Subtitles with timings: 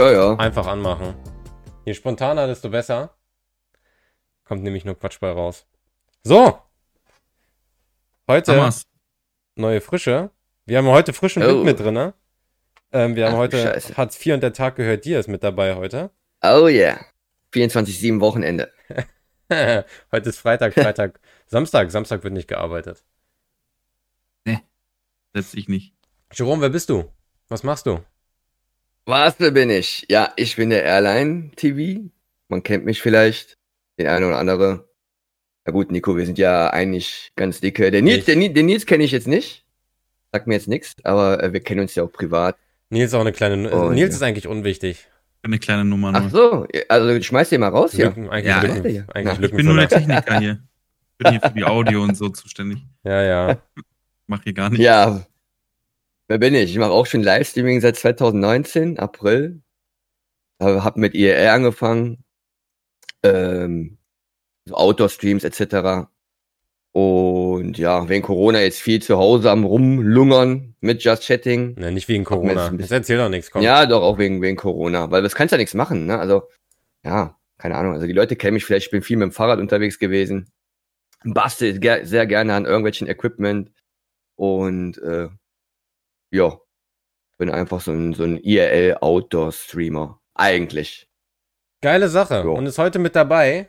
[0.00, 0.34] Ja, ja.
[0.36, 1.14] Einfach anmachen.
[1.84, 3.14] Je spontaner, desto besser.
[4.44, 5.66] Kommt nämlich nur Quatsch bei raus.
[6.22, 6.58] So.
[8.26, 8.86] Heute Thomas,
[9.56, 10.30] neue Frische.
[10.64, 11.64] Wir haben heute frischen Wind Oh.
[11.64, 12.14] mit drin, ne?
[12.92, 13.94] Ähm, wir haben Ach, heute Scheiße.
[13.98, 16.10] Hartz IV und der Tag gehört dir ist mit dabei heute.
[16.42, 17.04] Oh yeah.
[17.52, 18.72] 24-7 Wochenende.
[19.52, 21.90] heute ist Freitag, Freitag, Samstag.
[21.90, 23.04] Samstag wird nicht gearbeitet.
[25.34, 25.94] setz ich nicht.
[26.32, 27.04] Jerome, wer bist du?
[27.48, 28.00] Was machst du?
[29.06, 30.06] Was bin ich?
[30.08, 32.00] Ja, ich bin der Airline-TV.
[32.48, 33.56] Man kennt mich vielleicht.
[33.98, 34.88] Den einen oder andere.
[35.66, 37.90] Na gut, Nico, wir sind ja eigentlich ganz dicke.
[37.90, 39.64] Der Nils, Ich- der, Ni- den Nils kenne ich jetzt nicht.
[40.32, 42.56] Sagt mir jetzt nichts, aber äh, wir kennen uns ja auch privat.
[42.88, 43.70] Nils ist auch eine kleine.
[43.72, 44.16] Oh, Nils ja.
[44.16, 45.06] ist eigentlich unwichtig.
[45.42, 46.20] Eine kleine Nummer nur.
[46.22, 48.06] Ach so, also schmeiß den mal raus hier.
[48.06, 49.04] Lücken, eigentlich Ja, Lücken, ja.
[49.14, 49.88] eigentlich ich bin nur der.
[49.88, 50.62] Techniker hier.
[51.12, 52.78] Ich bin hier für die Audio und so zuständig.
[53.04, 53.62] Ja, ja.
[54.26, 54.80] Mach hier gar nicht.
[54.80, 55.26] Ja,
[56.30, 56.70] wer bin ich?
[56.70, 59.62] Ich mache auch schon Livestreaming seit 2019, April.
[60.60, 62.22] Äh, Hab mit IRR angefangen.
[63.24, 63.98] Ähm,
[64.66, 66.08] so Outdoor-Streams etc.
[66.92, 71.74] Und ja, wegen Corona jetzt viel zu Hause am Rumlungern mit Just Chatting.
[71.74, 72.54] Ne, nicht wegen Corona.
[72.54, 73.62] Das bisschen- erzähl doch nichts, komm.
[73.62, 76.18] Ja, doch auch wegen, wegen Corona, weil das kannst ja nichts machen, ne?
[76.18, 76.48] Also,
[77.04, 77.92] ja, keine Ahnung.
[77.94, 80.50] Also die Leute kennen mich vielleicht, ich bin viel mit dem Fahrrad unterwegs gewesen.
[81.24, 83.72] Bastel sehr gerne an irgendwelchen Equipment.
[84.36, 85.28] Und äh,
[86.30, 86.58] ja,
[87.38, 90.20] bin einfach so ein, so ein IRL-Outdoor-Streamer.
[90.34, 91.08] Eigentlich.
[91.80, 92.42] Geile Sache.
[92.44, 92.54] Jo.
[92.54, 93.68] Und ist heute mit dabei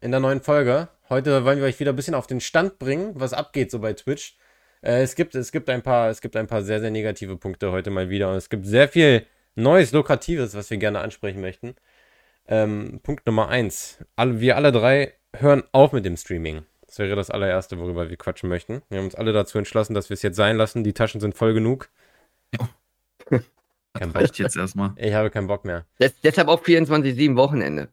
[0.00, 0.88] in der neuen Folge.
[1.08, 3.92] Heute wollen wir euch wieder ein bisschen auf den Stand bringen, was abgeht so bei
[3.92, 4.38] Twitch.
[4.82, 7.70] Äh, es, gibt, es, gibt ein paar, es gibt ein paar sehr, sehr negative Punkte
[7.72, 8.30] heute mal wieder.
[8.30, 11.74] Und es gibt sehr viel Neues, Lukratives, was wir gerne ansprechen möchten.
[12.48, 13.98] Ähm, Punkt Nummer eins.
[14.16, 16.62] Alle, wir alle drei hören auf mit dem Streaming.
[16.86, 18.82] Das wäre das allererste, worüber wir quatschen möchten.
[18.88, 20.82] Wir haben uns alle dazu entschlossen, dass wir es jetzt sein lassen.
[20.82, 21.90] Die Taschen sind voll genug.
[23.92, 24.22] Kein Bock.
[24.22, 24.92] Reicht jetzt erstmal.
[24.96, 25.84] Ich habe keinen Bock mehr.
[26.00, 27.88] Des deshalb auch 24-7 Wochenende.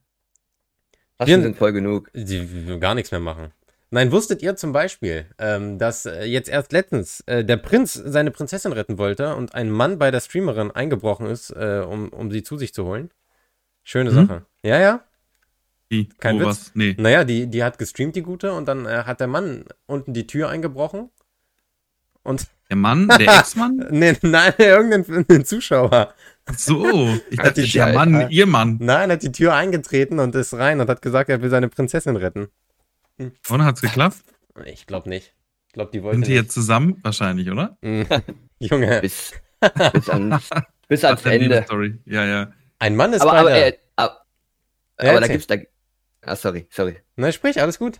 [1.17, 2.09] Taschen Vier- sind voll genug.
[2.13, 3.51] Sie will gar nichts mehr machen.
[3.89, 8.31] Nein, wusstet ihr zum Beispiel, ähm, dass äh, jetzt erst letztens äh, der Prinz seine
[8.31, 12.43] Prinzessin retten wollte und ein Mann bei der Streamerin eingebrochen ist, äh, um, um sie
[12.43, 13.09] zu sich zu holen?
[13.83, 14.27] Schöne Hm?
[14.27, 14.45] Sache.
[14.61, 15.03] Ja, ja.
[15.87, 16.09] Wie?
[16.19, 16.45] Kein Witz.
[16.47, 16.71] was?
[16.75, 16.95] Nee.
[16.99, 20.27] Naja, die, die hat gestreamt, die Gute, und dann äh, hat der Mann unten die
[20.27, 21.09] Tür eingebrochen.
[22.23, 23.07] Und, Der Mann?
[23.07, 23.87] Der Ex-Mann?
[23.91, 26.13] nee, nein, irgendein Zuschauer.
[26.45, 27.93] Ach So, ich dachte, die der.
[27.93, 28.77] Mann, ihr Mann.
[28.79, 32.15] Nein, hat die Tür eingetreten und ist rein und hat gesagt, er will seine Prinzessin
[32.15, 32.47] retten.
[33.17, 34.17] Und hat's geklappt?
[34.65, 35.33] Ich glaube nicht.
[35.67, 36.99] Ich glaube, die wollte Sind die jetzt zusammen?
[37.03, 37.77] Wahrscheinlich, oder?
[37.81, 38.03] Mm.
[38.59, 39.33] Junge, Bis,
[39.93, 40.49] bis, ans,
[40.87, 41.63] bis ans Ende.
[41.63, 41.99] Story.
[42.05, 42.51] Ja, ja.
[42.79, 44.21] ein Mann ist Aber, aber, äh, aber,
[45.01, 45.55] Ja, aber da gibt's da.
[46.21, 46.97] Ah, sorry, sorry.
[47.15, 47.99] Na, sprich, alles gut.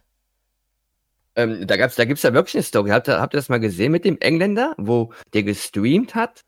[1.37, 2.89] Ähm, da gab's, da gibt's ja wirklich eine Story.
[2.89, 6.43] Habt ihr, habt ihr das mal gesehen mit dem Engländer, wo der gestreamt hat,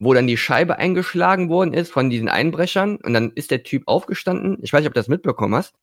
[0.00, 3.84] wo dann die Scheibe eingeschlagen worden ist von diesen Einbrechern und dann ist der Typ
[3.86, 4.58] aufgestanden.
[4.62, 5.74] Ich weiß nicht, ob du das mitbekommen hast.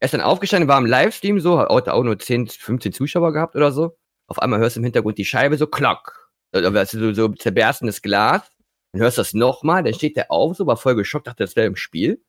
[0.00, 3.56] Er ist dann aufgestanden, war im Livestream so, hat auch nur 10, 15 Zuschauer gehabt
[3.56, 3.96] oder so.
[4.26, 6.30] Auf einmal hörst du im Hintergrund die Scheibe so klock.
[6.52, 8.42] Also so, so zerberstendes Glas.
[8.92, 11.56] Dann hörst du das nochmal, dann steht der auf, so war voll geschockt, dachte, das
[11.56, 12.22] wäre im Spiel.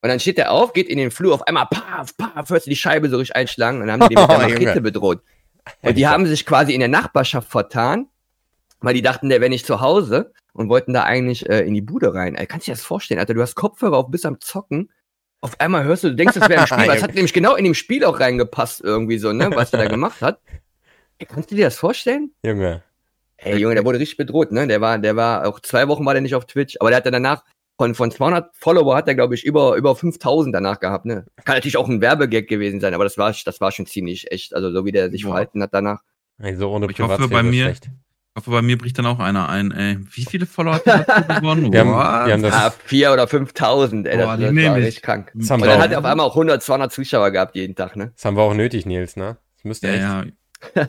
[0.00, 2.70] Und dann steht der auf, geht in den Flur, auf einmal paf, paf, hörst du
[2.70, 4.50] die Scheibe so richtig einschlagen und dann haben die den mit der Oh.
[4.50, 5.22] Machete bedroht.
[5.82, 8.06] Und die haben sich quasi in der Nachbarschaft vertan,
[8.80, 11.82] weil die dachten, der wäre nicht zu Hause und wollten da eigentlich äh, in die
[11.82, 12.36] Bude rein.
[12.36, 13.34] Ey, kannst du dir das vorstellen, Alter?
[13.34, 14.90] Du hast Kopfhörer auf, bist am Zocken.
[15.40, 17.54] Auf einmal hörst du, du denkst, das wäre ein Spiel, weil es hat nämlich genau
[17.54, 20.40] in dem Spiel auch reingepasst, irgendwie so, ne, was der da gemacht hat.
[21.28, 22.32] Kannst du dir das vorstellen?
[22.44, 22.82] Junge.
[23.36, 24.66] Ey, Junge, der wurde richtig bedroht, ne?
[24.66, 27.06] Der war, der war, auch zwei Wochen war der nicht auf Twitch, aber der hat
[27.06, 27.44] dann danach,
[27.78, 31.24] von, von 200 Follower hat er, glaube ich, über, über 5000 danach gehabt, ne?
[31.44, 34.52] Kann natürlich auch ein Werbegag gewesen sein, aber das war, das war schon ziemlich echt,
[34.54, 35.28] also so wie der sich Boah.
[35.30, 36.00] verhalten hat danach.
[36.38, 37.86] Also ohne Ich hoffe, bei mir- schlecht.
[38.36, 39.98] Ich hoffe, bei mir bricht dann auch einer ein, ey.
[40.12, 41.72] Wie viele Follower hat der dazu gewonnen?
[41.72, 44.76] Wir haben, wir haben das, Ah, vier oder 5000, ey, Boah, das, die das war
[44.78, 45.32] echt krank.
[45.34, 47.54] das, haben Und wir dann auch, hat er auf einmal auch 100, 200 Zuschauer gehabt
[47.56, 48.12] jeden Tag, ne?
[48.14, 49.38] das haben wir auch nötig, Nils, ne?
[49.56, 50.32] Das müsste Ja, echt.
[50.74, 50.88] ja.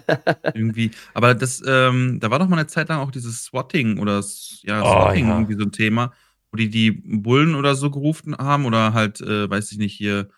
[0.54, 0.92] irgendwie.
[1.14, 4.22] Aber das, ähm, da war doch mal eine Zeit lang auch dieses Swatting oder
[4.64, 5.34] ja, Oh, Swatting ja.
[5.36, 6.14] irgendwie so ein Thema,
[6.52, 10.30] wo die die Bullen oder so gerufen haben oder halt, äh, weiß ich nicht, hier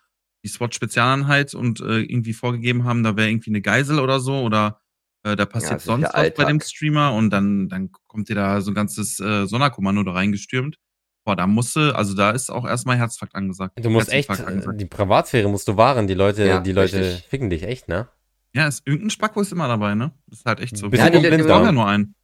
[0.44, 4.80] die SWAT-Spezialeinheit und äh, irgendwie vorgegeben haben, da wäre irgendwie eine Geisel oder so oder
[5.24, 6.60] äh, da passiert ist sonst was bei dem.
[6.60, 10.76] Streamer und dann, dann kommt dir da so ein ganzes äh, Sonderkommando da reingestürmt.
[11.24, 13.78] Boah, da musste, also da ist auch erstmal Herzinfarkt angesagt.
[13.80, 14.80] Du musst echt, Herzinfarkt angesagt.
[14.80, 16.08] die Privatsphäre musst du wahren.
[16.08, 17.28] Die Leute, Ja, die Leute richtig.
[17.28, 18.08] ficken dich echt, ne?
[18.54, 20.12] Ja, ist, irgendein Spacko ist immer dabei, ne?
[20.26, 20.90] Das ist halt echt so.
[20.90, 22.16] Bist Ja, du die- die- die- ja nur einen.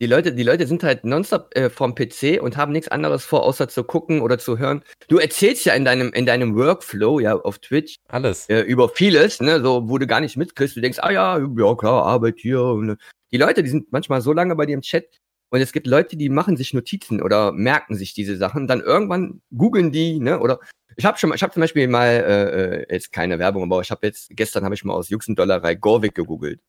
[0.00, 3.42] Die Leute, die Leute sind halt nonstop äh, vorm PC und haben nichts anderes vor,
[3.42, 4.84] außer zu gucken oder zu hören.
[5.08, 8.48] Du erzählst ja in deinem, in deinem Workflow, ja, auf Twitch, Alles.
[8.48, 10.76] äh, über vieles, ne, so, wo du gar nicht mitkriegst.
[10.76, 12.62] Du denkst, ah ja, ja, klar, Arbeit hier.
[12.62, 12.96] Und, äh,
[13.32, 15.18] die Leute, die sind manchmal so lange bei dir im Chat,
[15.50, 18.68] Und es gibt Leute, die machen sich Notizen oder merken sich diese Sachen.
[18.68, 20.38] Dann irgendwann googeln die, ne?
[20.38, 20.60] Oder
[20.96, 23.90] ich habe schon, ich habe zum Beispiel mal äh, äh, jetzt keine Werbung, aber ich
[23.90, 26.60] habe jetzt gestern habe ich mal aus Juxendollerei Gorvik gegoogelt,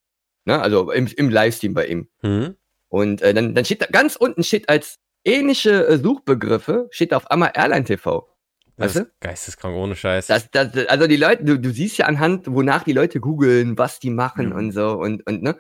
[0.46, 0.60] ne?
[0.60, 2.08] Also im, im Livestream bei ihm.
[2.22, 2.56] Hm?
[2.90, 7.30] Und äh, dann, dann steht da ganz unten steht als ähnliche äh, Suchbegriffe steht auf
[7.32, 8.28] einmal Airline TV.
[8.78, 9.02] Das Weißt du?
[9.02, 10.28] ist geisteskrank, ohne Scheiß.
[10.28, 14.00] Das, das, also die Leute, du, du siehst ja anhand, wonach die Leute googeln, was
[14.00, 14.56] die machen Ja.
[14.58, 15.58] und so und, und ne.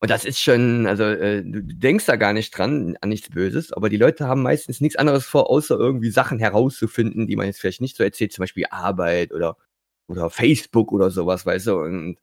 [0.00, 3.30] Und das ist schon, also äh, du du denkst da gar nicht dran, an nichts
[3.30, 7.46] Böses, aber die Leute haben meistens nichts anderes vor, außer irgendwie Sachen herauszufinden, die man
[7.46, 9.56] jetzt vielleicht nicht so erzählt, zum Beispiel Arbeit oder,
[10.08, 11.76] oder Facebook oder sowas, weißt du.
[11.80, 12.18] Und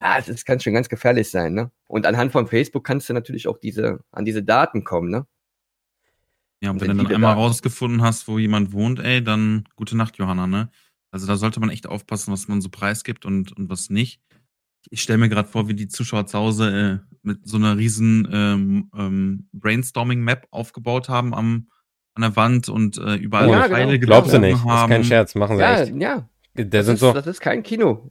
[0.00, 1.70] ja, es ist, kann schon ganz gefährlich sein, ne?
[1.86, 5.26] Und anhand von Facebook kannst du natürlich auch diese, an diese Daten kommen, ne?
[6.60, 9.64] Ja, und wenn Wenn du dann einmal Daten- rausgefunden hast, wo jemand wohnt, ey, dann
[9.76, 10.70] gute Nacht, Johanna, ne?
[11.10, 14.20] Also da sollte man echt aufpassen, was man so preisgibt und, und was nicht.
[14.90, 18.28] Ich stelle mir gerade vor, wie die Zuschauer zu Hause äh, mit so einer riesen
[18.30, 21.68] ähm, ähm, Brainstorming-Map aufgebaut haben am,
[22.14, 24.12] an der Wand und äh, überall Oh, ja, Pfeile genau.
[24.12, 24.52] Glaubst du nicht?
[24.54, 24.90] Das ist haben.
[24.90, 25.94] kein Scherz, machen sie Ja, echt.
[25.96, 26.28] ja.
[26.54, 28.10] Da Das sind ist, so, das ist kein Kino.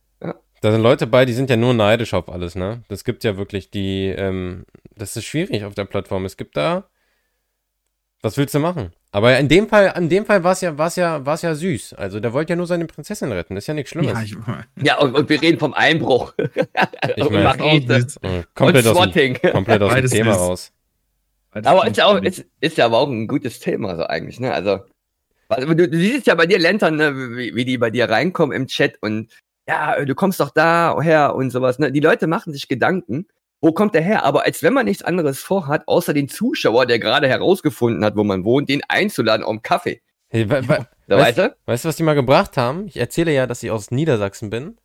[0.62, 2.84] Da sind Leute bei, die sind ja nur neidisch auf alles, ne?
[2.90, 4.66] Das gibt ja wirklich die, ähm,
[4.96, 6.26] das ist schwierig auf der Plattform.
[6.26, 6.90] Es gibt da,
[8.22, 8.92] was willst du machen?
[9.12, 11.94] Aber in dem Fall, in dem Fall war es ja, war's ja, war's ja süß.
[11.94, 13.56] Also der wollte ja nur seine Prinzessin retten.
[13.56, 14.14] Das ist ja nichts Schlimmes.
[14.14, 14.36] Ja, ich,
[14.84, 16.34] Ja, und, und wir reden vom Einbruch.
[17.16, 17.48] Ich meine-.
[18.22, 19.52] Äh, komplett und aus dem, Swatting.
[19.52, 20.72] komplett aus dem Beides Thema ist- raus.
[21.52, 24.54] Aber ist ja, auch, ist, ist ja aber auch ein gutes Thema, so eigentlich, ne?
[24.54, 24.82] Also,
[25.48, 28.56] also du, du siehst ja bei dir, Lentern, ne, wie, wie die bei dir reinkommen
[28.56, 29.32] im Chat und
[29.68, 31.92] ja, du kommst doch da her und sowas, ne?
[31.92, 33.28] Die Leute machen sich Gedanken,
[33.62, 34.24] wo kommt der her?
[34.24, 38.24] Aber als wenn man nichts anderes vorhat, außer den Zuschauer, der gerade herausgefunden hat, wo
[38.24, 40.02] man wohnt, den einzuladen auf einen Kaffee.
[40.30, 41.56] Hey, wa- wa- So, Weißt- du?
[41.66, 42.86] Weißt du, was die mal gebracht haben?
[42.88, 44.78] Ich erzähle ja, dass ich aus Niedersachsen bin.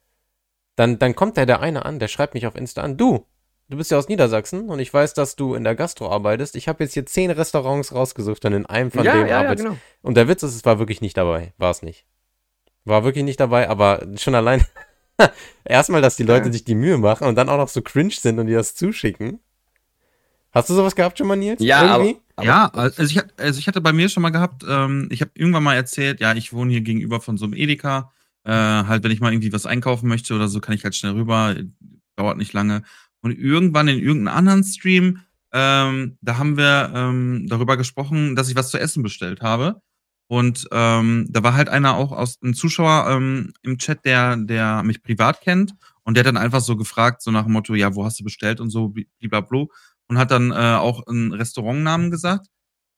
[0.76, 2.96] Dann, dann kommt da der eine an, der schreibt mich auf Insta an.
[2.96, 3.26] Du,
[3.69, 6.56] du bist ja aus Niedersachsen und ich weiß, dass du in der Gastro arbeitest.
[6.56, 9.38] Ich habe jetzt hier zehn Restaurants rausgesucht und in einem von Ja, denen ja, ja,
[9.40, 9.67] arbeitest.
[9.67, 9.78] genau.
[10.00, 11.52] Und der Witz ist, es war wirklich nicht dabei.
[11.58, 12.06] War es nicht.
[12.84, 14.64] War wirklich nicht dabei, aber schon allein.
[15.64, 16.52] Erstmal, dass die Leute Ja.
[16.52, 19.38] sich die Mühe machen und dann auch noch so cringe sind und dir das zuschicken.
[20.50, 21.62] Hast du sowas gehabt schon mal, Nils?
[21.62, 22.20] Ja, Irgendwie?
[22.37, 25.31] aber, ja, also ich, also ich hatte bei mir schon mal gehabt, ähm, ich habe
[25.34, 28.11] irgendwann mal erzählt, ja, ich wohne hier gegenüber von so einem Edeka.
[28.44, 31.12] Äh, halt, wenn ich mal irgendwie was einkaufen möchte oder so, kann ich halt schnell
[31.12, 31.55] rüber.
[32.17, 32.82] Dauert nicht lange.
[33.23, 35.20] Und irgendwann in irgendeinem anderen Stream,
[35.52, 39.81] ähm, da haben wir ähm, darüber gesprochen, dass ich was zu essen bestellt habe.
[40.32, 44.82] Und ähm, da war halt einer auch aus ein Zuschauer ähm, im Chat, der, der
[44.82, 45.75] mich privat kennt.
[46.05, 48.25] Und der hat dann einfach so gefragt, so nach dem Motto, ja, wo hast du
[48.25, 49.67] bestellt und so, blablabla.
[50.08, 52.46] Und hat dann äh, auch einen Restaurantnamen gesagt.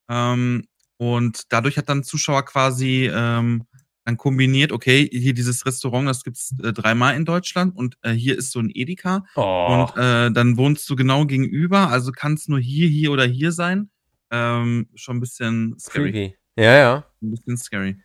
[0.08, 3.64] Ähm, und dadurch hat dann ein Zuschauer quasi ähm,
[4.04, 8.38] dann kombiniert, okay, hier dieses Restaurant, das gibt's äh, dreimal in Deutschland und äh, hier
[8.38, 9.24] ist so ein Edeka.
[9.34, 9.88] Oh.
[9.90, 13.50] Und äh, dann wohnst du genau gegenüber, also kann es nur hier, hier oder hier
[13.50, 13.90] sein.
[14.30, 16.12] Ähm, schon ein bisschen scary.
[16.12, 16.43] Creepy.
[16.56, 17.04] Ja, ja.
[17.22, 17.96] Ein bisschen scary.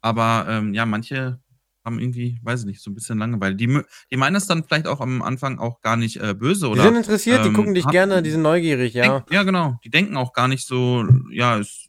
[0.00, 1.40] Aber ähm, ja, manche
[1.84, 3.54] haben irgendwie, weiß ich nicht, so ein bisschen Langeweile.
[3.54, 3.80] Die,
[4.10, 6.82] die meinen es dann vielleicht auch am Anfang auch gar nicht äh, böse Die oder.
[6.82, 9.20] sind interessiert, die ähm, gucken dich hab- gerne, die sind neugierig, ja.
[9.20, 9.78] Denk, ja, genau.
[9.84, 11.88] Die denken auch gar nicht so, ja, ist,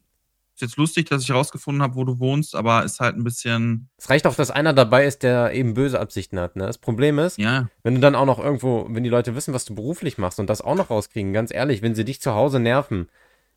[0.53, 3.89] ist jetzt lustig, dass ich herausgefunden habe, wo du wohnst, aber ist halt ein bisschen,
[3.97, 6.55] Es reicht auch, dass einer dabei ist, der eben böse Absichten hat.
[6.55, 6.67] Ne?
[6.67, 9.65] Das Problem ist, ja, wenn du dann auch noch irgendwo, wenn die Leute wissen, was
[9.65, 12.59] du beruflich machst und das auch noch rauskriegen, ganz ehrlich, wenn sie dich zu Hause
[12.59, 13.07] nerven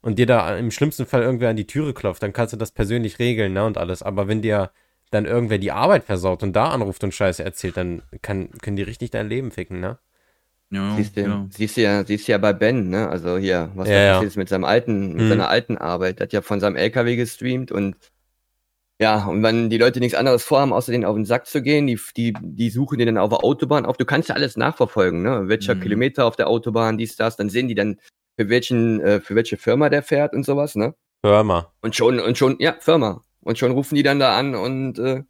[0.02, 2.73] und dir da im schlimmsten Fall irgendwer an die Türe klopft, dann kannst du das
[2.73, 4.02] persönlich regeln, ne, und alles.
[4.02, 4.71] Aber wenn dir
[5.11, 8.83] dann irgendwer die Arbeit versaut und da anruft und Scheiße erzählt, dann kann, können die
[8.83, 9.99] richtig dein Leben ficken, ne?
[10.71, 11.50] ja, Siehst du, ja.
[11.50, 13.09] siehst du ja, siehst du ja bei Ben, ne?
[13.09, 15.28] Also hier, was Ja, passiert ist mit seinem alten, mit Mhm.
[15.28, 16.19] seiner alten Arbeit.
[16.19, 17.97] Der hat ja von seinem LKW gestreamt und
[19.00, 21.87] ja, und wenn die Leute nichts anderes vorhaben, außer denen auf den Sack zu gehen,
[21.87, 23.97] die, die, die suchen den dann auf der Autobahn auf.
[23.97, 25.49] Du kannst ja alles nachverfolgen, ne?
[25.49, 25.80] Welcher Mhm.
[25.80, 27.97] Kilometer auf der Autobahn, dies, das, dann sehen die dann,
[28.40, 30.94] für welchen, äh, für welche Firma der fährt und sowas, ne?
[31.23, 31.70] Hör mal.
[31.82, 33.23] Und schon, und schon, ja, Firma.
[33.40, 35.25] Und schon rufen die dann da an und äh,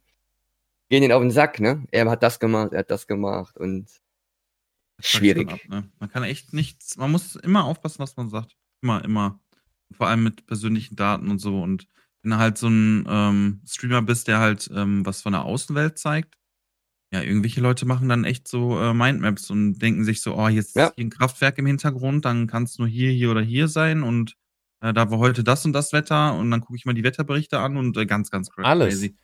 [0.87, 1.85] gehen den auf den Sack, ne?
[1.91, 3.89] Er hat das gemacht, er hat das gemacht und
[4.99, 5.51] schwierig.
[5.51, 5.91] Ab, ne?
[5.99, 8.55] Man kann echt nichts, man muss immer aufpassen, was man sagt.
[8.81, 9.41] Immer, immer.
[9.91, 11.61] Vor allem mit persönlichen Daten und so.
[11.61, 11.89] Und
[12.21, 15.99] wenn du halt so ein ähm, Streamer bist, der halt ähm, was von der Außenwelt
[15.99, 16.37] zeigt,
[17.13, 20.75] ja, irgendwelche Leute machen dann echt so äh, Mindmaps und denken sich so, oh, jetzt
[20.75, 20.87] Ja.
[20.87, 24.01] ist hier ein Kraftwerk im Hintergrund, dann kann es nur hier, hier oder hier sein
[24.03, 24.35] und
[24.81, 27.59] äh, da war heute das und das Wetter und dann gucke ich mal die Wetterberichte
[27.59, 28.89] an und äh, ganz, ganz cra- Alles.
[28.95, 29.15] crazy.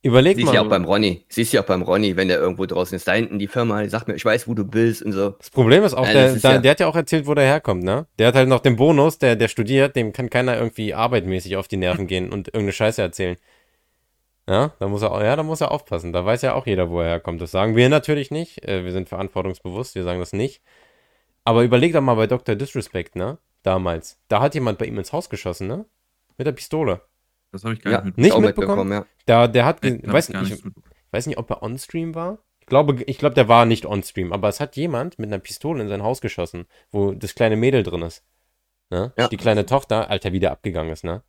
[0.00, 0.54] Überleg Siehst mal.
[0.54, 1.24] ja auch beim Ronny.
[1.28, 3.08] Siehst ja auch beim Ronny, wenn der irgendwo draußen ist.
[3.08, 5.30] Da hinten die Firma, die sagt mir, ich weiß, wo du bist und so.
[5.30, 7.34] Das Problem ist auch, Ja, der, ist der, ja- der hat ja auch erzählt, wo
[7.34, 8.06] der herkommt, ne?
[8.18, 11.66] Der hat halt noch den Bonus, der, der studiert, dem kann keiner irgendwie arbeitmäßig auf
[11.66, 13.36] die Nerven gehen und irgendeine Scheiße erzählen.
[14.48, 16.12] Ja, da muss er, ja, da muss er aufpassen.
[16.12, 17.40] Da weiß ja auch jeder, wo er herkommt.
[17.42, 18.64] Das sagen wir natürlich nicht.
[18.66, 20.62] Äh, Wir sind verantwortungsbewusst, wir sagen das nicht.
[21.44, 22.54] Aber überleg doch mal bei Dr.
[22.56, 23.38] Disrespect, ne?
[23.62, 24.18] damals.
[24.28, 25.84] Da hat jemand bei ihm ins Haus geschossen, ne?
[26.38, 27.02] Mit der Pistole.
[27.52, 28.44] Das habe ich gar Ja, nicht mitbekommen.
[28.46, 28.92] Nicht mitbekommen?
[28.92, 29.06] ja.
[29.26, 30.62] Da, der hat, Nee, weiß, ich ich
[31.10, 32.38] weiß nicht, ob er on-stream war.
[32.60, 35.82] Ich glaube, ich glaube, der war nicht on-stream, aber es hat jemand mit einer Pistole
[35.82, 38.24] in sein Haus geschossen, wo das kleine Mädel drin ist.
[38.90, 39.12] Ne?
[39.18, 39.28] Ja.
[39.28, 41.22] Die kleine Tochter, Alter, wieder abgegangen ist, ne?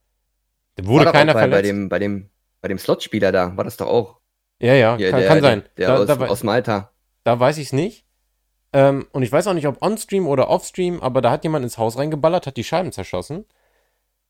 [0.75, 1.69] Da War wurde doch keiner auch bei, bei verletzt.
[1.69, 2.29] dem, bei dem,
[2.61, 4.19] bei dem Slotspieler da, war das doch auch.
[4.61, 5.63] ja, ja, Hier, kann, der, kann sein.
[5.77, 6.91] Der, da, aus, da, aus Malta.
[7.23, 8.05] da weiß ich es nicht.
[8.71, 11.77] Ähm, und ich weiß auch nicht, ob on-stream oder off-stream, aber da hat jemand ins
[11.77, 13.45] Haus reingeballert, hat die Scheiben zerschossen.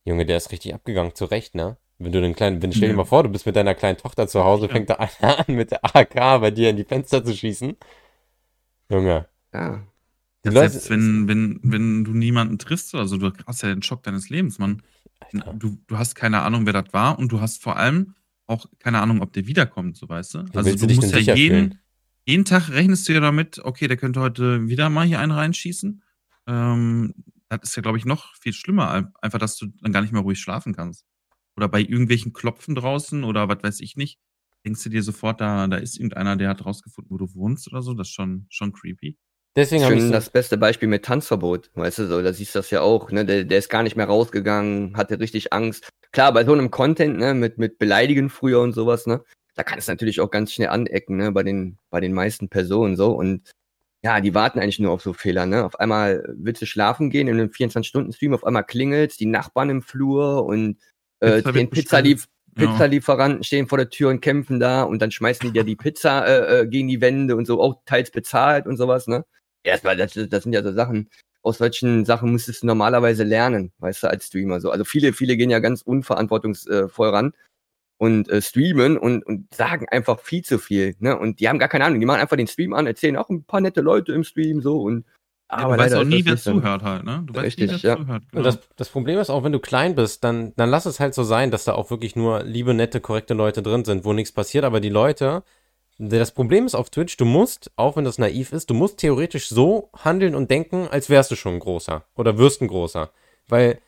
[0.05, 1.77] Junge, der ist richtig abgegangen, zu Recht, ne?
[1.97, 2.97] Wenn du den kleinen, wenn, stell dir Ja.
[2.97, 4.71] mal vor, du bist mit deiner kleinen Tochter zu Hause, Ja.
[4.71, 7.75] fängt da einer an, mit der AK bei dir in die Fenster zu schießen.
[8.89, 9.27] Junge.
[9.53, 9.81] Ja.
[10.45, 13.83] Die Ja, Selbst wenn, wenn, wenn du niemanden triffst oder so, du hast ja den
[13.83, 14.81] Schock deines Lebens, Mann.
[15.53, 18.15] Du, du hast keine Ahnung, wer das war und du hast vor allem
[18.49, 20.39] auch keine Ahnung, ob der wiederkommt, so weißt du.
[20.53, 21.79] Also du du dich musst denn ja jeden, fühlen?
[22.25, 26.01] jeden Tag rechnest du ja damit, okay, der könnte heute wieder mal hier einen reinschießen.
[26.47, 27.13] Ähm,
[27.49, 30.11] das ist ja, glaube ich, noch viel schlimmer, ein- einfach, dass du dann gar nicht
[30.13, 31.05] mehr ruhig schlafen kannst.
[31.55, 34.19] Oder bei irgendwelchen Klopfen draußen oder was weiß ich nicht,
[34.65, 37.81] denkst du dir sofort, da, da ist irgendeiner, der hat rausgefunden, wo du wohnst oder
[37.81, 37.93] so.
[37.93, 39.17] Das ist schon, schon creepy.
[39.55, 42.59] Deswegen habe ich so, das beste Beispiel mit Tanzverbot, weißt du, so, da siehst du
[42.59, 45.89] das ja auch, ne, der, der ist gar nicht mehr rausgegangen, hatte richtig Angst.
[46.11, 49.23] Klar, bei so einem Content, ne, mit, mit Beleidigen früher und sowas, ne,
[49.55, 52.95] da kann es natürlich auch ganz schnell anecken, ne, bei den, bei den meisten Personen,
[52.95, 53.51] so, und
[54.01, 57.27] ja, die warten eigentlich nur auf so Fehler, ne, auf einmal willst du schlafen gehen
[57.27, 60.77] in einem 24-Stunden-Stream, auf einmal klingelt's, die Nachbarn im Flur und
[61.19, 62.65] äh, den Pizzalief Ja.
[62.65, 66.25] Pizzalieferanten stehen vor der Tür und kämpfen da und dann schmeißen die dir die Pizza
[66.25, 69.25] äh, äh, gegen die Wände und so, auch teils bezahlt und sowas, ne?
[69.65, 71.09] Ja, war- das, das sind ja so Sachen,
[71.41, 74.71] aus solchen Sachen müsstest du normalerweise lernen, weißt du, als Streamer so.
[74.71, 77.33] Also viele, viele gehen ja ganz unverantwortungsvoll ran
[77.97, 81.17] und äh, streamen und, und sagen einfach viel zu viel, ne?
[81.17, 83.43] Und die haben gar keine Ahnung, die machen einfach den Stream an, erzählen auch ein
[83.43, 85.05] paar nette Leute im Stream so und
[85.51, 87.23] Ja, du weißt auch ist nie, wer zuhört halt, ne?
[87.25, 87.97] Du weißt Richtig, nie, wer ja.
[87.97, 88.23] zuhört.
[88.23, 88.43] Und Genau.
[88.43, 91.23] das, das Problem ist auch, wenn du klein bist, dann, dann lass es halt so
[91.23, 94.63] sein, dass da auch wirklich nur liebe, nette, korrekte Leute drin sind, wo nichts passiert.
[94.63, 95.43] Aber die Leute,
[95.99, 99.49] das Problem ist auf Twitch, du musst, auch wenn das naiv ist, du musst theoretisch
[99.49, 103.11] so handeln und denken, als wärst du schon ein großer oder wirst ein großer.
[103.49, 103.79] Weil,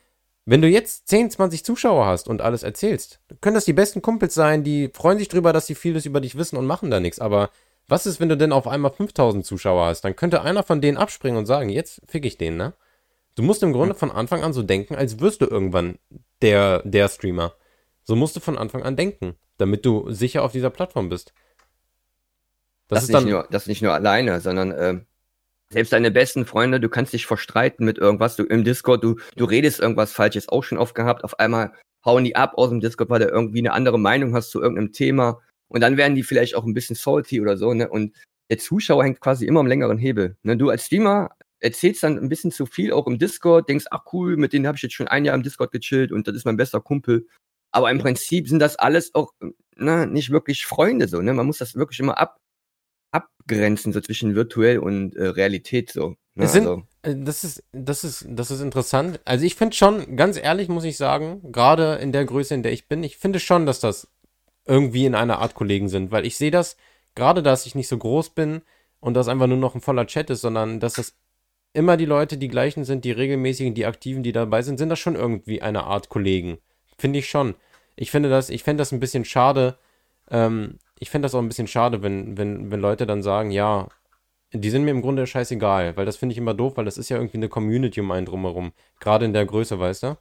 [0.46, 4.34] wenn du jetzt 10, 20 Zuschauer hast und alles erzählst, können das die besten Kumpels
[4.34, 7.20] sein, die freuen sich drüber, dass sie vieles über dich wissen und machen da nichts.
[7.20, 7.50] Aber
[7.88, 10.01] was ist, wenn du denn auf einmal 5000 Zuschauer hast?
[10.01, 12.74] Dann könnte einer von denen abspringen und sagen, jetzt fick ich den, ne?
[13.36, 15.98] Du musst im Grunde von Anfang an so denken, als wirst du irgendwann
[16.41, 17.53] der, der Streamer.
[18.03, 21.34] So musst du von Anfang an denken, damit du sicher auf dieser Plattform bist.
[22.91, 23.29] Das, Das, ist nicht dann.
[23.29, 25.05] nur, das nicht nur alleine, sondern ähm,
[25.71, 29.45] selbst deine besten Freunde, du kannst dich verstreiten mit irgendwas, du im Discord, du, du
[29.45, 31.74] redest irgendwas Falsches, auch schon oft gehabt, auf einmal
[32.05, 34.91] hauen die ab aus dem Discord, weil du irgendwie eine andere Meinung hast zu irgendeinem
[34.91, 37.89] Thema und dann werden die vielleicht auch ein bisschen salty oder so, ne?
[37.89, 38.13] Und
[38.50, 40.36] der Zuschauer hängt quasi immer am längeren Hebel.
[40.43, 40.57] Ne?
[40.57, 41.29] Du als Streamer
[41.62, 44.75] erzählst dann ein bisschen zu viel, auch im Discord, denkst, ach cool, mit denen habe
[44.75, 47.27] ich jetzt schon ein Jahr im Discord gechillt und das ist mein bester Kumpel.
[47.71, 49.31] Aber im Prinzip sind das alles auch
[49.77, 51.33] ne, nicht wirklich Freunde so, ne?
[51.33, 52.40] Man muss das wirklich immer ab,
[53.12, 56.15] abgrenzen, so zwischen virtuell und äh, Realität so.
[56.36, 56.48] Ne?
[56.48, 59.20] Sind- also, Äh, Das ist, das ist, das ist interessant.
[59.25, 62.72] Also ich finde schon, ganz ehrlich muss ich sagen, gerade in der Größe, in der
[62.72, 64.08] ich bin, ich finde schon, dass das
[64.65, 66.77] irgendwie in einer Art Kollegen sind, weil ich sehe das,
[67.15, 68.62] gerade dass ich nicht so groß bin
[69.00, 71.15] und das einfach nur noch ein voller Chat ist, sondern dass das
[71.74, 75.00] immer die Leute, die gleichen sind, die regelmäßigen, die aktiven, die dabei sind, sind das
[75.00, 76.60] schon irgendwie eine Art Kollegen.
[76.98, 77.56] Finde ich schon.
[77.96, 79.77] Ich finde das, ich fände das ein bisschen schade,
[80.30, 83.89] ähm, ich fände das auch ein bisschen schade, wenn, wenn, wenn Leute dann sagen, ja,
[84.53, 87.10] die sind mir im Grunde scheißegal, weil das finde ich immer doof, weil das ist
[87.10, 88.72] ja irgendwie eine Community um einen drumherum.
[89.00, 90.17] Gerade in der Größe, weißt du?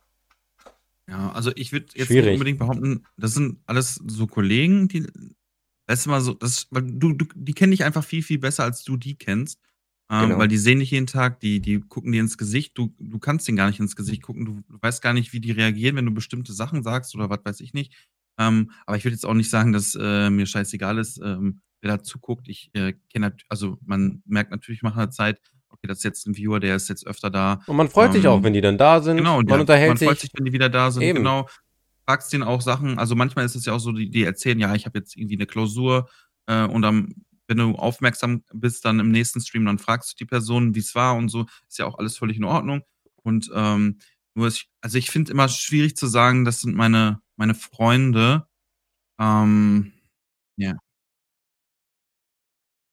[1.07, 2.25] Ja, also ich würde jetzt Schwierig.
[2.25, 5.07] nicht unbedingt behaupten, das sind alles so Kollegen, die,
[5.87, 8.65] weißt du mal so, das, weil du, du, die kennen dich einfach viel, viel besser,
[8.65, 9.61] als du die kennst.
[10.11, 10.39] Ähm, Genau.
[10.39, 13.47] Weil die sehen dich jeden Tag, die, die gucken dir ins Gesicht, du, du kannst
[13.47, 16.07] denen gar nicht ins Gesicht gucken, du, du weißt gar nicht, wie die reagieren, wenn
[16.07, 17.93] du bestimmte Sachen sagst oder was weiß ich nicht.
[18.41, 21.99] Ähm, aber ich würde jetzt auch nicht sagen, dass äh, mir scheißegal ist, ähm, wer
[21.99, 22.49] da zuguckt.
[22.49, 26.37] Ich äh, kenne, also man merkt natürlich nach einer Zeit, okay, das ist jetzt ein
[26.37, 28.79] Viewer, der ist jetzt öfter da, Und man freut sich Ähm, auch, wenn die dann
[28.79, 29.19] da sind.
[29.19, 30.31] Genau, man der, unterhält man freut sich.
[30.31, 31.03] sich, wenn die wieder da sind.
[31.03, 31.19] Eben.
[31.19, 31.47] Genau.
[32.07, 32.99] Fragst denen auch Sachen.
[32.99, 35.37] Also manchmal ist es ja auch so, die, die erzählen, ja, ich habe jetzt irgendwie
[35.37, 36.09] eine Klausur
[36.47, 37.15] äh, und dann,
[37.47, 40.95] wenn du aufmerksam bist, dann im nächsten Stream, dann fragst du die Person, wie es
[40.95, 41.47] war und so.
[41.69, 42.83] Ist ja auch alles völlig in Ordnung.
[43.23, 43.99] Und ähm,
[44.35, 48.47] nur ist, also ich finde immer schwierig zu sagen, das sind meine, meine Freunde.
[49.19, 49.93] Ähm,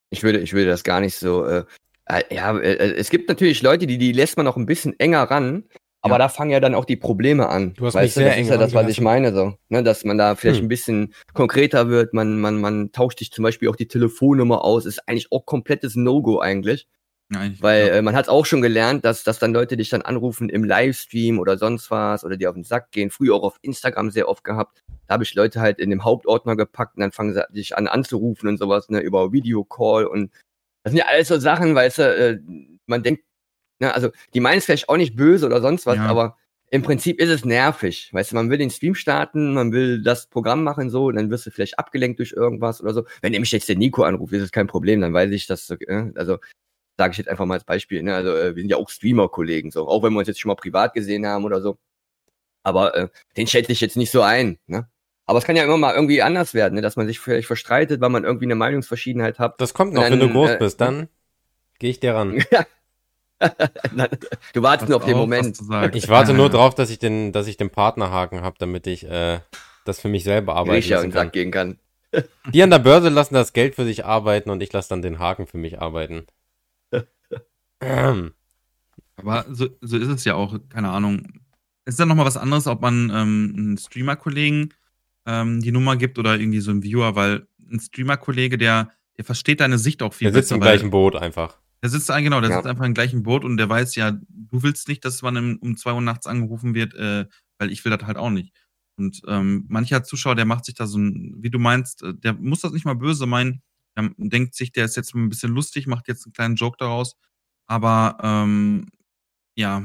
[0.09, 1.45] ich würde, ich würde das gar nicht so.
[1.45, 1.65] Äh,
[2.05, 4.97] äh, ja, äh, äh, es gibt natürlich Leute, die, die lässt man noch ein bisschen
[4.99, 5.65] enger ran,
[6.01, 6.19] aber Ja.
[6.19, 7.73] da fangen ja dann auch die Probleme an.
[7.73, 9.55] Du hast mich weißt du, sehr das eng ist ja das, was ich meine, so.
[9.67, 10.65] Ne, dass man da vielleicht Hm.
[10.67, 14.85] ein bisschen konkreter wird, man, man, man tauscht sich zum Beispiel auch die Telefonnummer aus,
[14.85, 16.87] ist eigentlich auch komplettes No-Go eigentlich.
[17.35, 20.47] Eigentlich- Weil äh, man hat auch schon gelernt, dass, dass dann Leute dich dann anrufen
[20.49, 23.09] im Livestream oder sonst was oder dir auf den Sack gehen.
[23.11, 24.83] Früher auch auf Instagram sehr oft gehabt.
[25.07, 27.87] Da habe ich Leute halt in dem Hauptordner gepackt und dann fangen sie dich an
[27.87, 30.31] anzurufen und sowas, ne, über Videocall und
[30.83, 32.39] das sind ja alles so Sachen, weißt du, äh,
[32.85, 33.23] man denkt,
[33.79, 36.05] ne, also die meinen es vielleicht auch nicht böse oder sonst was, Ja.
[36.05, 36.37] aber
[36.69, 38.09] im Prinzip ist es nervig.
[38.13, 41.45] Weißt du, man will den Stream starten, man will das Programm machen so, dann wirst
[41.45, 43.05] du vielleicht abgelenkt durch irgendwas oder so.
[43.21, 46.11] Wenn nämlich jetzt der Nico anruft, ist es kein Problem, dann weiß ich, dass, äh,
[46.15, 46.37] also
[46.97, 48.15] sage ich jetzt einfach mal als Beispiel, ne?
[48.15, 50.55] Also äh, wir sind ja auch Streamer-Kollegen, so, auch wenn wir uns jetzt schon mal
[50.55, 51.77] privat gesehen haben oder so.
[52.63, 54.89] Aber äh, den schätze ich jetzt nicht so ein, ne?
[55.25, 56.81] Aber es kann ja immer mal irgendwie anders werden, ne?
[56.81, 59.59] dass man sich vielleicht verstreitet, weil man irgendwie eine Meinungsverschiedenheit hat.
[59.59, 61.09] Das kommt noch, Dann, wenn du groß äh, bist, dann
[61.79, 62.41] gehe ich dir ran.
[64.53, 65.95] du wartest nur auf den Pass Moment.
[65.95, 69.39] Ich warte nur drauf, dass ich den, dass ich den Partnerhaken habe, damit ich äh,
[69.85, 71.25] das für mich selber arbeiten Riecher lassen kann.
[71.25, 71.77] Sack gehen kann.
[72.53, 75.19] Die an der Börse lassen das Geld für sich arbeiten und ich lasse dann den
[75.19, 76.25] Haken für mich arbeiten.
[77.81, 78.31] Ähm,
[79.17, 81.41] Aber so, so ist es ja auch, keine Ahnung.
[81.85, 84.73] Es ist dann nochmal was anderes, ob man ähm, einen Streamer-Kollegen
[85.25, 89.59] ähm, die Nummer gibt oder irgendwie so einen Viewer, weil ein Streamer-Kollege, der, der versteht
[89.59, 91.57] deine Sicht auch viel Der sitzt im gleichen Boot einfach.
[91.83, 92.55] Der sitzt, ein- genau, der Ja.
[92.57, 95.57] sitzt einfach im gleichen Boot und der weiß ja, du willst nicht, dass man im,
[95.61, 97.25] um zwei Uhr nachts angerufen wird, äh,
[97.59, 98.53] weil ich will das halt auch nicht.
[98.97, 102.33] Und ähm, mancher Zuschauer, der macht sich da so ein, wie du meinst, äh, der
[102.33, 103.61] muss das nicht mal böse meinen,
[103.95, 107.15] der denkt sich, der ist jetzt ein bisschen lustig, macht jetzt einen kleinen Joke daraus.
[107.67, 108.87] Aber ähm,
[109.55, 109.83] ja,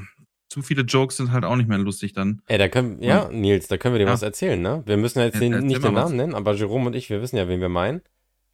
[0.49, 2.43] zu viele Jokes sind halt auch nicht mehr lustig dann.
[2.47, 4.13] Ey, da können, ja, Nils, da können wir dir Ja.
[4.13, 4.83] was erzählen, ne?
[4.87, 6.05] Wir müssen jetzt Ja, den, erzähl nicht den was.
[6.05, 8.03] Namen nennen, aber Jerome und ich, wir wissen ja, wen wir meinen.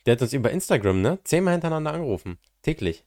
[0.07, 1.19] Der hat uns über Instagram, ne?
[1.25, 2.39] Zehnmal hintereinander angerufen.
[2.63, 3.05] Täglich.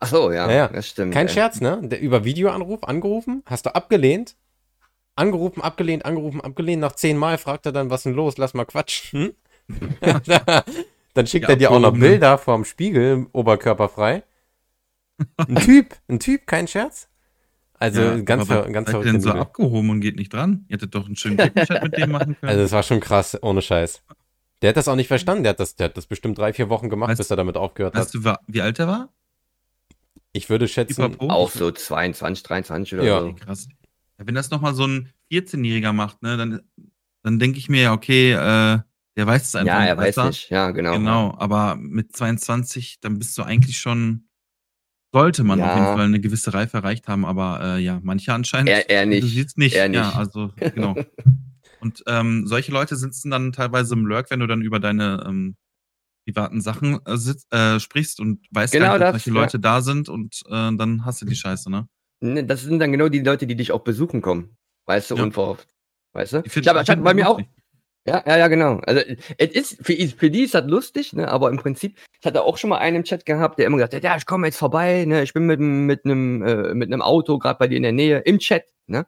[0.00, 0.68] Ach so, ja, Ja, ja.
[0.68, 1.12] das stimmt.
[1.12, 1.32] Kein ey.
[1.32, 1.80] Scherz, ne?
[1.82, 4.36] Der über Videoanruf angerufen, hast du abgelehnt,
[5.16, 6.80] angerufen, abgelehnt, angerufen, abgelehnt.
[6.80, 8.38] Nach zehnmal fragt er dann, was denn los?
[8.38, 9.32] Lass mal quatschen.
[11.14, 12.10] dann schickt Die er dir auch noch abgehobene.
[12.10, 14.22] Bilder vorm Spiegel, oberkörperfrei.
[15.36, 17.08] Ein Typ, ein Typ, kein Scherz.
[17.74, 20.64] Also Ja, ganz, aber ganz seid ihr denn so abgehoben und geht nicht dran?
[20.68, 22.50] Ihr hättet doch einen schönen Gruppenchat mit dem machen können.
[22.50, 24.02] Also es war schon krass, ohne Scheiß.
[24.62, 25.42] Der hat das auch nicht verstanden.
[25.44, 27.56] Der hat das, der hat das bestimmt drei, vier Wochen gemacht, Weißt- bis er damit
[27.56, 28.00] aufgehört hat.
[28.02, 29.12] weißt du, wie alt er war?
[30.32, 31.16] Ich würde schätzen?
[31.20, 33.20] Auch so 22, 23 oder Ja.
[33.20, 33.26] so.
[33.28, 33.68] Okay, krass.
[34.18, 36.62] Ja, wenn das nochmal so ein 14-Jähriger macht, ne, dann,
[37.22, 38.78] dann denke ich mir ja, okay, äh,
[39.16, 40.26] der weiß es einfach Ja, er nicht weiß besser.
[40.28, 40.50] nicht.
[40.50, 40.92] Ja, genau.
[40.94, 44.24] Genau, aber mit 22, dann bist du eigentlich schon,
[45.14, 45.70] sollte man Ja.
[45.70, 48.68] auf jeden Fall eine gewisse Reife erreicht haben, aber äh, ja, manche anscheinend.
[48.68, 49.28] Er, er Du nicht.
[49.28, 49.76] siehst nicht.
[49.76, 50.16] Er Ja, nicht.
[50.16, 50.96] also, genau.
[51.80, 55.54] Und ähm, solche Leute sitzen dann teilweise im Lurk, wenn du dann über deine ähm,
[56.26, 59.42] privaten Sachen äh, sitz, äh, sprichst und weißt Genau gar nicht, dass das, solche ja.
[59.42, 61.86] Leute da sind und äh, dann hast du die Scheiße, ne?
[62.20, 64.56] Ne, Das sind dann genau die Leute, die dich auch besuchen kommen.
[64.86, 65.22] Weißt du, Ja.
[65.24, 65.68] unverhofft.
[66.14, 66.42] Weißt du?
[66.44, 67.38] Ich ich hab finden bei mir auch.
[67.38, 67.53] lustig.
[68.06, 68.80] Ja, ja, ja, genau.
[68.86, 69.00] Also
[69.38, 71.26] es ist für, für die ist das lustig, ne?
[71.28, 73.94] Aber im Prinzip, ich hatte auch schon mal einen im Chat gehabt, der immer gesagt
[73.94, 75.22] hat, ja, ich komme jetzt vorbei, ne?
[75.22, 77.92] Ich bin mit einem mit einem äh, mit einem Auto gerade bei dir in der
[77.92, 79.06] Nähe im Chat, ne?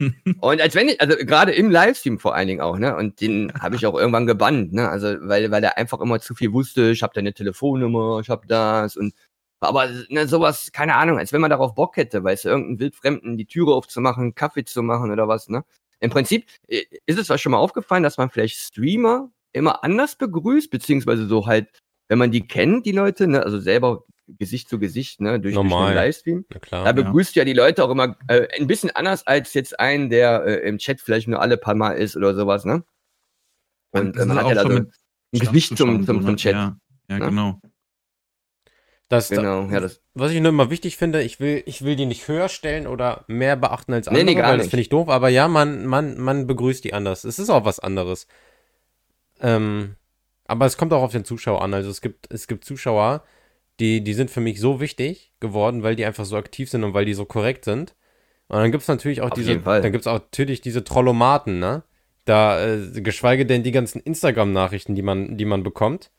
[0.40, 2.96] Und als wenn ich, also gerade im Livestream vor allen Dingen auch, ne?
[2.96, 4.88] Und den habe ich auch irgendwann gebannt, ne?
[4.88, 6.90] Also weil weil er einfach immer zu viel wusste.
[6.92, 9.14] Ich habe deine Telefonnummer, ich habe das und
[9.60, 13.36] aber ne, sowas, keine Ahnung, als wenn man darauf Bock hätte, weißt du, irgendeinen Wildfremden
[13.38, 15.64] die Türe aufzumachen, Kaffee zu machen oder was, ne?
[16.02, 20.16] Im Prinzip äh, ist es euch schon mal aufgefallen, dass man vielleicht Streamer immer anders
[20.16, 21.68] begrüßt, beziehungsweise so halt,
[22.08, 25.54] wenn man die kennt, die Leute, ne, also selber Gesicht zu Gesicht, ne, durch, durch
[25.54, 25.92] Normal.
[25.92, 26.46] den Livestream.
[26.48, 26.92] Da klar.
[26.92, 30.68] begrüßt ja die Leute auch immer äh, ein bisschen anders als jetzt einen, der äh,
[30.68, 32.84] im Chat vielleicht nur alle paar Mal ist oder sowas, ne?
[33.92, 34.92] Und Das ähm, hat ja da so ein
[35.32, 36.36] Gesicht zum, zum, zum ne?
[36.36, 36.54] Chat.
[36.54, 36.76] Ja,
[37.08, 37.26] ja Ne?
[37.26, 37.60] genau.
[39.12, 42.06] Das, Genau, ja, das, Was ich nur immer wichtig finde, ich will, ich will die
[42.06, 44.88] nicht höher stellen oder mehr beachten als Nee, andere, nee, gar weil das finde ich
[44.88, 47.24] doof, aber ja, man, man, man begrüßt die anders.
[47.24, 48.26] Es ist auch was anderes.
[49.38, 49.96] Ähm,
[50.46, 51.74] aber es kommt auch auf den Zuschauer an.
[51.74, 53.22] Also es gibt, es gibt Zuschauer,
[53.80, 56.94] die, die sind für mich so wichtig geworden, weil die einfach so aktiv sind und
[56.94, 57.94] weil die so korrekt sind.
[58.48, 61.58] Und dann gibt es natürlich auch Auf diese, dann gibt es auch natürlich diese Trollomaten,
[61.58, 61.82] ne?
[62.24, 66.10] Da, äh, geschweige denn die ganzen Instagram-Nachrichten, die man, die man bekommt.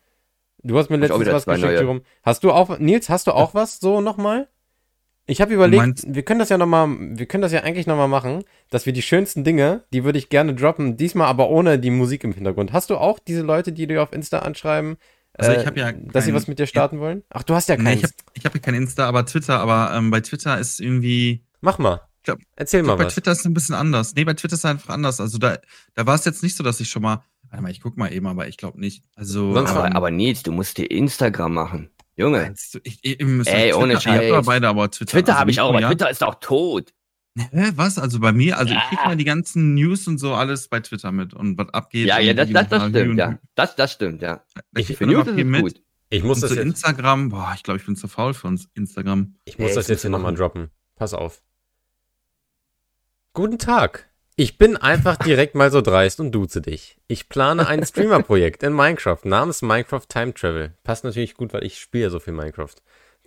[0.63, 1.71] Du hast mir letztens was geschickt.
[1.73, 2.02] Jerome.
[2.23, 4.47] Hast du auch, Nils, hast du auch was so nochmal?
[5.26, 8.10] Ich habe überlegt, meinst- wir können das ja nochmal, wir können das ja eigentlich nochmal
[8.10, 11.91] machen, dass wir die schönsten Dinge, die würde ich gerne droppen, diesmal aber ohne die
[11.91, 12.73] Musik im Hintergrund.
[12.73, 14.97] Hast du auch diese Leute, die dir auf Insta anschreiben,
[15.34, 17.23] Also äh, ich habe ja dass sie kein- was mit dir starten wollen?
[17.30, 17.97] Ach, du hast ja Nee, keinen.
[17.99, 21.43] ich habe ich hab ja kein Insta, aber Twitter, aber ähm, bei Twitter ist irgendwie.
[21.62, 22.02] Mach mal.
[22.23, 23.13] Glaub- Erzähl Ich mal glaub, bei was.
[23.13, 24.13] Twitter ist es ein bisschen anders.
[24.15, 25.19] Nee, bei Twitter ist es einfach anders.
[25.21, 25.58] Also da,
[25.95, 27.23] da war es jetzt nicht so, dass ich schon mal.
[27.53, 29.03] Warte mal, ich guck mal eben, aber ich glaube nicht.
[29.15, 29.53] Also.
[29.53, 31.91] Sonst aber, aber Nils, du musst dir Instagram machen.
[32.15, 34.45] Junge, du, ich, ich, ich muss Ey, ohne Twitter, Ihr habt aber Scheiß.
[34.47, 35.11] beide, aber Twitter.
[35.11, 35.87] Twitter also habe ich auch, aber ja.
[35.87, 36.95] Twitter ist doch tot.
[37.37, 37.99] Hä, was?
[37.99, 38.87] Also bei mir, also ich Ja.
[38.89, 42.07] krieg mal die ganzen News und so alles bei Twitter mit und was abgeht.
[42.07, 43.37] Ja, ja, das, das, das stimmt, ja.
[43.53, 44.43] Das, das stimmt, ja.
[44.75, 45.61] Ich krieg Für immer News ist mit.
[45.61, 45.81] gut.
[46.09, 48.47] Ich muss Und das zu jetzt, Instagram, boah, ich glaube, ich bin zu faul für
[48.47, 49.35] uns Instagram.
[49.45, 50.71] ich muss Nee, das ich jetzt hier nochmal droppen.
[50.95, 51.43] Pass auf.
[53.33, 54.09] Guten Tag.
[54.36, 56.98] Ich bin einfach direkt mal so dreist und duze dich.
[57.08, 60.74] Ich plane ein Streamer-Projekt in Minecraft namens Minecraft Time Travel.
[60.84, 62.74] Passt natürlich gut, weil ich spiele so viel Minecraft.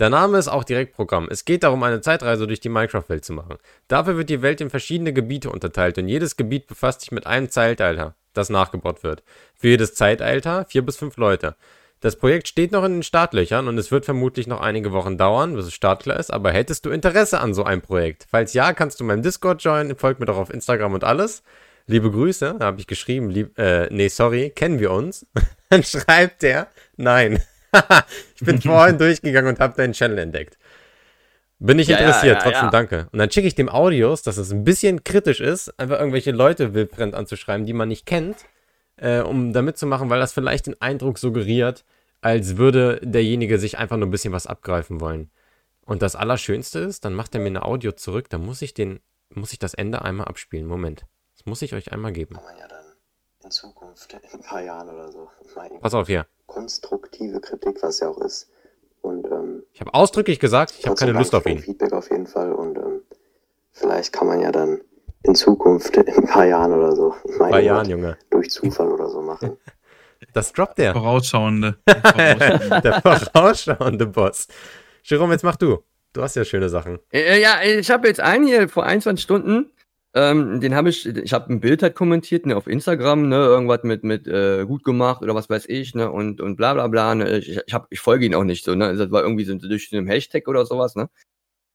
[0.01, 1.29] Der Name ist auch direkt Programm.
[1.31, 3.57] Es geht darum, eine Zeitreise durch die Minecraft-Welt zu machen.
[3.87, 7.51] Dafür wird die Welt in verschiedene Gebiete unterteilt und jedes Gebiet befasst sich mit einem
[7.51, 9.23] Zeitalter, das nachgebaut wird.
[9.55, 11.55] Für jedes Zeitalter vier bis fünf Leute.
[12.07, 15.57] Das Projekt steht noch in den Startlöchern und es wird vermutlich noch einige Wochen dauern,
[15.57, 18.27] bis es startklar ist, aber hättest du Interesse an so einem Projekt?
[18.31, 21.43] Falls ja, kannst du meinem Discord joinen, folgt mir doch auf Instagram und alles.
[21.89, 25.27] Liebe Grüße, habe ich geschrieben, lieb, äh, nee, sorry, kennen wir uns?
[25.69, 27.43] Dann schreibt er, nein.
[28.37, 30.59] ich bin vorhin durchgegangen und habe deinen Channel entdeckt.
[31.59, 32.71] Bin ich Ja, interessiert, ja, trotzdem ja.
[32.71, 33.09] danke.
[33.11, 36.73] Und dann schicke ich dem Audios, dass es ein bisschen kritisch ist, einfach irgendwelche Leute
[36.73, 38.37] wildbrennt anzuschreiben, die man nicht kennt,
[38.97, 41.83] äh, um damit zu machen, weil das vielleicht den Eindruck suggeriert,
[42.27, 45.31] als würde derjenige sich einfach nur ein bisschen was abgreifen wollen.
[45.85, 48.99] Und das Allerschönste ist, dann macht er mir eine Audio zurück, dann muss ich den,
[49.31, 50.67] muss ich das Ende einmal abspielen.
[50.67, 51.07] Moment.
[51.37, 52.35] Das muss ich euch einmal geben.
[52.35, 52.85] kann man ja dann
[53.45, 56.27] in Zukunft, in ein paar Jahren oder so, mal Pass auf hier.
[56.47, 58.51] konstruktive Kritik, was ja auch ist.
[59.03, 61.61] Und ähm, Ich habe ausdrücklich gesagt, ich habe keine Lust auf ihn.
[61.61, 63.03] Feedback auf jeden Fall und ähm,
[63.71, 64.81] vielleicht kann man ja dann
[65.23, 68.19] in Zukunft, in ein paar Jahren oder so, Bei irgendwas Jahren, Junge.
[68.31, 69.57] durch Zufall oder so machen.
[70.33, 70.93] Das droppt der.
[70.93, 71.77] Vorausschauende.
[71.89, 72.81] Vorausschauende.
[72.83, 74.49] der vorausschauende Boss.
[75.05, 75.85] Jerome, jetzt mach du.
[76.13, 76.99] Du hast ja schöne Sachen.
[77.13, 79.71] Äh, ja, ich habe jetzt einen hier vor 21 Stunden.
[80.17, 83.83] Ähm, den habe ich, ich habe ein Bild halt kommentiert, ne, auf Instagram, ne, irgendwas
[83.83, 87.15] mit, mit äh, gut gemacht oder was weiß ich, ne, und, und bla bla bla.
[87.15, 88.97] Ne, ich, ich, hab, ich folge ihn auch nicht so, ne.
[88.97, 91.11] Das war irgendwie so durch so einen Hashtag oder sowas, ne.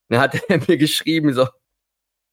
[0.10, 1.48] Dann hat er mir geschrieben, so,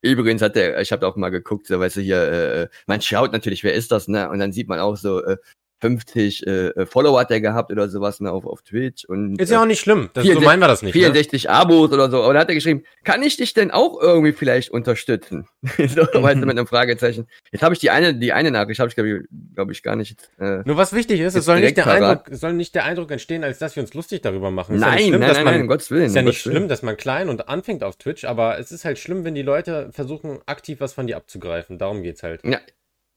[0.03, 3.33] übrigens hat er, ich habe auch mal geguckt, so, weißt du, hier, äh, man schaut
[3.33, 4.31] natürlich, wer ist das, ne?
[4.31, 5.37] Und dann sieht man auch so, äh,
[5.81, 9.59] 50 äh, Follower hat er gehabt oder sowas, ne, auf, auf Twitch und Ist ja
[9.59, 10.11] äh, auch nicht schlimm.
[10.15, 10.95] Das, so 64 meinen wir das nicht.
[10.95, 11.01] Ne?
[11.01, 12.25] 64 Abos oder so.
[12.25, 15.47] Und da hat er geschrieben, kann ich dich denn auch irgendwie vielleicht unterstützen?
[15.63, 17.27] so, weißt du, mit einem Fragezeichen.
[17.53, 19.97] Jetzt habe ich die eine, die eine Nachricht, habe ich glaube ich, glaub ich gar
[19.97, 20.31] nicht.
[20.39, 21.87] Äh, Nur was wichtig ist, es soll nicht, der.
[21.87, 24.77] Eindruck, soll nicht der Eindruck entstehen, als dass wir uns lustig darüber machen.
[24.77, 26.07] Ist ja nein, nicht schlimm, nein, nein, man, nein, um Gottes Willen.
[26.07, 28.99] Ist ja nicht schlimm, dass man klein und anfängt auf Twitch, aber es ist halt
[28.99, 31.79] schlimm, wenn die Leute versuchen, aktiv was von dir abzugreifen.
[31.79, 32.45] Darum geht's halt.
[32.45, 32.59] Ja.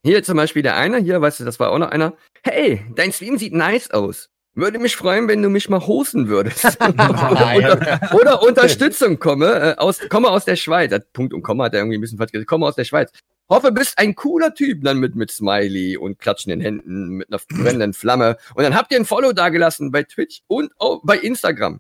[0.04, 2.14] Hier zum Beispiel der eine, hier, weißt du, das war auch noch einer.
[2.44, 4.30] Hey, dein Stream sieht nice aus.
[4.54, 6.66] Würde mich freuen, wenn du mich mal hosten würdest.
[6.82, 10.92] oder, oder, oder Unterstützung komme, äh, aus, komme aus der Schweiz.
[10.92, 12.50] Hat Punkt und Komma hat er irgendwie ein bisschen falsch gesagt.
[12.50, 13.12] Komme aus der Schweiz.
[13.48, 17.94] Hoffe, bist ein cooler Typ, dann mit, mit Smiley und klatschenden Händen, mit einer brennenden
[17.94, 18.38] Flamme.
[18.56, 21.80] Und dann habt ihr ein Follow dagelassen bei Twitch und auch bei Instagram.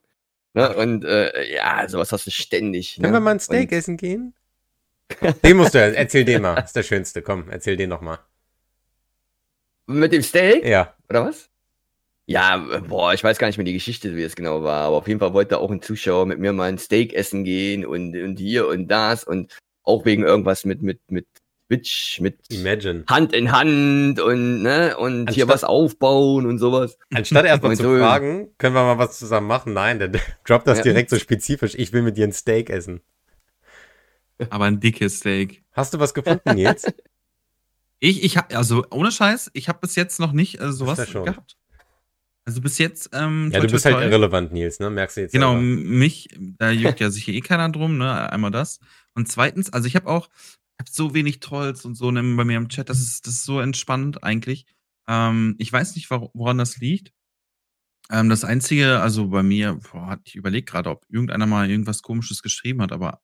[0.53, 0.73] Ne?
[0.75, 2.95] Und äh, ja, sowas hast du ständig.
[2.95, 3.17] Können ne?
[3.17, 4.33] wir mal ein Steak Und- essen gehen?
[5.43, 6.59] Den musst du, erzähl den mal.
[6.59, 7.21] Ist der schönste.
[7.21, 8.19] Komm, erzähl den nochmal.
[9.87, 10.65] Mit dem Steak?
[10.65, 10.95] Ja.
[11.09, 11.49] Oder was?
[12.27, 15.07] Ja, boah, ich weiß gar nicht mehr die Geschichte, wie es genau war, aber auf
[15.07, 18.37] jeden Fall wollte auch ein Zuschauer mit mir mal ein Steak essen gehen und, und
[18.39, 21.27] hier und das und auch wegen irgendwas mit, mit, mit
[21.67, 23.03] Twitch, mit Imagine.
[23.09, 26.97] Hand in Hand und, ne, und hier Anstatt- was aufbauen und sowas.
[27.13, 29.73] Anstatt erstmal zu so- fragen, können wir mal was zusammen machen?
[29.73, 30.09] Nein, der
[30.45, 30.83] droppt das Ja.
[30.85, 31.73] direkt so spezifisch.
[31.75, 33.01] Ich will mit dir ein Steak essen.
[34.49, 35.63] Aber ein dickes Steak.
[35.71, 36.85] Hast du was gefunden, Nils?
[38.03, 41.55] Ich, ich hab, also ohne Scheiß, ich habe bis jetzt noch nicht äh, sowas gehabt.
[42.45, 44.07] Also bis jetzt, ähm, ja, toi, du bist toi, halt toi.
[44.07, 44.89] irrelevant, Nils, ne?
[44.89, 46.27] Merkst du jetzt Genau, m- mich,
[46.57, 48.31] da juckt ja sicher eh keiner drum, ne?
[48.31, 48.79] Einmal das.
[49.13, 52.43] Und zweitens, also ich habe auch, ich hab so wenig Trolls und so ne, bei
[52.43, 54.65] mir im Chat, das ist, das ist so entspannt eigentlich.
[55.07, 57.13] Ähm, ich weiß nicht, wor- woran das liegt.
[58.09, 62.01] Ähm, das Einzige, also bei mir, boah, hat- ich überlege gerade, ob irgendeiner mal irgendwas
[62.01, 63.21] komisches geschrieben hat, aber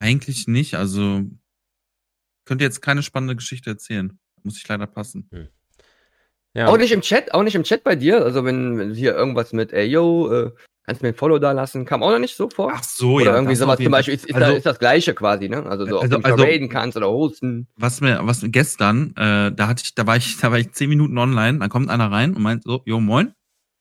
[0.00, 0.74] eigentlich nicht.
[0.74, 1.22] Also
[2.44, 4.18] könnte jetzt keine spannende Geschichte erzählen.
[4.42, 5.28] Muss ich leider passen.
[6.54, 6.66] Ja.
[6.66, 8.24] Auch nicht im Chat, auch nicht im Chat bei dir.
[8.24, 10.50] Also wenn, wenn hier irgendwas mit, ey, yo, äh,
[10.84, 12.72] kannst du mir ein Follow da lassen, kam auch noch nicht so vor.
[12.74, 13.34] Ach so, oder ja.
[13.34, 15.64] irgendwie das sowas zum Beispiel ist, ist, Also- da, ist das gleiche quasi, ne?
[15.64, 17.68] Also so, Also- ob du also- raiden kannst oder hosten.
[17.76, 20.72] was mir, was mir gestern, äh, da hatte ich, da war ich, da war ich
[20.72, 23.32] zehn Minuten online, dann kommt einer rein und meint so, jo moin,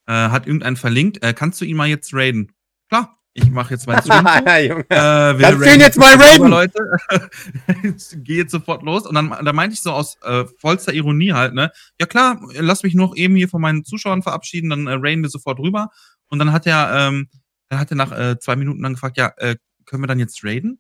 [0.05, 2.51] äh, hat irgendeinen verlinkt, äh, kannst du ihn mal jetzt raiden?
[2.89, 4.44] Klar, ich mache jetzt meinen Stream zu.
[4.46, 4.86] ja, Junge.
[4.89, 6.48] Äh, wir raiden jetzt mal raiden?
[6.50, 6.80] Leute.
[8.24, 9.06] Geh jetzt sofort los.
[9.06, 11.72] Und dann da meinte ich so aus äh, vollster Ironie halt, ne?
[12.00, 15.30] Ja klar, lass mich noch eben hier von meinen Zuschauern verabschieden, dann äh, raiden wir
[15.30, 15.89] sofort rüber.
[16.28, 17.30] Und dann hat er, ähm,
[17.70, 20.44] dann hat er nach äh, zwei Minuten dann gefragt, ja, äh, können wir dann jetzt
[20.44, 20.80] raiden?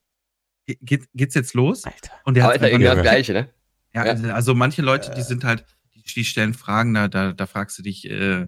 [0.65, 1.83] Ge geht, geht's jetzt los?
[1.85, 2.11] Alter.
[2.25, 3.49] Und der Aber hat irgendwie das gleiche, ne?
[3.93, 4.11] ja, Ja.
[4.11, 7.77] also- also manche Leute, die sind halt, die, die stellen Fragen, da, da, da fragst
[7.79, 8.47] du dich, äh,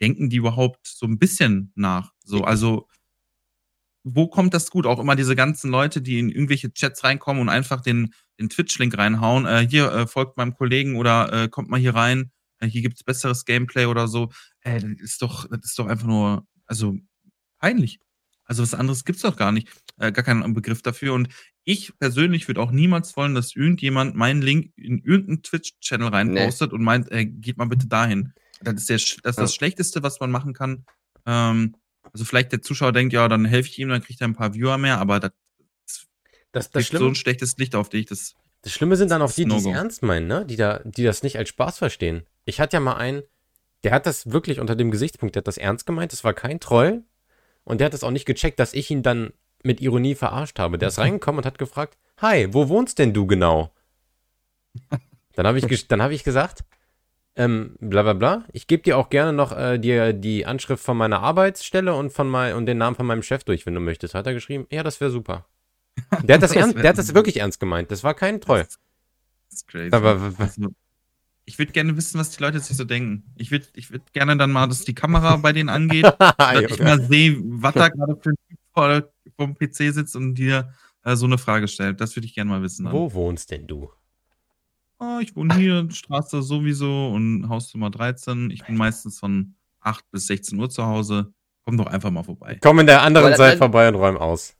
[0.00, 2.12] denken die überhaupt so ein bisschen nach?
[2.24, 2.88] So, also,
[4.02, 4.86] wo kommt das gut?
[4.86, 8.96] Auch immer diese ganzen Leute, die in irgendwelche Chats reinkommen und einfach den, den Twitch-Link
[8.96, 12.30] reinhauen, äh, hier, äh, folgt meinem Kollegen oder äh, kommt mal hier rein.
[12.60, 14.30] äh, hier gibt's besseres Gameplay oder so.
[14.62, 16.96] Äh, das ist doch, das ist doch einfach nur, also
[17.58, 17.98] peinlich.
[18.44, 19.68] Also was anderes gibt's doch gar nicht.
[19.98, 21.14] Äh, gar keinen Begriff dafür.
[21.14, 21.28] Und
[21.64, 26.82] ich persönlich würde auch niemals wollen, dass irgendjemand meinen Link in irgendeinen Twitch-Channel reinpostet und
[26.82, 28.32] meint, äh, geht mal bitte dahin.
[28.62, 29.54] Das ist, der, das, ist das.
[29.54, 30.84] Schlechteste, was man machen kann.
[31.26, 31.76] Ähm,
[32.12, 34.54] also vielleicht der Zuschauer denkt, ja, dann helfe ich ihm, dann kriegt er ein paar
[34.54, 35.32] Viewer mehr, aber das
[36.52, 38.06] Das, das, so ein schlechtes Licht auf dich.
[38.06, 40.44] Das, das Schlimme sind dann auch die, die es ernst meinen, ne?
[40.44, 42.26] Die, da, die das nicht als Spaß verstehen.
[42.44, 43.22] Ich hatte ja mal einen,
[43.84, 46.60] der hat das wirklich unter dem Gesichtspunkt, der hat das ernst gemeint, das war kein
[46.60, 47.04] Troll.
[47.64, 50.78] Und der hat das auch nicht gecheckt, dass ich ihn dann mit Ironie verarscht habe.
[50.78, 53.72] Der ist reingekommen und hat gefragt, Hi, wo wohnst denn du genau?
[55.34, 56.64] Dann habe ich, dann hab ich gesagt,
[57.36, 60.96] ähm, bla bla bla, ich gebe dir auch gerne noch äh, dir die Anschrift von
[60.96, 64.14] meiner Arbeitsstelle und, von mein, und den Namen von meinem Chef durch, wenn du möchtest.
[64.14, 65.46] Hat er geschrieben, ja, das wäre super.
[66.22, 67.90] Der hat das, Das ernst, der hat das wirklich ernst gemeint.
[67.90, 68.60] Das war kein Troll.
[68.60, 68.78] das
[69.50, 69.94] ist crazy.
[69.94, 70.68] Aber Also,
[71.44, 73.24] ich würde gerne wissen, was die Leute sich so denken.
[73.36, 76.04] Ich würde ich würd gerne dann mal, dass die Kamera bei denen angeht,
[76.38, 79.02] dass ich mal sehe, was da gerade für ein Typ vor
[79.36, 80.72] vom PC sitzt und dir
[81.04, 82.00] äh, so eine Frage stellt.
[82.00, 82.84] Das würde ich gerne mal wissen.
[82.84, 82.92] Dann.
[82.92, 83.90] Wo wohnst denn du?
[85.02, 88.50] Oh, ich wohne hier, Straße sowieso und Hausnummer 13.
[88.50, 91.32] Ich bin meistens von 8 bis 16 Uhr zu Hause.
[91.64, 92.58] Komm doch einfach mal vorbei.
[92.60, 94.56] Komm in der anderen Seite vorbei und räum aus.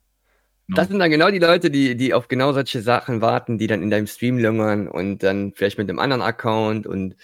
[0.67, 0.77] Genau.
[0.77, 3.83] Das sind dann genau die Leute, die, die auf genau solche Sachen warten, die dann
[3.83, 7.17] in deinem Stream lungern und dann vielleicht mit einem anderen Account und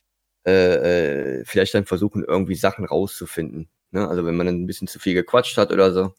[0.47, 3.71] äh, äh, vielleicht dann versuchen, irgendwie Sachen rauszufinden.
[3.93, 4.07] Ne?
[4.07, 6.15] Also wenn man dann ein bisschen zu viel gequatscht hat oder so.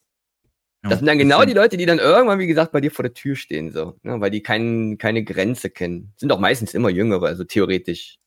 [0.88, 3.04] Ja, Das sind dann genau die Leute, die dann irgendwann, wie gesagt, bei dir vor
[3.04, 4.20] der Tür stehen, so, ne?
[4.22, 6.14] weil die kein, keine Grenze kennen.
[6.18, 8.18] Sind auch meistens immer Jüngere, also theoretisch.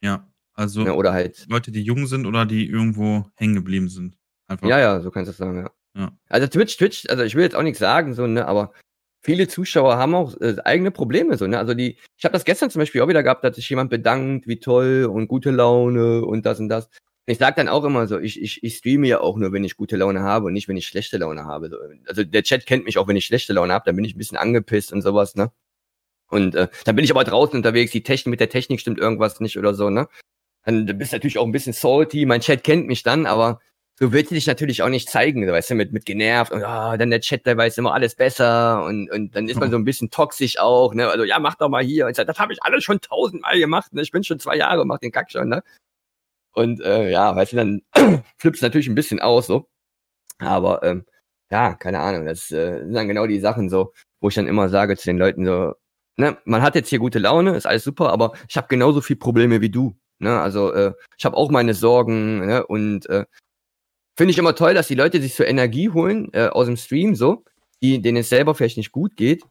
[0.00, 0.94] Ja, also Ne?
[0.94, 1.46] Oder halt.
[1.48, 4.16] Leute, die jung sind oder die irgendwo hängen geblieben sind.
[4.46, 4.68] Einfach.
[4.68, 5.70] Ja, ja, so kannst du es sagen, ja.
[5.96, 6.12] Ja.
[6.28, 8.72] Also Twitch, Twitch, also ich will jetzt auch nichts sagen, so, ne, aber
[9.22, 11.58] viele Zuschauer haben auch äh, eigene Probleme, so, ne?
[11.58, 14.46] Also die, ich habe das gestern zum Beispiel auch wieder gehabt, dass sich jemand bedankt,
[14.46, 16.88] wie toll und gute Laune und das und das.
[17.26, 19.76] Ich sag dann auch immer so, ich, ich, ich streame ja auch nur, wenn ich
[19.76, 21.70] gute Laune habe und nicht, wenn ich schlechte Laune habe.
[21.70, 21.76] So.
[22.06, 24.18] Also der Chat kennt mich auch, wenn ich schlechte Laune habe, dann bin ich ein
[24.18, 25.50] bisschen angepisst und sowas, ne?
[26.28, 29.40] Und äh, dann bin ich aber draußen unterwegs, die Technik, mit der Technik stimmt irgendwas
[29.40, 30.08] nicht oder so, ne?
[30.64, 33.60] Dann bist du natürlich auch ein bisschen salty, mein Chat kennt mich dann, aber
[33.98, 36.96] so willst du dich natürlich auch nicht zeigen, weißt du, mit, mit genervt und ah,
[36.96, 39.84] dann der Chat, der weiß immer alles besser und, und dann ist man so ein
[39.84, 41.08] bisschen toxisch auch, ne?
[41.08, 42.06] Also ja, mach doch mal hier.
[42.06, 44.02] Und sag, das habe ich alles schon tausendmal gemacht, ne?
[44.02, 45.62] Ich bin schon zwei Jahre, mach den Kack schon, ne?
[46.54, 47.82] Und äh, ja, weißt du, dann
[48.38, 49.68] flippst du natürlich ein bisschen aus, so.
[50.38, 51.04] Aber ähm,
[51.50, 54.68] ja, keine Ahnung, das äh, sind dann genau die Sachen so, wo ich dann immer
[54.68, 55.74] sage zu den Leuten so,
[56.16, 59.16] ne, man hat jetzt hier gute Laune, ist alles super, aber ich habe genauso viel
[59.16, 59.96] Probleme wie du.
[60.18, 60.40] Ne?
[60.40, 62.66] Also äh, ich habe auch meine Sorgen ne?
[62.66, 63.24] und äh,
[64.16, 67.14] finde ich immer toll, dass die Leute sich so Energie holen äh, aus dem Stream,
[67.14, 67.44] so,
[67.82, 69.44] die, denen es selber vielleicht nicht gut geht.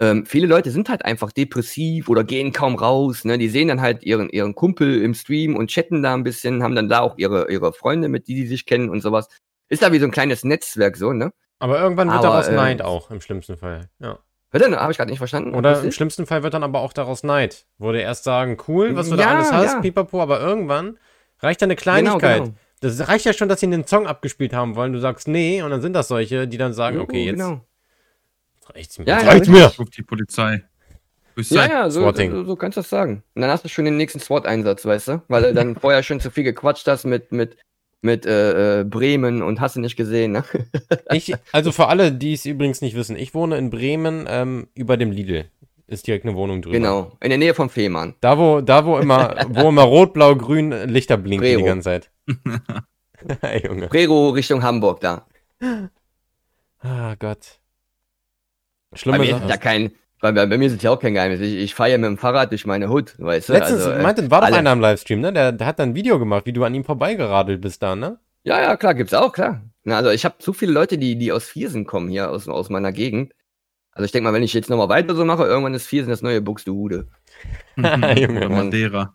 [0.00, 3.24] Ähm, viele Leute sind halt einfach depressiv oder gehen kaum raus.
[3.24, 3.38] Ne?
[3.38, 6.74] Die sehen dann halt ihren, ihren Kumpel im Stream und chatten da ein bisschen, haben
[6.74, 9.28] dann da auch ihre, ihre Freunde, mit die die sich kennen und sowas.
[9.68, 11.32] Ist da wie so ein kleines Netzwerk so, ne?
[11.60, 13.88] Aber irgendwann wird Aber, daraus äh, Neid auch, im schlimmsten Fall.
[14.00, 14.18] Ja.
[14.50, 15.54] Hör Habe ich gerade nicht verstanden.
[15.54, 17.66] Oder im schlimmsten Fall wird dann aber auch daraus Neid.
[17.78, 19.80] Wo du erst sagen, cool, was du da Ja, alles hast, ja.
[19.80, 20.98] pipapo, aber irgendwann
[21.40, 22.42] reicht ja eine Genau, Kleinigkeit.
[22.44, 22.54] genau.
[22.80, 24.92] Das reicht ja schon, dass sie den Song abgespielt haben wollen.
[24.92, 27.62] Du sagst nee, und dann sind das solche, die dann sagen, okay, jetzt Genau.
[28.70, 29.06] Reicht's mir.
[29.06, 29.50] Ja, ja, richtig.
[29.50, 29.66] mir.
[29.66, 30.62] Ich ruf die Polizei.
[31.36, 33.24] Ja, ja, so, so, so kannst du das sagen.
[33.34, 35.22] Und dann hast du schon den nächsten SWAT-Einsatz, weißt du?
[35.28, 37.56] Weil du dann vorher schon zu viel gequatscht hast mit, mit,
[38.02, 40.44] mit äh, äh, Bremen und hast du nicht gesehen, ne?
[41.12, 44.96] Ich, also für alle, die es übrigens nicht wissen, ich wohne in Bremen ähm, über
[44.96, 45.46] dem Lidl.
[45.86, 46.76] Ist direkt eine Wohnung drüber.
[46.76, 48.14] Genau, in der Nähe vom Fehmarn.
[48.20, 51.66] Da, wo, da, wo immer, wo immer rot, blau, grün Lichter blinken die Prero.
[51.66, 52.10] ganze Zeit.
[53.40, 53.88] hey, Junge.
[53.88, 55.26] Prero Richtung Hamburg da.
[56.80, 57.58] Ah, Gott.
[58.94, 59.48] Bei Schlimme mir ist Sache.
[59.50, 61.40] ja kein, bei, bei bei mir ist es ja auch kein Geheimnis.
[61.40, 63.52] Ich, ich fahre ja mit dem Fahrrad durch meine Hut, weißt du?
[63.52, 65.32] Letztens, Also, äh, meinte, war doch alle- einer im Livestream, ne?
[65.32, 68.18] Der, der hat dann ein Video gemacht, wie du an ihm vorbeigeradelt bist da, ne?
[68.44, 69.62] Ja, ja, klar, gibt's auch, klar.
[69.84, 72.70] Na, also ich habe zu viele Leute, die, die aus Viersen kommen hier, aus, aus
[72.70, 73.32] meiner Gegend.
[73.92, 76.22] Also ich denke mal, wenn ich jetzt nochmal weiter so mache, irgendwann ist Viersen das
[76.22, 77.06] neue Buxtehude.
[77.76, 78.48] Junge.
[78.48, 79.14] Madeira.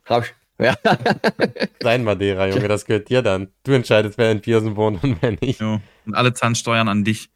[0.62, 0.76] Ja,
[1.82, 3.48] Sein Madeira, Junge, das gehört dir dann.
[3.64, 5.60] Du entscheidest, wer in Piersen wohnt und wer nicht.
[5.62, 5.80] Jo.
[6.06, 7.30] Und alle Zahnsteuern an dich.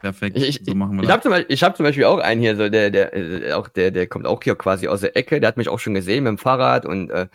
[0.00, 0.36] Perfekt.
[0.36, 1.12] Ich- ich- so machen wir Ich das.
[1.12, 3.68] habe zum, Beispiel- ich hab zum Beispiel auch einen hier, so der, der, äh, auch
[3.68, 6.24] der, der kommt auch hier quasi aus der Ecke, der hat mich auch schon gesehen
[6.24, 7.28] mit dem Fahrrad und äh,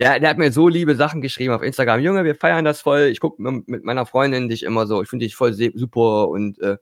[0.00, 2.00] der, der hat mir so liebe Sachen geschrieben auf Instagram.
[2.00, 3.02] Junge, wir feiern das voll.
[3.10, 6.76] Ich gucke mit meiner Freundin dich immer so, ich finde dich voll super und äh,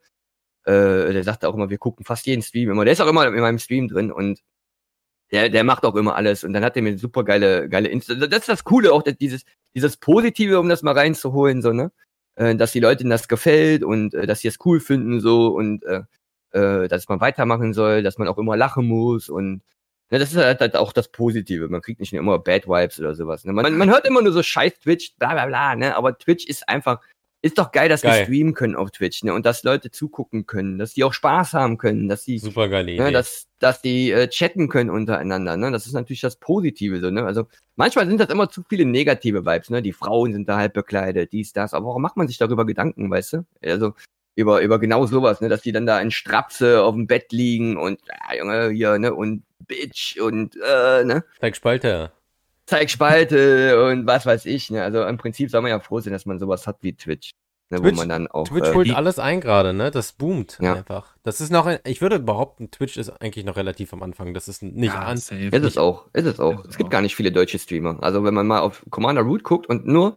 [0.64, 2.85] äh, der sagte auch immer, wir gucken fast jeden Stream immer.
[2.85, 4.40] Der ist auch immer in meinem Stream drin und
[5.33, 8.14] der, der macht auch immer alles und dann hat er mir super geile, geile Insta.
[8.14, 9.44] Das ist das Coole auch, dieses,
[9.75, 11.90] dieses Positive, um das mal reinzuholen, so, ne?
[12.37, 15.85] Äh, dass die Leuten das gefällt und äh, dass sie es cool finden, so und
[15.85, 16.03] äh,
[16.53, 19.62] äh, dass man weitermachen soll, dass man auch immer lachen muss und
[20.11, 21.68] Ja, das ist halt, halt auch das Positive.
[21.68, 23.44] Man kriegt nicht immer Bad Vibes oder sowas.
[23.44, 23.53] Ne?
[23.53, 25.96] Man, man hört immer nur so scheiß Twitch, bla bla bla, ne?
[25.96, 27.01] Aber Twitch ist einfach,
[27.42, 28.20] ist doch geil, dass Geil.
[28.20, 29.33] wir streamen können auf Twitch, ne?
[29.33, 32.92] Und dass Leute zugucken können, dass die auch Spaß haben können, dass die, Super geile
[32.92, 33.03] Idee.
[33.03, 35.70] ne, dass, dass die äh, chatten können untereinander, ne?
[35.70, 37.25] Das ist natürlich das Positive so, ne?
[37.25, 37.46] Also
[37.77, 39.83] manchmal sind das immer zu viele negative Vibes, ne?
[39.83, 41.75] Die Frauen sind da halt bekleidet, dies, das.
[41.75, 43.46] Aber warum macht man sich darüber Gedanken, weißt du?
[43.62, 43.94] Also
[44.35, 45.49] über, über genau sowas, ne?
[45.49, 49.14] Dass die dann da in Strapse auf dem Bett liegen und ja, Junge, hier, ne?
[49.14, 51.25] Und Bitch und äh, ne?
[51.40, 52.12] Zeig Spalte.
[52.66, 54.83] Zeig Spalte und was weiß ich, ne?
[54.83, 57.31] Also im Prinzip soll man ja froh sein, dass man sowas hat wie Twitch.
[57.70, 58.46] Ne, Twitch- wo man dann auch.
[58.46, 59.90] Twitch äh, holt alles ein gerade, ne?
[59.90, 60.74] Das boomt Ja.
[60.74, 61.16] einfach.
[61.24, 64.35] Das ist noch, ein- ich würde behaupten, Twitch ist eigentlich noch relativ am Anfang.
[64.35, 65.16] Das ist nicht Ja, an.
[65.16, 66.61] Ist es auch, ist es auch.
[66.64, 66.90] Ist es gibt auch.
[66.92, 67.98] gar nicht viele deutsche Streamer.
[68.02, 70.16] Also wenn man mal auf Commander Root guckt und nur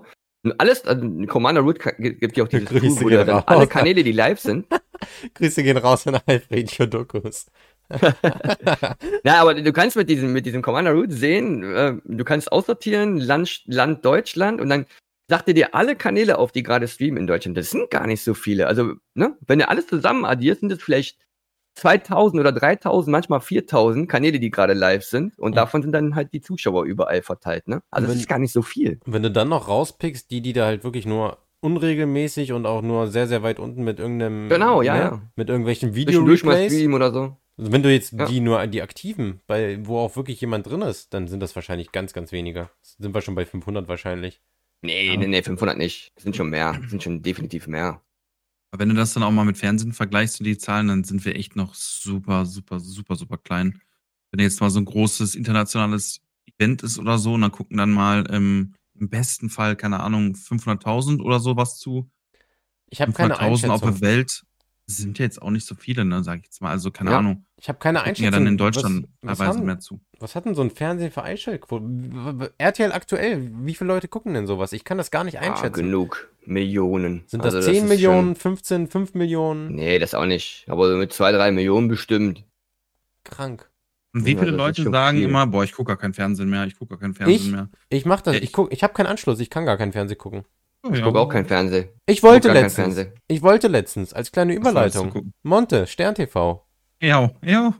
[0.57, 3.43] alles, also Commander Root gibt ja auch dieses Grüße Tool, wo dann raus.
[3.47, 4.67] alle Kanäle, die live sind.
[5.33, 7.47] Grüße gehen raus an Alfred Jodokus.
[9.23, 13.17] Na, aber du kannst mit diesem, mit diesem Commander Root sehen, äh, du kannst aussortieren,
[13.17, 14.85] Land, Land Deutschland und dann
[15.27, 17.57] sagt er dir alle Kanäle auf, die gerade streamen in Deutschland.
[17.57, 18.67] Das sind gar nicht so viele.
[18.67, 21.17] Also, ne, wenn du alles zusammen addierst, sind es vielleicht
[21.75, 25.37] 2000 oder 3000, manchmal 4000 Kanäle, die gerade live sind.
[25.37, 25.55] Und Mhm.
[25.55, 27.81] davon sind dann halt die Zuschauer überall verteilt, ne?
[27.91, 28.99] Also, das Wenn- ist gar nicht so viel.
[29.05, 32.81] Und wenn du dann noch rauspickst, die, die da halt wirklich nur unregelmäßig und auch
[32.81, 34.49] nur sehr, sehr weit unten mit irgendeinem.
[34.49, 34.99] Genau, ja, ne?
[34.99, 35.21] ja.
[35.35, 36.87] Mit irgendwelchen Video-Replays.
[36.87, 37.37] oder so.
[37.59, 38.25] Also wenn du jetzt Ja.
[38.25, 41.91] die nur die aktiven, bei, wo auch wirklich jemand drin ist, dann sind das wahrscheinlich
[41.91, 42.69] ganz, ganz wenige.
[42.81, 44.39] Sind wir schon bei 500 wahrscheinlich.
[44.81, 45.17] Nee, Ja.
[45.17, 46.13] nee, nee, 500 nicht.
[46.15, 46.77] Das sind schon mehr.
[46.81, 48.01] Das sind schon definitiv mehr.
[48.71, 51.25] Aber wenn du das dann auch mal mit Fernsehen vergleichst und die Zahlen, dann sind
[51.25, 53.81] wir echt noch super, super, super, super klein.
[54.31, 56.21] Wenn jetzt mal so ein großes internationales
[56.57, 60.33] Event ist oder so, und dann gucken dann mal ähm, im besten Fall, keine Ahnung,
[60.35, 62.09] 500.000 oder sowas zu.
[62.89, 64.01] Ich habe keine 500.000 auf der Einschätzung.
[64.01, 64.43] Welt
[64.97, 66.69] sind ja jetzt auch nicht so viele, ne, sag ich jetzt mal.
[66.71, 67.19] Also keine Ja.
[67.19, 67.45] Ahnung.
[67.57, 68.25] Ich habe keine Einschätzung.
[68.25, 69.99] ja dann in Deutschland was, was, teilweise haben, mehr zu.
[70.19, 72.49] was hat denn so ein Fernsehen für Einschaltquoten?
[72.57, 74.73] RTL aktuell, wie viele Leute gucken denn sowas?
[74.73, 75.83] Ich kann das gar nicht Ah, einschätzen.
[75.83, 76.29] genug.
[76.45, 77.23] Millionen.
[77.27, 79.75] Sind das Also 10 ist Millionen, 15, 5 Schon, Millionen?
[79.75, 80.65] nee, das auch nicht.
[80.67, 82.45] Aber so mit zwei, drei Millionen bestimmt.
[83.23, 83.69] Krank.
[84.13, 85.27] Und wie Ja, viele das ist Leute schon sagen viel.
[85.27, 87.51] immer, boah, ich gucke gar kein Fernsehen mehr, ich gucke gar kein Fernsehen Ich?
[87.51, 87.69] mehr.
[87.89, 89.91] Ich mach das, Ja, ich ich- guck, ich habe keinen Anschluss, ich kann gar keinen
[89.91, 90.45] Fernsehen gucken.
[90.91, 91.89] Ich gucke auch kein Fernsehen.
[92.05, 93.13] Ich wollte kein letztens, Fernsehen.
[93.27, 95.33] ich wollte letztens, als kleine Überleitung?
[95.43, 96.65] Monte, Stern TV.
[97.01, 97.73] Ja, ja,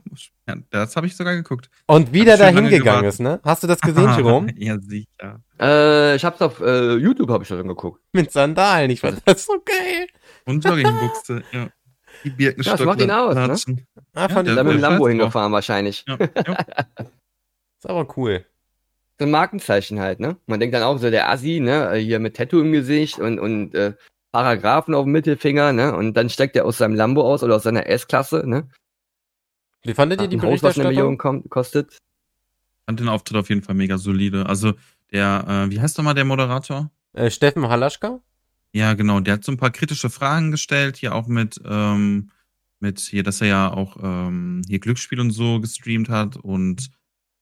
[0.48, 1.70] ja, das habe ich sogar geguckt.
[1.88, 3.14] Und wieder Hab schon dahin lange gegangen gewartet.
[3.14, 3.40] ist, ne?
[3.44, 4.54] Hast du das gesehen, Jerome?
[4.58, 5.42] ja, sicher.
[5.60, 8.02] Äh, ich hab's auf äh, YouTube hab ich schon geguckt.
[8.14, 10.08] Mit Sandalen, ich fand das so geil.
[10.46, 11.68] Und Joggingbuchse, ja.
[12.24, 12.72] Die Birkenstock.
[12.72, 13.36] Ja, das macht ihn aus,
[13.68, 13.78] ne?
[14.14, 14.90] Ah, fand Ja, ich Da mit dem der.
[14.90, 16.06] Lambo hingefahren wahrscheinlich.
[16.08, 16.58] Ja, ja.
[17.80, 18.46] Ist aber cool.
[19.20, 20.38] So ein Markenzeichen halt, ne?
[20.48, 21.94] Man denkt dann auch so, der Assi, ne?
[21.96, 23.94] Hier mit Tattoo im Gesicht und, und äh,
[24.32, 25.94] Paragraphen auf dem Mittelfinger, ne?
[25.96, 28.70] Und dann steigt er aus seinem Lambo aus oder aus seiner S-Klasse, ne?
[29.84, 31.44] Wie fandet ihr die Haus, was eine Million Berichterstattung?
[31.44, 31.98] kom- kostet.
[32.86, 34.46] fand den Auftritt auf jeden Fall mega solide.
[34.46, 34.74] Also
[35.12, 36.90] der, äh, wie heißt nochmal der Moderator?
[37.14, 38.22] Äh, Steffen Halaschka?
[38.72, 42.30] Ja, genau, der hat so ein paar kritische Fragen gestellt, hier auch mit, ähm,
[42.80, 46.92] mit hier, dass er ja auch ähm, hier Glücksspiel und so gestreamt hat und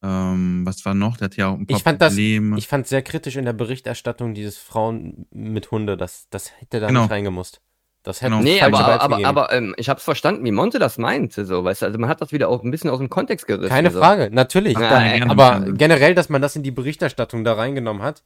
[0.03, 1.17] ähm, was war noch?
[1.17, 2.57] Der hat ja auch ein paar Ich fand das- Probleme.
[2.57, 5.97] Ich fand sehr kritisch in der Berichterstattung dieses Frauen mit Hunde.
[5.97, 7.01] Das, das hätte da Genau.
[7.01, 7.61] nicht reingemusst.
[8.03, 8.43] Das hätte Genau.
[8.43, 9.25] Nee, aber, aber, gegeben.
[9.27, 12.21] aber ähm, ich hab's verstanden, wie Monte das meinte, so, weißt du, also man hat
[12.21, 13.69] das wieder auch ein bisschen aus dem Kontext gerissen.
[13.69, 13.99] Keine so.
[13.99, 14.77] Frage, natürlich.
[14.77, 18.23] Ja, da, ja, aber generell, dass man das in die Berichterstattung da reingenommen hat,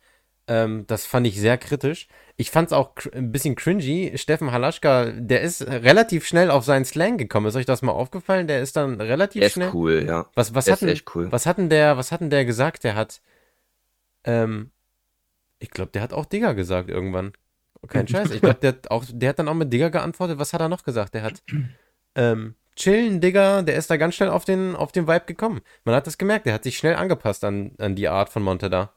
[0.48, 2.08] ähm, das fand ich sehr kritisch.
[2.36, 4.14] Ich fand es auch ein bisschen cringy.
[4.16, 7.46] Steffen Halaschka, der ist relativ schnell auf seinen Slang gekommen.
[7.46, 8.48] Ist euch das mal aufgefallen?
[8.48, 9.72] Der ist dann relativ ist schnell.
[9.74, 10.26] cool, ja.
[10.34, 11.32] Was, was, echt cool.
[11.32, 12.84] was hat denn der, was hat denn der gesagt?
[12.84, 13.22] Der hat,
[14.24, 14.72] ähm,
[15.60, 17.34] ich glaube, der hat auch Digger gesagt irgendwann.
[17.88, 18.32] Kein Scheiß.
[18.32, 20.40] Ich glaube, der hat auch, der hat dann auch mit Digger geantwortet.
[20.40, 21.14] Was hat er noch gesagt?
[21.14, 21.44] Der hat,
[22.16, 25.62] ähm, chillen, Digger, der ist da ganz schnell auf den, auf den Vibe gekommen.
[25.84, 28.70] Man hat das gemerkt, der hat sich schnell angepasst an, an die Art von Monte
[28.70, 28.94] da.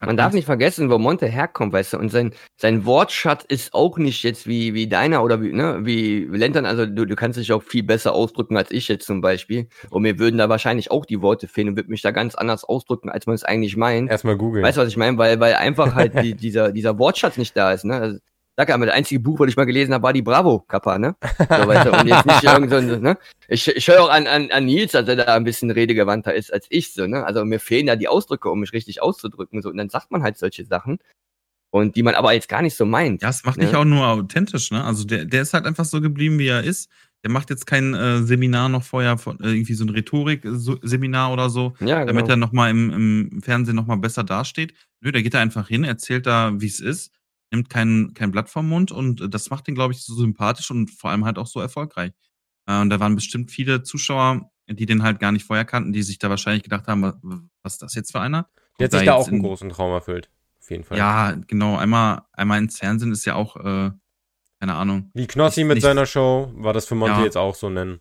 [0.00, 3.98] Man darf nicht vergessen, wo Monte herkommt, weißt du, und sein, sein Wortschatz ist auch
[3.98, 7.52] nicht jetzt wie, wie deiner oder wie, ne, wie Lentern, also du, du kannst dich
[7.52, 9.68] auch viel besser ausdrücken als ich jetzt zum Beispiel.
[9.90, 12.62] Und mir würden da wahrscheinlich auch die Worte fehlen und würde mich da ganz anders
[12.62, 14.08] ausdrücken, als man es eigentlich meint.
[14.08, 14.64] Erstmal googeln.
[14.64, 15.18] Weißt du, was ich meine?
[15.18, 17.94] Weil, weil einfach halt die, dieser, dieser Wortschatz nicht da ist, ne?
[17.94, 18.18] Also,
[18.58, 21.14] sag einmal, das einzige Buch, was ich mal gelesen habe, war die Bravo-Kappa, ne?
[21.38, 23.16] So, weißt du, und jetzt nicht irgend so, ne?
[23.46, 26.52] Ich, ich höre auch an, an, an Nils, dass er da ein bisschen redegewandter ist
[26.52, 27.24] als ich, so, ne?
[27.24, 29.68] Also mir fehlen da die Ausdrücke, um mich richtig auszudrücken, so.
[29.70, 30.98] Und dann sagt man halt solche Sachen.
[31.70, 33.22] Und die man aber jetzt gar nicht so meint.
[33.22, 33.66] Ja, es macht Ne?
[33.66, 34.82] dich auch nur authentisch, ne?
[34.82, 36.90] Also der, der ist halt einfach so geblieben, wie er ist.
[37.22, 41.50] Der macht jetzt kein äh, Seminar noch vorher, von, äh, irgendwie so ein Rhetorik-Seminar oder
[41.50, 42.34] so, Ja, damit genau.
[42.34, 44.72] er nochmal im, im Fernsehen nochmal besser dasteht.
[45.00, 47.12] Nö, der geht da einfach hin, erzählt da, wie es ist,
[47.50, 50.70] nimmt kein, kein Blatt vom Mund und äh, das macht ihn, glaube ich, so sympathisch
[50.70, 52.12] und vor allem halt auch so erfolgreich.
[52.66, 56.02] Äh, und da waren bestimmt viele Zuschauer die den halt gar nicht vorher kannten, die
[56.02, 57.18] sich da wahrscheinlich gedacht haben, wa-
[57.62, 58.50] was ist das jetzt für einer?
[58.78, 60.28] Der hat sich da auch einen in- großen Traum erfüllt.
[60.60, 60.98] Auf jeden Fall.
[60.98, 63.90] Ja, genau, einmal, einmal ins Fernsehen ist ja auch, äh,
[64.60, 65.10] keine Ahnung.
[65.14, 67.24] Wie Knossi mit nicht- seiner Show, war das für Monty Ja.
[67.24, 68.00] jetzt auch so nennen.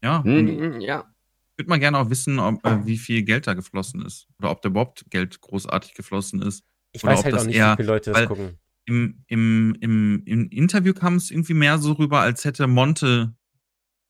[0.00, 1.12] Ja, Hm, und hm, ja.
[1.54, 4.28] ich würde mal gerne auch wissen, ob, äh, wie viel Geld da geflossen ist.
[4.38, 6.62] Oder ob da überhaupt Geld großartig geflossen ist.
[6.98, 8.58] Ich Oder weiß halt auch nicht, eher- wie viele Leute das gucken.
[8.84, 13.34] Im, im, im, Im Interview kam es irgendwie mehr so rüber, als hätte Monte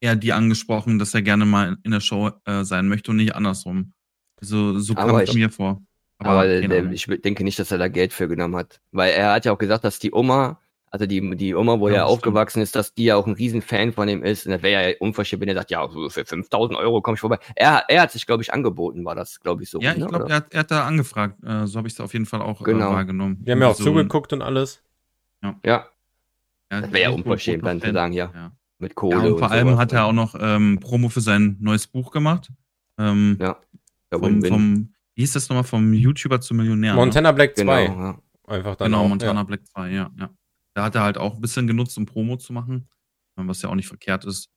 [0.01, 3.34] eher die angesprochen, dass er gerne mal in der Show äh, sein möchte und nicht
[3.34, 3.93] andersrum.
[4.41, 5.82] So, so kam Aber es mir vor.
[6.18, 6.93] Aber Ahnung.
[6.93, 8.80] ich denke nicht, dass er da Geld für genommen hat.
[8.93, 10.61] Weil er hat ja auch gesagt, dass die Oma,
[10.91, 12.11] also die, die Oma, wo Ja, er stimmt.
[12.12, 14.47] aufgewachsen ist, dass die ja auch ein riesen Fan von ihm ist.
[14.47, 17.39] Und das wäre ja unverschämt, wenn er sagt, ja, für 5000 Euro komme ich vorbei.
[17.57, 19.80] Er, er hat sich, glaube ich, angeboten, war das, glaube ich, so.
[19.80, 20.07] ja, ich ne?
[20.07, 20.34] glaube, Oder?
[20.34, 21.43] er, hat- er hat da angefragt.
[21.45, 22.91] Äh, so habe ich es auf jeden Fall auch Genau.
[22.91, 23.39] äh, wahrgenommen.
[23.45, 24.82] Die haben ja auch So- zugeguckt und alles.
[25.43, 25.86] Ja, Ja,
[26.70, 28.53] das wäre ja unverschämt, dann zu sagen, ja, Ja.
[28.78, 29.32] mit Ja, Kohle.
[29.34, 32.51] und vor allem hat er auch noch ähm, Promo für sein neues Buch gemacht.
[32.99, 33.57] Ähm, Ja,
[34.11, 35.64] der vom, vom, wie hieß das nochmal?
[35.64, 36.93] Vom YouTuber zum Millionär.
[36.95, 36.97] ne?
[37.01, 37.86] Montana Black 2.
[37.86, 38.18] Genau, ja.
[38.49, 39.45] Einfach dann Genau, auch, Montana Ja.
[39.45, 40.30] Black 2, ja, ja.
[40.79, 42.89] Da hat er halt auch ein bisschen genutzt, um Promo zu machen,
[43.35, 44.49] was ja auch nicht verkehrt ist.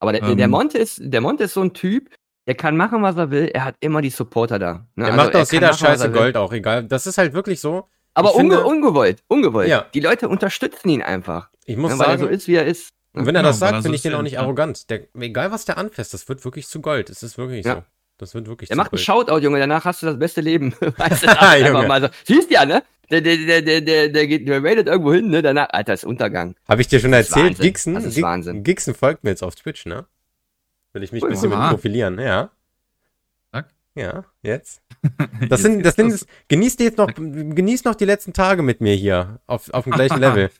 [0.00, 0.36] Aber der, Ähm.
[0.36, 2.10] der, Monte ist, der Monte ist so ein Typ,
[2.48, 3.44] der kann machen, was er will.
[3.54, 4.72] Er hat immer die Supporter da.
[4.96, 5.04] Ne?
[5.04, 6.10] Der Also macht er aus jeder machen, Scheiße er.
[6.10, 6.82] Gold auch, egal.
[6.88, 7.88] Das ist halt wirklich so.
[8.14, 9.68] Aber unge finde- ungewollt, ungewollt.
[9.68, 9.86] Ja.
[9.94, 11.50] Die Leute unterstützen ihn einfach.
[11.66, 12.90] Ich muss ne, weil er sagen, so ist, wie er ist.
[13.12, 14.40] und wenn er Genau, das sagt, er so finde ich den auch ja, nicht ja.
[14.40, 14.90] arrogant.
[14.90, 17.10] Der, egal, was der anfasst, das wird wirklich zu Gold.
[17.10, 17.74] Es ist wirklich Ja.
[17.76, 17.82] so.
[18.16, 19.02] Das wird wirklich zu macht einen Gold.
[19.02, 20.72] Shoutout, Junge, danach hast du das beste Leben.
[20.80, 22.08] weißt du, das einfach mal so.
[22.24, 22.82] Siehst ja, ne?
[23.10, 25.40] Der, der, der, der, der, der, geht, der radet irgendwo hin, ne?
[25.40, 26.54] Danach, Alter, ist Untergang.
[26.68, 27.58] Habe ich dir schon erzählt?
[27.58, 27.64] Wahnsinn.
[27.64, 28.62] Gixen, Das ist Wahnsinn.
[28.64, 30.06] Gixen folgt mir jetzt auf Twitch, ne?
[30.92, 32.50] Will ich mich ein bisschen mit profilieren, ja.
[33.52, 33.68] Sag.
[33.94, 34.82] Ja, jetzt.
[35.48, 39.38] Das sind, das sind, genießt jetzt noch, genießt noch die letzten Tage mit mir hier
[39.46, 40.50] auf, auf dem gleichen Level,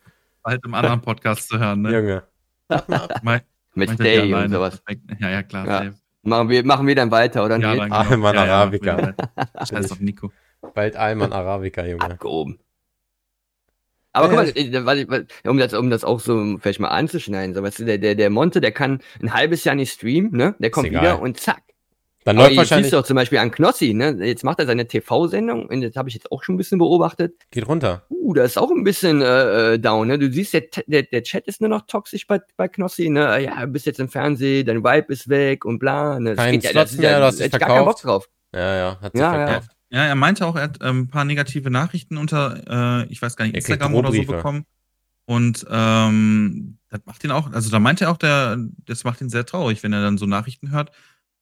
[0.42, 1.92] bald im anderen Podcast zu hören, ne?
[1.92, 2.22] Junge.
[3.22, 3.40] Mein,
[3.74, 4.80] Mit Day und sowas.
[5.18, 5.66] Ja, ja, klar.
[5.84, 5.90] Ja.
[6.22, 7.58] Machen wir, machen wir dann weiter, oder?
[7.58, 7.80] Ja, nicht?
[7.80, 8.16] dann Ah, genau.
[8.18, 9.14] Mann, ja, ja, Arabica.
[9.68, 10.30] Scheiß auf Nico.
[10.78, 12.04] Bald Alman Arabica, Junge.
[12.04, 12.60] Abgehoben.
[14.12, 17.52] Aber Ja, guck mal, äh, was- um das, um das auch so vielleicht mal anzuschneiden,
[17.52, 20.54] so, weißt du, der, der, der Monte, der kann ein halbes Jahr nicht streamen, ne?
[20.60, 21.64] Der kommt wieder und zack.
[22.22, 24.18] Dann läuft wahrscheinlich, siehst du auch zum Beispiel an Knossi, ne?
[24.20, 27.34] Jetzt macht er seine TV-Sendung und das habe ich jetzt auch schon ein bisschen beobachtet.
[27.50, 28.06] geht runter.
[28.08, 30.16] Uh, da ist auch ein bisschen äh, äh, down, ne?
[30.16, 33.42] Du siehst, der, der, der Chat ist nur noch toxisch bei, bei Knossi, ne?
[33.42, 36.20] Ja, du bist jetzt im Fernsehen, dein Vibe ist weg und bla.
[36.20, 36.36] Ne?
[36.36, 37.66] Das Kein geht ja, Slots das ist mehr, ja, du hast da dich hätte ich
[37.66, 38.26] gar keinen Bock verkauft.
[38.26, 38.30] drauf.
[38.54, 39.30] Ja, ja, hat sich ja.
[39.32, 39.68] verkauft.
[39.72, 43.36] Ja, er meinte auch, er hat ähm, ein paar negative Nachrichten unter, äh, ich weiß
[43.36, 44.64] gar nicht, Instagram oder so bekommen.
[45.24, 49.28] Und ähm, das macht ihn auch, also da meinte er auch, der, das macht ihn
[49.28, 50.90] sehr traurig, wenn er dann so Nachrichten hört,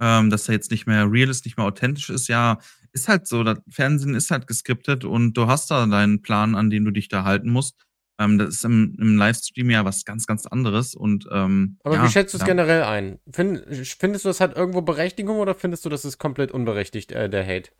[0.01, 2.29] ähm, dass er jetzt nicht mehr real ist, nicht mehr authentisch ist.
[2.29, 2.59] Ja,
[2.93, 6.71] ist halt so, das Fernsehen ist halt geskriptet und du hast da deinen Plan, an
[6.71, 7.77] den du dich da halten musst.
[8.19, 10.95] Ähm, das ist im, im Livestream ja was ganz, ganz anderes.
[10.95, 12.47] Und ähm, Aber ja, wie schätzt du es ja.
[12.47, 13.19] generell ein?
[13.31, 13.63] Find,
[13.99, 17.47] findest du, das hat irgendwo Berechtigung oder findest du, das ist komplett unberechtigt, äh, der
[17.47, 17.71] Hate?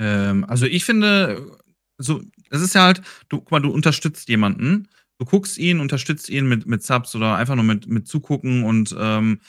[0.00, 1.58] Ähm, also ich finde,
[1.98, 4.88] so, es ist ja halt, du, guck mal, du unterstützt jemanden,
[5.18, 8.96] du guckst ihn, unterstützt ihn mit, mit Subs oder einfach nur mit, mit zugucken und
[8.98, 9.40] ähm,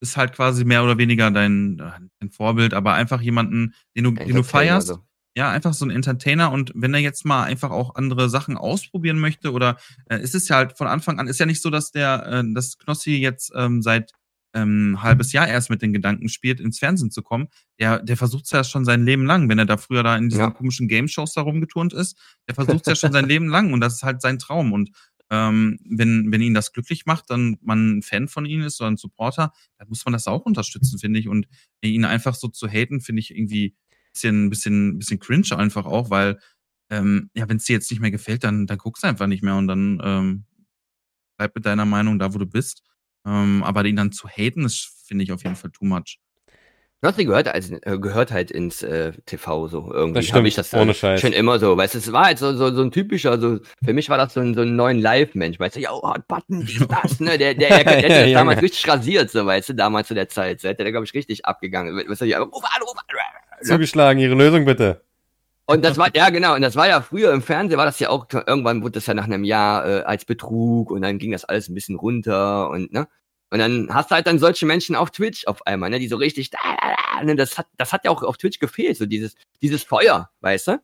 [0.00, 4.36] ist halt quasi mehr oder weniger dein, dein Vorbild, aber einfach jemanden, den du, den
[4.36, 4.88] du feierst.
[4.88, 5.00] so.
[5.36, 9.18] Ja, einfach so ein Entertainer und wenn er jetzt mal einfach auch andere Sachen ausprobieren
[9.18, 9.76] möchte oder
[10.08, 12.54] äh, ist es ja halt von Anfang an, ist ja nicht so, dass der, äh,
[12.54, 14.12] dass Knossi jetzt ähm, seit
[14.56, 17.48] ähm, ein halbes Jahr erst mit den Gedanken spielt, ins Fernsehen zu kommen.
[17.78, 20.30] Der, der versucht es ja schon sein Leben lang, wenn er da früher da in
[20.30, 20.50] diesen Ja.
[20.50, 22.18] komischen Game-Shows da rumgeturnt ist.
[22.48, 24.72] Der versucht es ja schon sein Leben lang und das ist halt sein Traum.
[24.72, 24.90] Und
[25.30, 28.90] ähm, wenn, wenn ihn das glücklich macht, dann man ein Fan von ihm ist oder
[28.90, 31.28] ein Supporter, dann muss man das auch unterstützen, finde ich.
[31.28, 31.46] Und
[31.82, 33.74] ihn einfach so zu haten, finde ich irgendwie
[34.12, 36.38] bisschen, bisschen, bisschen cringe einfach auch, weil,
[36.90, 39.42] ähm, ja, wenn es dir jetzt nicht mehr gefällt, dann, dann guckst du einfach nicht
[39.42, 40.44] mehr und dann ähm,
[41.36, 42.82] bleib mit deiner Meinung da, wo du bist.
[43.26, 46.18] Ähm, aber ihn dann zu haten, das finde ich auf jeden Fall too much.
[47.02, 50.20] Knossi gehört, als, äh, gehört halt ins äh, TV so irgendwie.
[50.20, 51.20] Das stimmt, ich das ohne Scheiß.
[51.20, 53.92] Schon immer so, weißt du, es war halt so, so, so ein typischer, so, für
[53.92, 57.20] mich war das so ein, so ein neuen Live-Mensch, weißt du, ja, Hot Button, das,
[57.20, 60.08] ne, der, der, der, der, der, Ja, ist damals richtig rasiert, so, weißt du, damals
[60.08, 62.96] zu der Zeit, so, der, glaube ich, richtig abgegangen, weißt du, ja, ruf an, ruf
[62.96, 63.04] an?
[63.62, 65.05] Zugeschlagen, ihre Lösung bitte.
[65.68, 68.08] Und das war, ja genau, und das war ja früher im Fernsehen, war das ja
[68.08, 71.44] auch, irgendwann wurde das ja nach einem Jahr äh, als Betrug und dann ging das
[71.44, 73.08] alles ein bisschen runter und, ne?
[73.50, 76.16] Und dann hast du halt dann solche Menschen auf Twitch auf einmal, ne, die so
[76.16, 79.06] richtig, da, da, da, ne, das hat, das hat ja auch auf Twitch gefehlt, so
[79.06, 80.80] dieses, dieses Feuer, weißt du?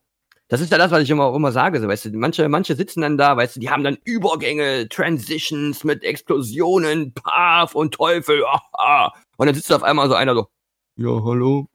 [0.48, 3.00] Das ist ja das, was ich immer, immer sage, so, weißt du, manche, manche sitzen
[3.00, 8.60] dann da, weißt du, die haben dann Übergänge, Transitions mit Explosionen, Paf und Teufel, ah,
[8.74, 9.12] ah.
[9.36, 10.48] und dann sitzt auf einmal so einer so,
[10.96, 11.68] ja, hallo,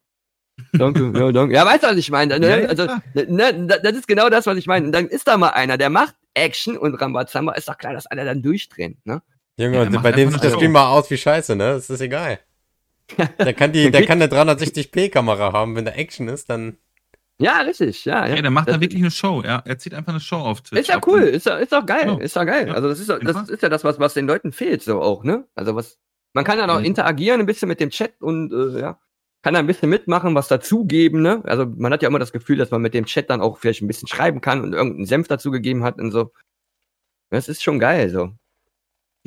[0.74, 2.68] danke, ja, danke, ja, weißt du, was ich meine, ne?
[2.70, 5.50] Also, ne, da- das ist genau das, was ich meine, und dann ist da mal
[5.50, 9.22] einer, der macht Action und Rambazamba, ist doch klar, dass alle dann durchdrehen, ne?
[9.60, 10.52] Junge, Ja, bei dem sieht Show.
[10.52, 11.74] Stream mal aus wie Scheiße, ne?
[11.74, 12.40] Das ist egal.
[13.40, 15.76] Der kann, die, der kann eine 360p-Kamera haben.
[15.76, 16.78] Wenn da Action ist, dann.
[17.40, 18.26] Ja, richtig, ja.
[18.28, 18.36] ja.
[18.36, 19.44] Ja, der macht das, da wirklich eine Show.
[19.46, 20.82] Ja, er zieht einfach eine Show auf Twitch.
[20.82, 22.18] Ist ja cool, ist ja, ist auch geil, Ja.
[22.20, 22.68] ist ja geil.
[22.68, 22.74] Ja.
[22.74, 25.24] Also das ist, ja- das ist ja das, was, was den Leuten fehlt, so auch,
[25.24, 25.46] ne?
[25.56, 25.98] Also was,
[26.34, 26.86] man kann dann auch Ja.
[26.86, 29.00] interagieren ein bisschen mit dem Chat und äh, ja,
[29.42, 31.42] kann da ein bisschen mitmachen, was dazugeben, ne?
[31.46, 33.82] Also man hat ja immer das Gefühl, dass man mit dem Chat dann auch vielleicht
[33.82, 36.32] ein bisschen schreiben kann und irgendeinen Senf dazugegeben hat und so.
[37.30, 38.32] Das ist schon geil, so.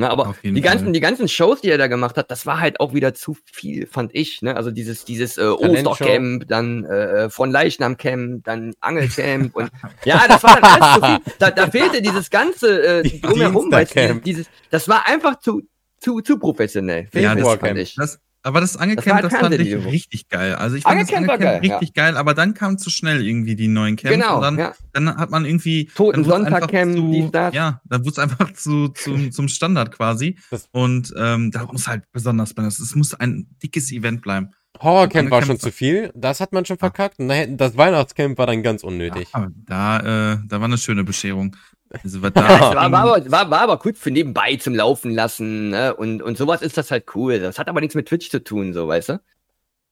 [0.00, 2.80] Na, aber die ganzen, die ganzen Shows, die er da gemacht hat, das war halt
[2.80, 4.40] auch wieder zu viel, fand ich.
[4.40, 4.56] Ne?
[4.56, 5.42] Also dieses, dieses äh.
[5.42, 9.70] Ostercamp, dann äh, von Leichnamcamp, dann Angelcamp und
[10.04, 11.34] ja, das war dann alles zu viel.
[11.38, 15.68] Da, da fehlte dieses ganze äh, Die drumherum, weißt du, dieses, das war einfach zu,
[15.98, 17.08] zu, zu professionell.
[17.12, 17.94] Ja, das fand ich.
[17.94, 20.54] Das, aber das Das war Angecamp, halt das, fand ich richtig geil.
[20.54, 23.68] Also ich fand das Angecamp geil, richtig geil, aber dann kam zu schnell irgendwie die
[23.68, 24.16] neuen Camps.
[24.16, 24.74] Genau, und dann, ja.
[24.92, 25.86] dann hat man irgendwie.
[25.94, 27.54] Toten Sonntag einfach Camp, zu- das.
[27.54, 30.38] Ja, dann wurde es einfach zu, zum, zum Standard quasi.
[30.50, 32.64] Das- und ähm, da muss halt besonders sein.
[32.66, 34.50] Es muss ein dickes Event bleiben.
[34.78, 36.10] Horrorcamp war schon zu viel.
[36.14, 37.18] Das hat man schon verkackt.
[37.18, 39.28] Und das Weihnachtscamp war dann ganz unnötig.
[39.34, 41.56] Ja, da, äh, da war eine schöne Bescherung.
[41.90, 45.10] Also, was da es war, war, aber, war, war aber gut für nebenbei zum Laufen
[45.10, 45.94] lassen, ne?
[45.94, 47.40] Und, und sowas ist das halt cool.
[47.40, 49.20] Das hat aber nichts mit Twitch zu tun, so, weißt du?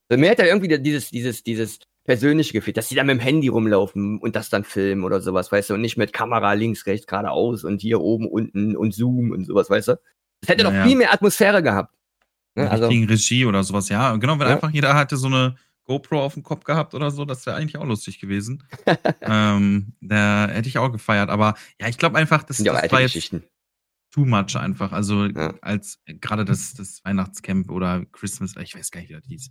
[0.08, 3.20] So, Mir hat ja irgendwie dieses, dieses, dieses persönliche Gefühl, dass die da mit dem
[3.20, 5.74] Handy rumlaufen und das dann filmen oder sowas, weißt du?
[5.74, 9.68] Und nicht mit Kamera links, rechts, geradeaus und hier oben, unten und Zoom und sowas,
[9.68, 10.00] weißt du?
[10.40, 11.97] Das hätte Ja, doch viel mehr Atmosphäre gehabt.
[12.59, 12.70] Ne?
[12.70, 13.88] also, gegen Regie oder sowas.
[13.88, 14.54] Ja, genau, wenn Ja.
[14.54, 17.76] einfach jeder hatte so eine GoPro auf dem Kopf gehabt oder so, das wäre eigentlich
[17.78, 18.62] auch lustig gewesen.
[19.22, 21.30] ähm, da hätte ich auch gefeiert.
[21.30, 23.42] Aber ja, ich glaube einfach, das, ja das war jetzt Geschichten.
[24.11, 24.92] too much einfach.
[24.92, 25.54] Also Ja.
[25.62, 29.50] als gerade das, das Weihnachtscamp oder Christmas, ich weiß gar nicht, wie das hieß.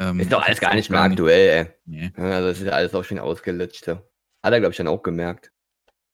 [0.00, 1.74] Ähm, Ist doch alles gar nicht mehr aktuell, ey.
[1.84, 2.12] Nee.
[2.16, 3.86] Also, das ist ja alles auch schon ausgelutscht.
[3.88, 4.02] Hat
[4.42, 5.52] er, glaube ich, dann auch gemerkt.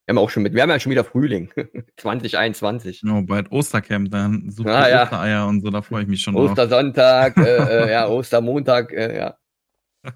[0.07, 1.51] Wir haben auch schon mit, wir haben ja schon wieder Frühling.
[1.97, 3.03] 2021.
[3.05, 5.05] No, bald Ostercamp, dann super Ah, ja.
[5.05, 6.51] Ostereier und so, da freue ich mich schon drauf.
[6.51, 9.39] Ostersonntag, äh, äh, ja, Ostermontag, äh, ja.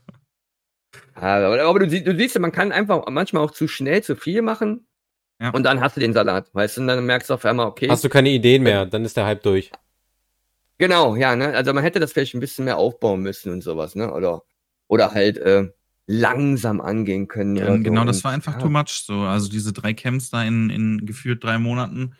[1.14, 4.40] Aber, aber du, du siehst, ja, man kann einfach manchmal auch zu schnell zu viel
[4.40, 4.86] machen.
[5.40, 5.50] Ja.
[5.50, 7.88] Und dann hast du den Salat, weißt du, und dann merkst du auf einmal, okay.
[7.88, 9.72] Hast du keine Ideen mehr, dann ist der Hype durch.
[10.78, 11.54] Genau, ja, ne?
[11.54, 14.12] Also man hätte das vielleicht ein bisschen mehr aufbauen müssen und sowas, ne?
[14.12, 14.42] Oder,
[14.86, 15.68] oder halt äh,
[16.08, 17.54] langsam angehen können.
[17.54, 17.82] Ja, oder so.
[17.82, 18.58] genau, das war einfach ja.
[18.60, 19.04] too much.
[19.04, 22.14] So, also diese drei Camps da in, in gefühlt drei Monaten.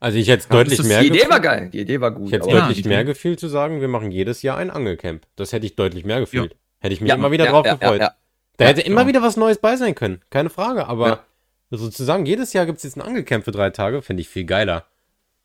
[0.00, 2.26] Also ich hätte Ja, deutlich mehr Die Idee gefühlt- war geil, die Idee war gut.
[2.26, 5.26] Ich hätte deutlich mehr gefühlt zu sagen, wir machen jedes Jahr ein Angelcamp.
[5.36, 6.56] Das hätte ich deutlich mehr gefühlt.
[6.80, 8.00] Hätte ich mich Ja, immer wieder ja, drauf ja, gefreut.
[8.00, 8.14] Ja, ja.
[8.56, 9.08] Da Ja, hätte immer genau.
[9.08, 10.20] wieder was Neues bei sein können.
[10.30, 10.86] Keine Frage.
[10.88, 11.24] Aber Ja.
[11.70, 14.86] sozusagen, jedes Jahr gibt es jetzt ein Angelcamp für drei Tage, finde ich viel geiler.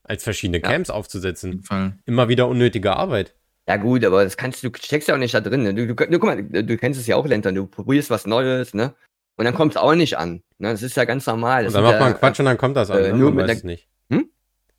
[0.03, 0.69] Als verschiedene Ja.
[0.69, 1.51] Camps Auf aufzusetzen.
[1.51, 1.97] jeden Fall.
[2.05, 3.35] Immer wieder unnötige Arbeit.
[3.67, 5.63] Ja gut, aber das kannst du, du steckst ja auch nicht da drin.
[5.63, 5.73] Ne?
[5.73, 8.73] Du, du, du, guck mal, du kennst es ja auch, Lentern, du probierst was Neues,
[8.73, 8.93] ne?
[9.37, 10.43] Und dann kommt es auch nicht an.
[10.59, 10.71] Ne?
[10.71, 11.65] Das ist ja ganz normal.
[11.65, 12.99] Das Und dann macht ja, man Quatsch und dann kommt das an.
[12.99, 13.17] äh, ne?
[13.17, 13.87] nur man mit nicht.
[14.09, 14.29] Hm?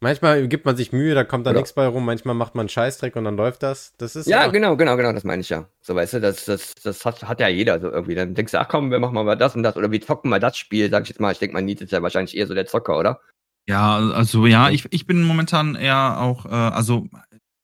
[0.01, 2.05] Manchmal gibt man sich Mühe, da kommt da nichts bei rum.
[2.05, 3.93] Manchmal macht man einen Scheißdreck und dann läuft das.
[3.99, 5.69] Das ist Ja, ja, genau, genau, genau, das meine ich ja.
[5.81, 8.15] So, weißt du, das, das, das hat, hat ja jeder so irgendwie.
[8.15, 10.41] Dann denkst du, ach komm, wir machen mal das und das oder wir zocken mal
[10.41, 11.33] das Spiel, sag ich jetzt mal.
[11.33, 13.21] Ich denke mal, Nils ist ja wahrscheinlich eher so der Zocker, oder?
[13.69, 17.09] Ja, also ja, ich, ich bin momentan eher auch, äh, also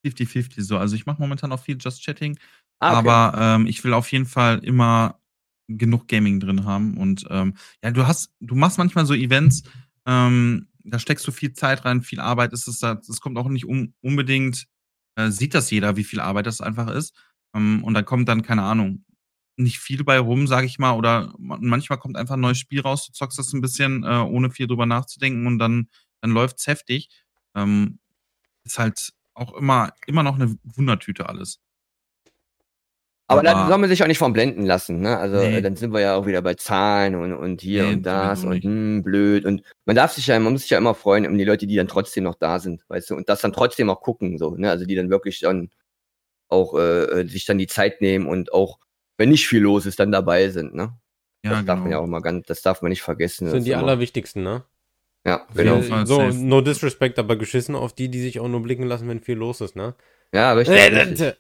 [0.03, 0.79] 50-50 so.
[0.79, 2.39] Also ich mache momentan auch viel Just Chatting,
[2.81, 3.07] Ah, okay.
[3.09, 5.19] aber ähm, ich will auf jeden Fall immer
[5.69, 6.97] genug Gaming drin haben.
[6.97, 9.63] Und ähm, ja, du hast, du machst manchmal so Events,
[10.07, 13.49] ähm, da steckst du viel Zeit rein, viel Arbeit ist es da, das kommt auch
[13.49, 14.67] nicht um, unbedingt,
[15.17, 17.15] äh, sieht das jeder, wie viel Arbeit das einfach ist.
[17.55, 19.05] Ähm, und da kommt dann, keine Ahnung,
[19.57, 22.81] nicht viel bei rum, sage ich mal, oder ma- manchmal kommt einfach ein neues Spiel
[22.81, 25.89] raus, du zockst das ein bisschen, äh, ohne viel drüber nachzudenken und dann,
[26.23, 27.09] dann läuft's heftig.
[27.55, 27.99] Ähm,
[28.65, 31.61] ist halt auch immer, immer noch eine Wundertüte alles.
[33.29, 35.17] Aber dann aber- soll man sich auch nicht vom blenden lassen, ne?
[35.17, 35.63] Also Nee.
[35.63, 38.63] dann sind wir ja auch wieder bei Zahlen und, und hier Nee, und das und
[38.63, 39.47] hm, blöd.
[39.47, 41.77] Und man darf sich ja, man muss sich ja immer freuen um die Leute, die
[41.77, 44.69] dann trotzdem noch da sind, weißt du, und das dann trotzdem auch gucken, so, ne?
[44.71, 45.71] Also die dann wirklich dann
[46.49, 48.79] auch äh, äh, sich dann die Zeit nehmen und auch,
[49.17, 50.93] wenn nicht viel los ist, dann dabei sind, ne?
[51.45, 52.03] Ja, das darf man ja genau.
[52.07, 53.47] auch mal ganz, das darf man nicht vergessen.
[53.47, 54.65] sind das die ist immer- allerwichtigsten, ne?
[55.25, 55.81] Ja, genau.
[55.83, 56.37] Fall so, safe.
[56.37, 59.61] no disrespect, aber geschissen auf die, die sich auch nur blicken lassen, wenn viel los
[59.61, 59.95] ist, ne?
[60.35, 60.77] Ja, richtig.
[60.77, 61.35] richtig.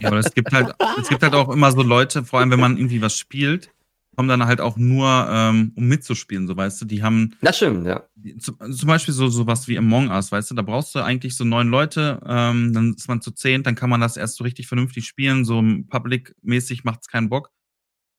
[0.00, 2.60] Ja, aber es gibt halt, es gibt halt auch immer so Leute, vor allem wenn
[2.60, 3.70] man irgendwie was spielt,
[4.16, 7.86] kommen dann halt auch nur, ähm, um mitzuspielen, so weißt du, die haben Das stimmt,
[7.86, 8.04] ja.
[8.38, 11.44] zum, zum Beispiel so sowas wie Among Us, weißt du, da brauchst du eigentlich so
[11.44, 14.66] neun Leute, ähm, dann ist man zu zehn, dann kann man das erst so richtig
[14.68, 17.50] vernünftig spielen, so public-mäßig macht's keinen Bock.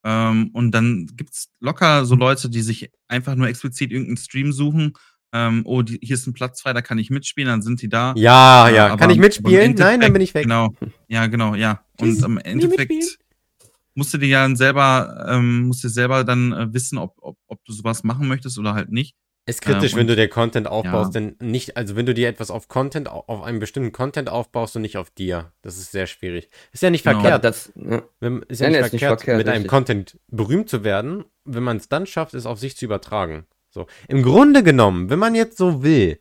[0.09, 4.93] Ähm, und dann gibt's locker so Leute, die sich einfach nur explizit irgendeinen Stream suchen.
[5.31, 7.89] Ähm, oh, die, hier ist ein Platz frei, da kann ich mitspielen, dann sind die
[7.89, 8.13] da.
[8.17, 8.87] Ja, Ja, ja.
[8.87, 9.75] aber- Kann ich im mitspielen?
[9.75, 10.43] Nein, dann bin ich weg.
[10.43, 10.73] Genau,
[11.07, 11.83] ja, genau, ja.
[12.01, 13.19] Und am nie Endeffekt
[13.93, 17.37] musst du dir ja dann selber, ähm, musst du selber dann äh, wissen, ob, ob,
[17.47, 19.15] ob du sowas machen möchtest oder halt nicht.
[19.49, 21.21] Ist kritisch, Äh, wenn du dir Content aufbaust, Ja.
[21.21, 24.83] denn nicht, also wenn du dir etwas auf Content, auf einem bestimmten Content aufbaust und
[24.83, 25.51] nicht auf dir.
[25.61, 26.49] Das ist sehr schwierig.
[26.71, 27.19] Ist ja nicht Genau.
[27.19, 27.43] verkehrt.
[27.43, 28.03] Das, ne?
[28.19, 29.69] Wenn, ist ja Nein, nicht, ist nicht verkehrt, verkehrt, mit einem richtig.
[29.71, 33.45] Content berühmt zu werden, wenn man es dann schafft, es auf sich zu übertragen.
[33.71, 33.87] So.
[34.07, 36.19] Im Grunde genommen, wenn man jetzt so will,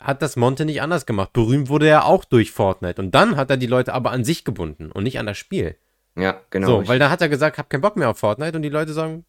[0.00, 1.32] hat das Monte nicht anders gemacht.
[1.32, 3.00] Berühmt wurde er auch durch Fortnite.
[3.00, 5.76] Und dann hat er die Leute aber an sich gebunden und nicht an das Spiel.
[6.16, 6.82] Ja, genau.
[6.82, 8.92] so, weil da hat er gesagt, hab keinen Bock mehr auf Fortnite und die Leute
[8.92, 9.24] sagen,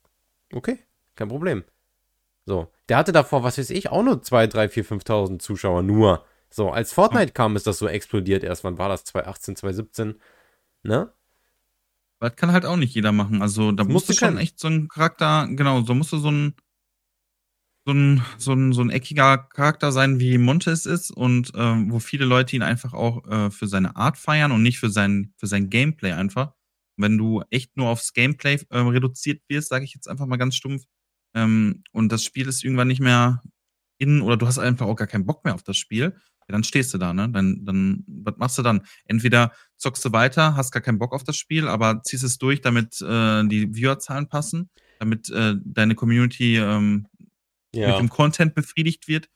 [0.53, 0.77] okay,
[1.15, 1.63] kein Problem.
[2.45, 6.25] So, der hatte davor, was weiß ich, auch nur 2, 3, 4, 5.000 Zuschauer nur.
[6.49, 8.63] So, als Fortnite kam, ist das so explodiert erst.
[8.63, 9.03] Wann war das?
[9.05, 10.15] 2018, 2017?
[10.83, 11.11] Ne?
[12.19, 13.41] Das kann halt auch nicht jeder machen.
[13.41, 14.37] Also da musst musst du schon können.
[14.37, 16.55] echt so ein Charakter, genau, so musst du so ein
[17.87, 21.99] so ein, so ein, so ein eckiger Charakter sein, wie Montes ist und ähm, wo
[21.99, 25.45] viele Leute ihn einfach auch äh, für seine Art feiern und nicht für sein, für
[25.47, 26.53] sein Gameplay einfach.
[26.97, 30.55] Wenn du echt nur aufs Gameplay ähm, reduziert wirst, sage ich jetzt einfach mal ganz
[30.55, 30.83] stumpf,
[31.35, 33.41] ähm, und das Spiel ist irgendwann nicht mehr
[33.97, 36.15] in oder du hast einfach auch gar keinen Bock mehr auf das Spiel,
[36.47, 37.29] ja, dann stehst du da, ne?
[37.29, 38.81] Dann, dann, was machst du dann?
[39.05, 42.61] Entweder zockst du weiter, hast gar keinen Bock auf das Spiel, aber ziehst es durch,
[42.61, 44.69] damit äh, die Viewerzahlen passen,
[44.99, 47.07] damit äh, deine Community ähm,
[47.73, 47.97] mit Ja.
[47.97, 49.27] dem Content befriedigt wird.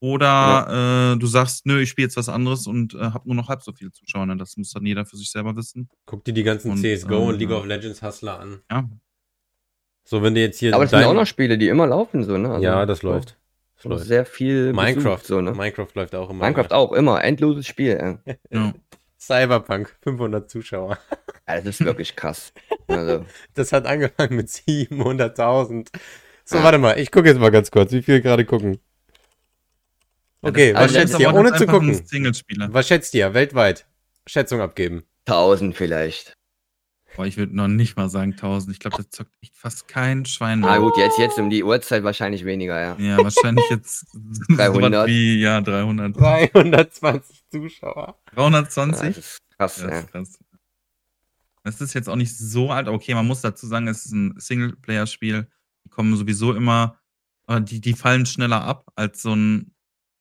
[0.00, 3.48] Oder äh, du sagst, nö, ich spiele jetzt was anderes und äh, habe nur noch
[3.48, 4.26] halb so viele Zuschauer.
[4.26, 4.36] Ne?
[4.36, 5.88] Das muss dann jeder für sich selber wissen.
[6.06, 7.56] Guck dir die ganzen Und, CSGO und ähm, League ja.
[7.56, 8.60] of Legends Hustler an.
[8.70, 8.88] Ja,
[10.10, 10.72] So, wenn du jetzt hier.
[10.74, 12.48] Aber das sind auch noch Spiele, die immer laufen, so, ne?
[12.48, 13.36] Also, ja, das läuft.
[13.76, 14.06] Das läuft.
[14.06, 14.72] Sehr viel.
[14.72, 15.02] Minecraft.
[15.16, 15.52] besucht, so, ne?
[15.52, 16.46] Minecraft läuft auch immer.
[16.46, 17.22] Minecraft auch, immer.
[17.22, 18.18] Endloses Spiel,
[18.50, 18.72] ja.
[19.20, 20.96] Cyberpunk, 500 Zuschauer.
[21.46, 22.54] Ja, das ist wirklich krass.
[22.86, 25.88] Also, Das hat angefangen mit 700.000.
[26.46, 28.78] So, warte mal, ich gucke jetzt mal ganz kurz, wie viele gerade gucken.
[30.40, 31.34] Okay, Das- was also schätzt ihr?
[31.34, 32.00] Ohne zu gucken.
[32.72, 33.86] Was schätzt ihr weltweit?
[34.26, 35.02] Schätzung abgeben.
[35.26, 36.37] 1000 vielleicht.
[37.18, 38.72] Boah, ich würde noch nicht mal sagen 1000.
[38.72, 40.70] Ich glaube, das zockt echt fast kein Schwein mehr.
[40.70, 42.96] Ah, gut, jetzt, jetzt um die Uhrzeit wahrscheinlich weniger, ja.
[42.96, 44.06] Ja, wahrscheinlich jetzt
[44.50, 44.92] 300.
[44.92, 46.16] sowas wie, ja, 300.
[46.16, 48.20] 320 Zuschauer.
[48.36, 49.16] Ja, 320?
[49.16, 50.38] das ist krass, Ja, das ist krass.
[51.64, 54.34] Das ist jetzt auch nicht so alt, okay, man muss dazu sagen, es ist ein
[54.38, 55.48] Singleplayer-Spiel.
[55.86, 57.00] Die kommen sowieso immer,
[57.50, 59.74] die, die fallen schneller ab als so ein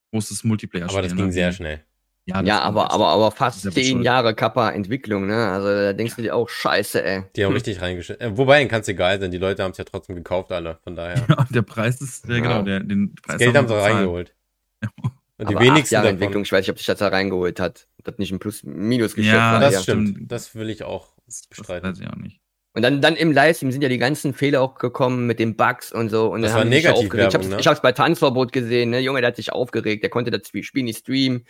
[0.09, 0.97] großes Multiplayer-Spiel.
[0.97, 1.21] Aber das ne?
[1.21, 1.83] ging sehr Die- schnell.
[2.27, 4.01] Ja, das Ja, aber, aber, aber fast zehn.
[4.03, 5.47] Jahre Kappa-Entwicklung, ne?
[5.47, 7.23] Also da denkst du dir auch, scheiße, ey.
[7.35, 8.33] Die haben richtig reingeschnitten.
[8.33, 9.31] Äh, wobei, kann es egal sein.
[9.31, 10.77] Die Leute haben es ja trotzdem gekauft, alle.
[10.83, 11.15] Von daher.
[11.29, 12.41] Ja, der Preis ist, ja, Ja.
[12.41, 13.93] genau, der, den Preis Das Geld haben sie bezahlt.
[13.95, 14.33] reingeholt.
[15.39, 16.15] Und die aber acht wenigsten Jahre davon.
[16.21, 17.87] Entwicklung, ich weiß nicht, ob sich das da reingeholt hat.
[17.99, 19.59] Ob das nicht ein Plus-Minus-Geschäft Ja, war.
[19.59, 19.81] Das ja.
[19.81, 20.09] stimmt.
[20.09, 20.31] stimmt.
[20.31, 21.87] Das will ich auch Das bestreiten.
[21.89, 22.39] weiß ich auch nicht.
[22.73, 25.91] Und dann, dann im Livestream sind ja die ganzen Fehler auch gekommen mit den Bugs
[25.91, 26.31] und so.
[26.31, 27.33] Und Das dann war haben die sich Negativwerbung, aufgeregt.
[27.33, 27.59] Ich hab's, ne?
[27.61, 28.99] ich hab's bei Tanzverbot gesehen, ne?
[28.99, 31.45] Junge, der hat sich aufgeregt, der konnte das Spiel nicht streamen.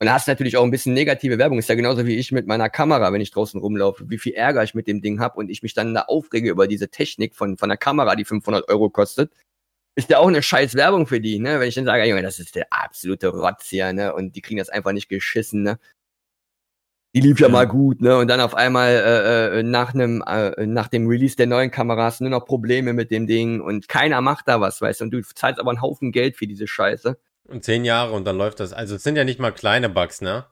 [0.00, 1.58] Und da hast du natürlich auch ein bisschen negative Werbung.
[1.58, 4.62] Ist ja genauso wie ich mit meiner Kamera, wenn ich draußen rumlaufe, wie viel Ärger
[4.62, 7.56] ich mit dem Ding hab und ich mich dann da aufrege über diese Technik von,
[7.58, 9.32] von der Kamera, die 500 Euro kostet.
[9.96, 11.58] Ist ja auch eine scheiß Werbung für die, ne?
[11.58, 14.14] Wenn ich dann sage, Junge, das ist der absolute Rotz hier, ne?
[14.14, 15.80] Und die kriegen das einfach nicht geschissen, ne?
[17.14, 17.52] Die lief ja, Ja.
[17.52, 18.16] mal gut, ne?
[18.18, 22.20] Und dann auf einmal äh, äh, nach einem äh, nach dem Release der neuen Kameras
[22.20, 25.04] nur noch Probleme mit dem Ding und keiner macht da was, weißt du?
[25.06, 27.18] Und du zahlst aber einen Haufen Geld für diese Scheiße.
[27.48, 28.72] Und zehn Jahre und dann läuft das.
[28.72, 30.46] Also es sind ja nicht mal kleine Bugs, ne?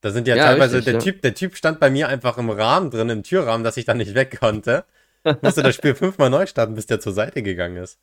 [0.00, 1.00] Da sind ja, Ja, teilweise, richtig, der ja.
[1.00, 3.98] Typ, der Typ stand bei mir einfach im Rahmen drin, im Türrahmen, dass ich dann
[3.98, 4.84] nicht weg konnte.
[5.42, 7.98] Musste das Spiel fünfmal neu starten, bis der zur Seite gegangen ist.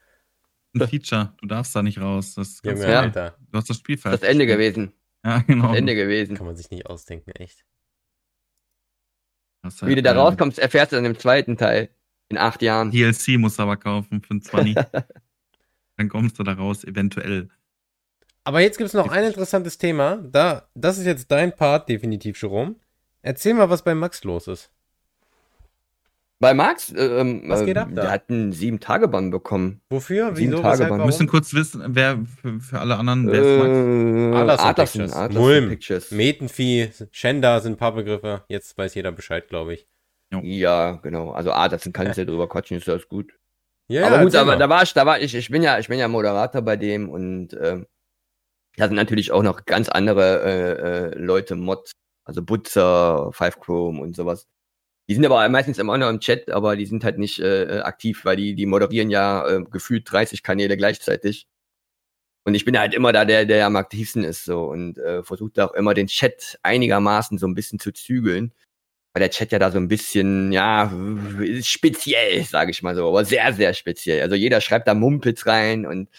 [0.76, 2.36] Ein Feature, du darfst da nicht raus.
[2.36, 3.00] Das Junge, Ja.
[3.02, 3.38] Alter.
[3.52, 4.30] du hast das Spiel Das fertig.
[4.30, 4.92] Ende gewesen.
[5.26, 5.70] Ja, genau.
[5.70, 6.36] Das Ende gewesen.
[6.38, 7.66] Kann man sich nicht ausdenken, echt.
[9.64, 11.90] Hast Wie du da äh, rauskommst, erfährst du dann im zweiten Teil.
[12.30, 12.92] In acht Jahren.
[12.92, 14.76] DLC musst du aber kaufen für ein 20.
[15.98, 17.50] Dann kommst du da raus, eventuell.
[18.48, 20.20] Aber jetzt gibt es noch ein interessantes Thema.
[20.24, 22.76] Da, das ist jetzt dein Part, definitiv, Jerome.
[23.22, 24.72] Erzähl mal, was bei Max los ist.
[26.40, 28.04] Bei Max, äh, ähm, Was geht äh, ab da?
[28.04, 29.82] der hat einen sieben Tage Bann bekommen.
[29.90, 30.34] Wofür?
[30.34, 30.62] Sieben Wieso?
[30.62, 30.90] Tage Weshalb?
[30.92, 31.00] Bann.
[31.00, 33.70] Wir müssen kurz wissen, wer für, für alle anderen, wer ist Max?
[33.70, 35.14] Äh, Arterson Arterson, Pictures.
[35.14, 35.70] Arterson Mulm.
[35.70, 36.12] Pictures.
[36.12, 38.46] Metenvieh, Schender sind ein paar Begriffe.
[38.48, 39.88] Jetzt weiß jeder Bescheid, glaube ich.
[40.32, 41.32] Ja, genau.
[41.32, 43.34] Also Arterson kannst du ja drüber quatschen, ist das gut.
[43.90, 46.00] Ja, aber gut, aber da war ich, da war ich, ich bin ja, ich bin
[46.00, 47.88] ja Moderator bei dem und ähm,
[48.78, 51.92] da sind natürlich auch noch ganz andere äh, äh, Leute, Mod,
[52.26, 54.46] also Butzer, Five Chrome und sowas.
[55.10, 57.82] Die sind aber meistens immer noch im Chat, aber die sind halt nicht äh, äh,
[57.82, 61.48] aktiv, weil die, die moderieren ja äh, gefühlt 30 Kanäle gleichzeitig.
[62.46, 65.60] Und ich bin halt immer da, der, der am aktivsten ist so und äh, versucht
[65.60, 68.54] auch immer den Chat einigermaßen so ein bisschen zu zügeln.
[69.14, 70.92] Weil der Chat ja da so ein bisschen, ja,
[71.64, 74.22] speziell, sage ich mal so, aber sehr, sehr speziell.
[74.22, 76.10] Also jeder schreibt da Mumpitz rein und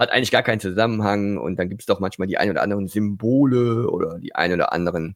[0.00, 2.88] hat eigentlich gar keinen Zusammenhang und dann gibt es doch manchmal die ein oder anderen
[2.88, 5.14] Symbole oder die ein oder anderen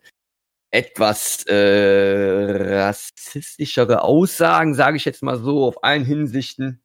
[0.70, 6.82] etwas äh, rassistischere Aussagen, sage ich jetzt mal so, auf allen Hinsichten.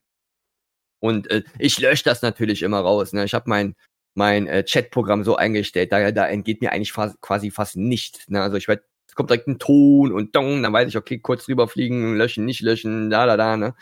[1.00, 3.14] Und äh, ich lösche das natürlich immer raus.
[3.14, 3.26] Ne?
[3.26, 3.76] Ich habe mein,
[4.14, 8.30] mein äh, Chatprogramm so eingestellt, da, da entgeht mir eigentlich fast, quasi fast nichts.
[8.30, 8.41] Ne?
[8.41, 11.47] Also ich werde, es kommt direkt ein Ton und dong, dann weiß ich, okay, kurz
[11.47, 13.76] rüberfliegen, löschen, nicht löschen, da, da, da, ne?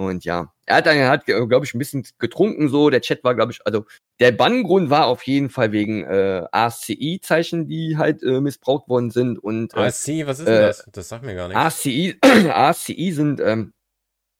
[0.00, 2.88] Und ja, er hat dann, hat, glaube ich, ein bisschen getrunken so.
[2.88, 3.84] Der Chat war, glaube ich, also
[4.18, 9.38] der Banngrund war auf jeden Fall wegen äh, ASCI-Zeichen, die halt äh, missbraucht worden sind.
[9.38, 10.88] Und, äh, ASCI, was ist denn äh, das?
[10.90, 11.60] Das sagt mir gar nichts.
[11.60, 13.74] ASCI, ASCI sind ähm,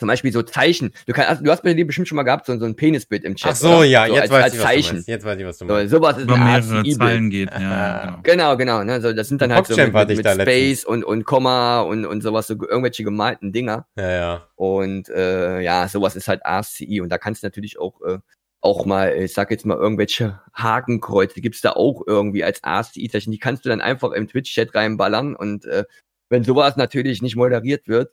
[0.00, 0.92] zum Beispiel so Zeichen.
[1.06, 3.36] Du, kannst, du hast bei dir bestimmt schon mal gehabt, so, so ein Penisbild im
[3.36, 3.52] Chat.
[3.52, 3.84] Ach so, oder?
[3.84, 5.04] ja, so jetzt als, weiß als ich, was Zeichen.
[5.06, 5.90] Jetzt weiß ich, was du So, meinst.
[5.92, 6.82] sowas ist Über mehrere.
[6.88, 7.50] Zeilen geht.
[7.60, 8.56] Ja, genau.
[8.56, 8.84] Genau, genau.
[8.84, 9.00] Ne?
[9.00, 10.84] So, das sind dann halt so mit, mit, ich mit da Space letztens.
[10.86, 13.86] und, und Komma und, und sowas, so irgendwelche gemalten Dinger.
[13.96, 14.48] Ja, ja.
[14.56, 17.00] Und äh, ja, sowas ist halt ASCI.
[17.02, 18.18] Und da kannst du natürlich auch, äh,
[18.62, 23.30] auch mal, ich sag jetzt mal, irgendwelche Hakenkreuze gibt's da auch irgendwie als ASCI-Zeichen.
[23.32, 25.36] Die kannst du dann einfach im Twitch-Chat reinballern.
[25.36, 25.84] Und äh,
[26.30, 28.12] wenn sowas natürlich nicht moderiert wird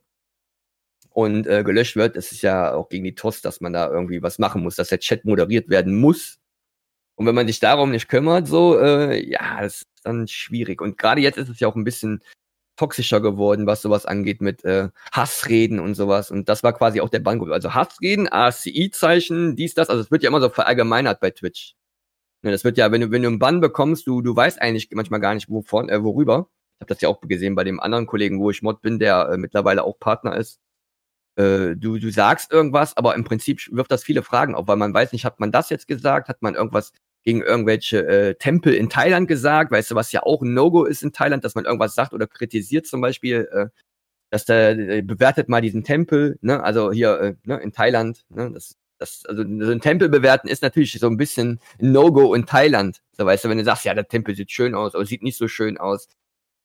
[1.17, 4.21] und äh, gelöscht wird, das ist ja auch gegen die TOS, dass man da irgendwie
[4.21, 6.37] was machen muss, dass der Chat moderiert werden muss.
[7.15, 10.79] Und wenn man sich darum nicht kümmert, so, äh, ja, das ist dann schwierig.
[10.79, 12.21] Und gerade jetzt ist es ja auch ein bisschen
[12.75, 16.29] toxischer geworden, was sowas angeht mit äh, Hassreden und sowas.
[16.29, 17.51] Und das war quasi auch der Banngrund.
[17.51, 19.89] Also Hassreden, ASCI-Zeichen, dies, das.
[19.89, 21.73] Also es wird ja immer so verallgemeinert bei Twitch.
[22.43, 24.89] Ne, das wird ja, wenn du, wenn du einen Bann bekommst, du, du weißt eigentlich
[24.91, 26.47] manchmal gar nicht, wovon, äh, worüber.
[26.77, 29.29] Ich habe das ja auch gesehen bei dem anderen Kollegen, wo ich Mod bin, der
[29.29, 30.59] äh, mittlerweile auch Partner ist.
[31.37, 34.93] Äh, du, du sagst irgendwas, aber im Prinzip wirft das viele Fragen auf, weil man
[34.93, 38.89] weiß nicht, hat man das jetzt gesagt, hat man irgendwas gegen irgendwelche äh, Tempel in
[38.89, 41.93] Thailand gesagt, weißt du, was ja auch ein No-Go ist in Thailand, dass man irgendwas
[41.93, 43.67] sagt oder kritisiert zum Beispiel, äh,
[44.31, 48.51] dass der äh, bewertet mal diesen Tempel, ne, also hier äh, ne, in Thailand, ne,
[48.53, 53.01] das, das, also so ein Tempel bewerten ist natürlich so ein bisschen No-Go in Thailand,
[53.11, 55.37] so weißt du, wenn du sagst, ja, der Tempel sieht schön aus, aber sieht nicht
[55.37, 56.07] so schön aus,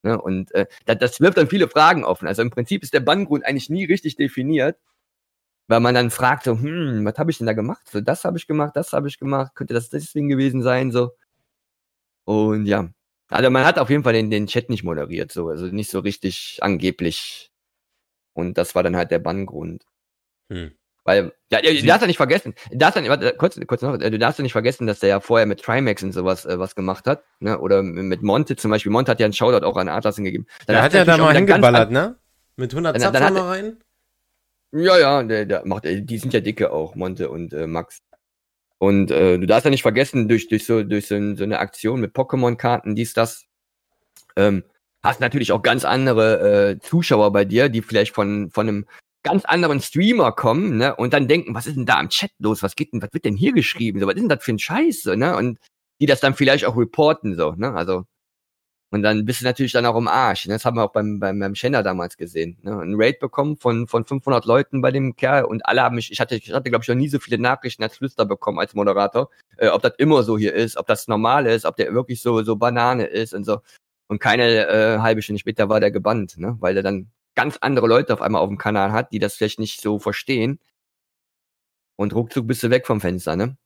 [0.03, 3.01] ne, und äh, das, das wirft dann viele Fragen offen, also im Prinzip ist der
[3.01, 4.79] Banngrund eigentlich nie richtig definiert,
[5.69, 7.89] weil man dann fragt so, hm, was habe ich denn da gemacht?
[7.91, 11.13] So, das habe ich gemacht, das habe ich gemacht, könnte das deswegen gewesen sein, so.
[12.25, 12.89] Und ja,
[13.29, 16.01] also man hat auf jeden Fall den, den Chat nicht moderiert, so, also nicht so
[16.01, 17.51] richtig angeblich.
[18.35, 19.85] Und das war dann halt der Banngrund.
[20.51, 20.73] Hm.
[21.05, 24.19] Weil, ja, du darfst ja nicht vergessen, du darfst ja, warte, kurz, kurz noch, du
[24.19, 27.07] darfst ja nicht vergessen, dass der ja vorher mit Trimax und sowas äh, was gemacht
[27.07, 28.93] hat, ne, oder mit Monte zum Beispiel.
[28.93, 30.47] Monte hat ja einen Shoutout auch an Atlassen gegeben.
[30.67, 32.17] Dann Der hat ja da mal hingeballert, ne?
[32.57, 33.77] Mit 100 Dann- Zapfen mal rein.
[34.75, 37.99] Ja, ja, der, der macht, äh, die sind ja dicke auch, Monte und äh, Max.
[38.79, 42.01] Und äh, du darfst ja nicht vergessen, durch, durch, so, durch so, so eine Aktion
[42.01, 43.45] mit Pokémon-Karten, dies, das,
[44.37, 44.65] ähm,
[45.03, 48.87] hast natürlich auch ganz andere äh, Zuschauer bei dir, die vielleicht von, von einem
[49.23, 52.62] ganz anderen Streamer kommen, ne, und dann denken, was ist denn da im Chat los?
[52.62, 54.01] Was geht denn, was wird denn hier geschrieben?
[54.01, 55.37] So, was ist denn das für ein Scheiße, ne?
[55.37, 55.59] Und
[56.01, 57.73] die das dann vielleicht auch reporten, so, ne?
[57.75, 58.05] Also,
[58.93, 60.47] und dann bist du natürlich dann auch im Arsch.
[60.47, 60.53] Ne?
[60.53, 62.59] Das haben wir auch beim, beim, beim Schender damals gesehen.
[62.61, 62.79] Ne?
[62.79, 66.20] Ein Raid bekommen von, von 500 Leuten bei dem Kerl und alle haben mich, ich
[66.20, 69.31] hatte, ich hatte glaube ich noch nie so viele Nachrichten als Flüster bekommen als Moderator,
[69.57, 72.43] äh, ob das immer so hier ist, ob das normal ist, ob der wirklich so,
[72.43, 73.61] so Banane ist und so.
[74.09, 76.59] Und keine äh, halbe Stunde später war der gebannt, ne?
[76.61, 79.59] weil der dann ganz andere Leute auf einmal auf dem Kanal hat, die das vielleicht
[79.59, 80.59] nicht so verstehen.
[81.97, 83.57] Und ruckzuck bist du weg vom Fenster, ne?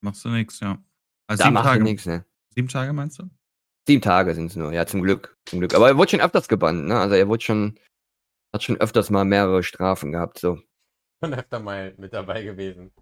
[0.00, 0.82] Machst du nix, ja.
[1.26, 2.24] Also Da sieben machst Tage, du nichts, ne?
[2.54, 3.28] sieben Tage meinst du?
[3.86, 5.36] Sieben Tage sind es nur, ja, zum Glück.
[5.46, 5.74] Zum Glück.
[5.74, 6.98] Aber er wurde schon öfters gebannt, ne?
[6.98, 7.78] Also er wurde schon,
[8.52, 10.58] hat schon öfters mal mehrere Strafen gehabt, so.
[11.20, 12.92] Und öfter mal mit dabei gewesen.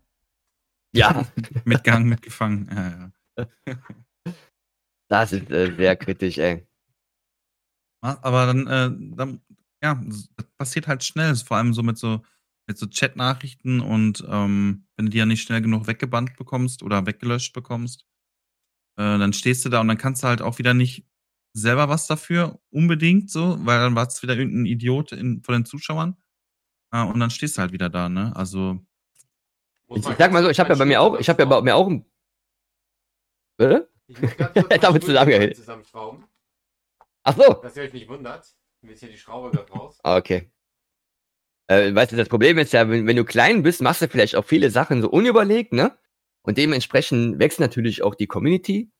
[0.95, 1.25] Ja,
[1.65, 2.69] Mitgehangen, mitgefangen.
[2.75, 3.77] Ja, ja.
[5.09, 6.67] das ist äh, sehr kritisch, ey.
[8.03, 9.41] Ah, Aber dann, äh, dann,
[9.83, 10.29] ja, das
[10.59, 12.23] passiert halt schnell, vor allem so mit so,
[12.69, 17.07] mit so Chat-Nachrichten und ähm, wenn du die ja nicht schnell genug weggebannt bekommst oder
[17.07, 18.07] weggelöscht bekommst,
[18.97, 21.07] äh, dann stehst du da und dann kannst du halt auch wieder nicht
[21.55, 25.65] selber was dafür unbedingt so, weil dann war es wieder irgendein Idiot in, von den
[25.67, 26.17] Zuschauern
[26.93, 28.35] äh, und dann stehst du halt wieder da, ne?
[28.37, 28.81] Also
[29.89, 31.61] Ich, ich sag mal so, ich habe ja bei mir auch, ich habe ja bei
[31.61, 32.05] mir auch ein.
[33.59, 33.91] Bitte?
[34.07, 35.53] Ich muss ganz kurz Da bist du lange, ey.
[35.55, 36.25] zusammenschrauben,
[37.25, 37.55] Ach so.
[37.55, 38.55] dass ihr euch nicht wundert.
[38.83, 39.99] Mir hier die Schraube gerade raus.
[40.03, 40.51] Ah, Okay.
[41.69, 44.35] Äh, weißt du, das Problem ist ja, wenn, wenn du klein bist, machst du vielleicht
[44.35, 45.97] auch viele Sachen so unüberlegt, ne?
[46.43, 48.91] Und dementsprechend wächst natürlich auch die Community.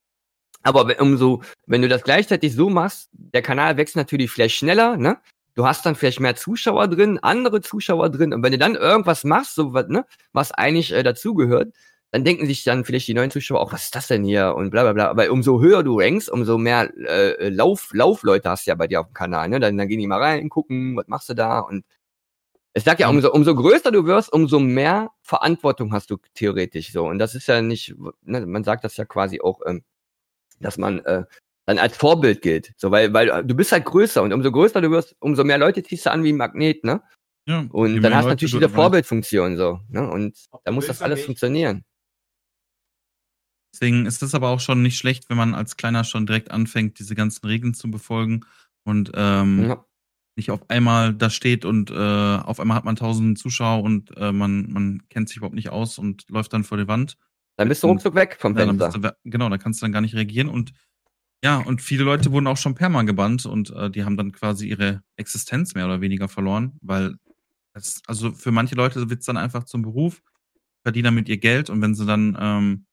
[0.63, 5.19] Aber umso, wenn du das gleichzeitig so machst, der Kanal wächst natürlich vielleicht schneller, ne?
[5.55, 8.33] Du hast dann vielleicht mehr Zuschauer drin, andere Zuschauer drin.
[8.33, 11.75] Und wenn du dann irgendwas machst, so was, ne, was eigentlich äh, dazugehört,
[12.13, 14.53] dann denken sich dann vielleicht die neuen Zuschauer auch, was ist das denn hier?
[14.55, 15.09] Und bla bla bla.
[15.09, 19.01] Aber umso höher du rankst, umso mehr äh, Lauf, Laufleute hast du ja bei dir
[19.01, 19.59] auf dem Kanal, ne?
[19.59, 21.59] Dann, dann gehen die mal rein, gucken, was machst du da?
[21.61, 21.83] Und
[22.73, 27.07] es sagt ja, umso, umso größer du wirst, umso mehr Verantwortung hast du theoretisch so.
[27.07, 29.83] Und das ist ja nicht, ne, man sagt das ja quasi auch, ähm,
[30.59, 31.23] dass man äh,
[31.65, 32.73] dann als Vorbild gilt.
[32.77, 35.57] So, weil, weil äh, du bist halt größer und umso größer du wirst, umso mehr
[35.57, 37.01] Leute ziehst du an wie ein Magnet, ne?
[37.47, 39.79] Ja, Und dann hast du natürlich diese Vorbildfunktion so.
[39.89, 40.07] Ne?
[40.07, 41.83] Und da muss das alles funktionieren.
[43.73, 46.99] Deswegen ist es aber auch schon nicht schlecht, wenn man als Kleiner schon direkt anfängt,
[46.99, 48.45] diese ganzen Regeln zu befolgen
[48.83, 49.85] und ähm, Ja.
[50.37, 54.31] nicht auf einmal da steht und äh, auf einmal hat man tausend Zuschauer und äh,
[54.31, 57.17] man, man kennt sich überhaupt nicht aus und läuft dann vor die Wand.
[57.57, 58.99] Dann bist du ruckzuck weg vom Ja, dann Fenster.
[58.99, 60.73] du, we- genau, da kannst du dann gar nicht reagieren und
[61.43, 64.67] ja, und viele Leute wurden auch schon perma gebannt und äh, die haben dann quasi
[64.69, 67.15] ihre Existenz mehr oder weniger verloren, weil
[67.73, 70.21] es, also für manche Leute wird es dann einfach zum Beruf,
[70.83, 72.85] verdienen damit ihr Geld und wenn sie dann, ähm,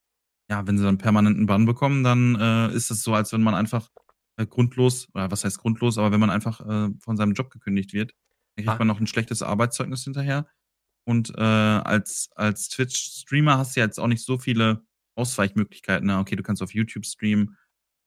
[0.50, 3.54] ja, wenn sie dann permanenten Bann bekommen, dann äh, ist es so, als wenn man
[3.54, 3.88] einfach
[4.36, 7.92] äh, grundlos, oder was heißt grundlos, aber wenn man einfach äh, von seinem Job gekündigt
[7.92, 8.12] wird,
[8.56, 8.78] dann kriegt Ah.
[8.78, 10.46] man noch ein schlechtes Arbeitszeugnis hinterher.
[11.04, 14.84] Und äh, als, als Twitch-Streamer hast du ja jetzt auch nicht so viele
[15.14, 16.06] Ausweichmöglichkeiten.
[16.06, 16.18] Ne?
[16.18, 17.56] Okay, du kannst auf YouTube streamen.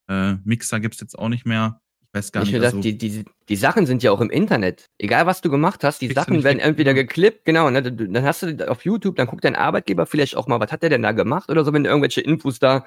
[0.10, 1.82] Äh, Mixer gibt's jetzt auch nicht mehr.
[2.14, 2.64] Ich weiß gar Nicht nicht.
[2.64, 4.86] also, die, die, die Sachen sind ja auch im Internet.
[5.00, 6.96] Egal, was du gemacht hast, die Sachen werden entweder ja.
[7.02, 10.60] geklippt, genau, ne, dann hast du auf YouTube, dann guckt dein Arbeitgeber vielleicht auch mal,
[10.60, 12.86] was hat der denn da gemacht oder so, wenn irgendwelche Infos da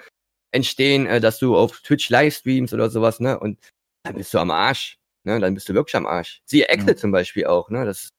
[0.53, 3.59] entstehen, äh, dass du auf Twitch Livestreams oder sowas, ne, und
[4.05, 6.41] dann bist du am Arsch, ne, dann bist du wirklich am Arsch.
[6.45, 6.97] Siehe Exe Ja.
[6.97, 8.11] zum Beispiel auch, ne, das,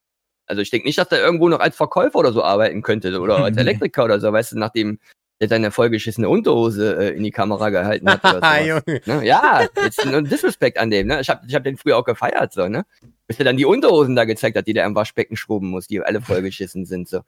[0.45, 3.45] also ich denke nicht, dass der irgendwo noch als Verkäufer oder so arbeiten könnte oder
[3.45, 3.55] als.
[3.57, 4.99] Elektriker oder so, weißt du, nachdem
[5.39, 8.61] der seine vollgeschissene Unterhose äh, in die Kamera gehalten hat oder.
[8.65, 9.01] Junge.
[9.05, 9.25] Ne?
[9.25, 11.21] Ja, jetzt ein Disrespect an dem, ne?
[11.21, 12.85] Ich hab, ich hab den früher auch gefeiert, so, ne?
[13.27, 16.01] Bis er dann die Unterhosen da gezeigt hat, die der am Waschbecken schrubben muss, die
[16.01, 17.21] alle vollgeschissen sind, so.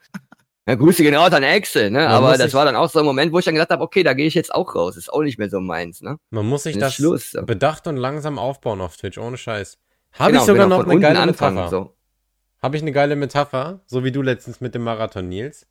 [0.65, 1.99] Na, Grüße genau an Excel, ne?
[1.99, 4.03] Man Aber das war dann auch so ein Moment, wo ich dann gedacht habe, okay,
[4.03, 4.97] da gehe ich jetzt auch raus.
[4.97, 6.17] Ist auch nicht mehr so meins, ne?
[6.29, 7.41] Man muss sich das Schluss, so.
[7.43, 9.77] bedacht und langsam aufbauen auf Twitch, ohne Scheiß.
[10.13, 11.69] Habe Genau, ich sogar genau, noch eine geile anfangen, Metapher.
[11.69, 11.95] so.
[12.61, 15.65] Habe ich eine geile Metapher, so wie du letztens mit dem Marathon, Nils.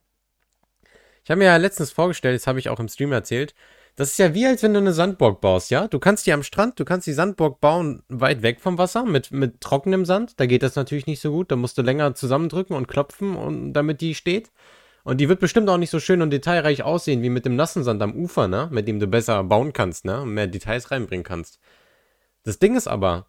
[1.28, 3.54] Ich habe mir ja letztens vorgestellt, das habe ich auch im Stream erzählt.
[3.96, 5.86] Das ist ja wie, als wenn du eine Sandburg baust, ja?
[5.86, 9.30] Du kannst die am Strand, du kannst die Sandburg bauen weit weg vom Wasser, mit,
[9.30, 10.40] mit trockenem Sand.
[10.40, 11.50] Da geht das natürlich nicht so gut.
[11.50, 14.50] Da musst du länger zusammendrücken und klopfen, und, damit die steht.
[15.04, 17.84] Und die wird bestimmt auch nicht so schön und detailreich aussehen wie mit dem nassen
[17.84, 18.70] Sand am Ufer, ne?
[18.72, 20.22] Mit dem du besser bauen kannst, ne?
[20.22, 21.60] Und mehr Details reinbringen kannst.
[22.42, 23.26] Das Ding ist aber,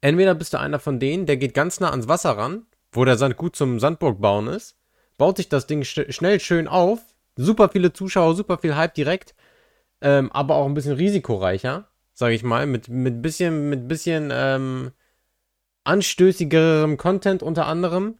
[0.00, 3.18] entweder bist du einer von denen, der geht ganz nah ans Wasser ran, wo der
[3.18, 4.76] Sand gut zum Sandburg bauen ist,
[5.18, 7.00] baut sich das Ding sch schnell schön auf,
[7.36, 9.34] super viele Zuschauer, super viel Hype direkt,
[10.00, 14.92] ähm, aber auch ein bisschen risikoreicher, sage ich mal, mit mit bisschen mit bisschen ähm,
[15.84, 18.18] anstößigerem Content unter anderem,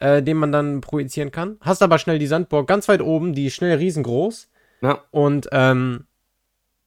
[0.00, 1.56] äh, den man dann projizieren kann.
[1.60, 4.48] Hast aber schnell die Sandburg ganz weit oben, die ist schnell riesengroß
[4.82, 6.06] Ja, und ähm,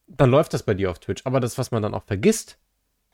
[0.08, 1.22] dann läuft das bei dir auf Twitch.
[1.26, 2.58] Aber das, was man dann auch vergisst,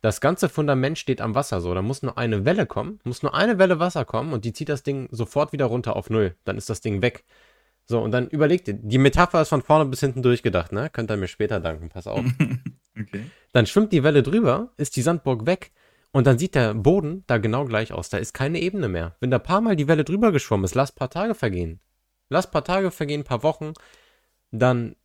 [0.02, 1.72] das ganze Fundament steht am Wasser so.
[1.72, 4.68] Da muss nur eine Welle kommen, muss nur eine Welle Wasser kommen und die zieht
[4.68, 6.34] das Ding sofort wieder runter auf Null.
[6.44, 7.24] Dann ist das Ding weg.
[7.86, 10.90] So, und dann überlegt ihr, die Metapher ist von vorne bis hinten durchgedacht, ne?
[10.90, 12.24] Könnt ihr mir später danken, pass auf.
[13.00, 13.26] okay.
[13.52, 15.72] Dann schwimmt die Welle drüber, ist die Sandburg weg
[16.10, 18.08] und dann sieht der Boden da genau gleich aus.
[18.08, 19.16] Da ist keine Ebene mehr.
[19.20, 21.80] Wenn da paar Mal die Welle drüber geschwommen ist, lass paar Tage vergehen.
[22.28, 23.72] Lass paar Tage vergehen, paar Wochen,
[24.50, 24.96] dann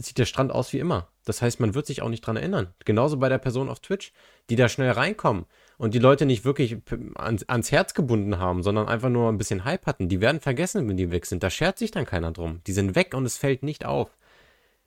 [0.00, 1.08] sieht der Strand aus wie immer.
[1.24, 2.74] Das heißt, man wird sich auch nicht dran erinnern.
[2.84, 4.12] Genauso bei der Person auf Twitch,
[4.48, 5.46] die da schnell reinkommen
[5.78, 6.76] und die Leute nicht wirklich
[7.14, 10.08] ans, ans Herz gebunden haben, sondern einfach nur ein bisschen Hype hatten.
[10.08, 11.42] Die werden vergessen, wenn die weg sind.
[11.42, 12.60] Da schert sich dann keiner drum.
[12.66, 14.16] Die sind weg und es fällt nicht auf.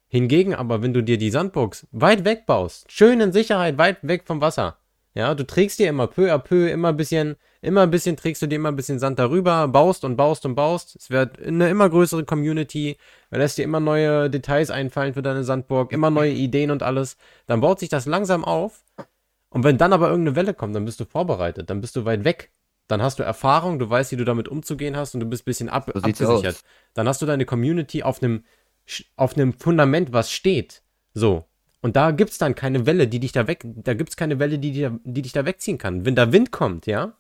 [0.08, 4.24] Hingegen aber, wenn du dir die Sandbox weit weg baust, schön in Sicherheit, weit weg
[4.26, 4.78] vom Wasser,
[5.16, 8.42] ja, du trägst dir immer peu à peu, immer ein bisschen, immer ein bisschen trägst
[8.42, 10.96] du dir immer ein bisschen Sand darüber, baust und baust und baust.
[10.96, 12.98] Es wird eine immer größere Community,
[13.30, 17.18] lässt dir immer neue Details einfallen für deine Sandburg, immer neue Ideen und alles.
[17.46, 18.84] Dann baut sich das langsam auf.
[19.50, 22.24] Und wenn dann aber irgendeine Welle kommt, dann bist du vorbereitet, dann bist du weit
[22.24, 22.52] weg.
[22.88, 25.46] Dann hast du Erfahrung, du weißt, wie du damit umzugehen hast und du bist ein
[25.46, 26.56] bisschen ab, So abgesichert.
[26.56, 26.64] aus.
[26.96, 28.44] Dann hast du deine Community auf einem,
[29.16, 30.82] auf einem Fundament, was steht.
[31.14, 31.46] So.
[31.84, 34.72] Und da gibt's dann keine Welle, die dich da weg, da gibt's keine Welle, die,
[34.72, 36.06] dir, die dich da wegziehen kann.
[36.06, 37.12] Wenn da Wind kommt, ja,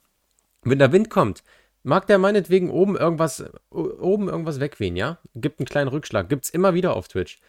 [0.62, 1.44] wenn da Wind kommt,
[1.84, 5.20] mag der meinetwegen oben irgendwas, oben irgendwas wegwehen, ja?
[5.36, 7.40] Gibt einen kleinen Rückschlag, gibt's immer wieder auf Twitch.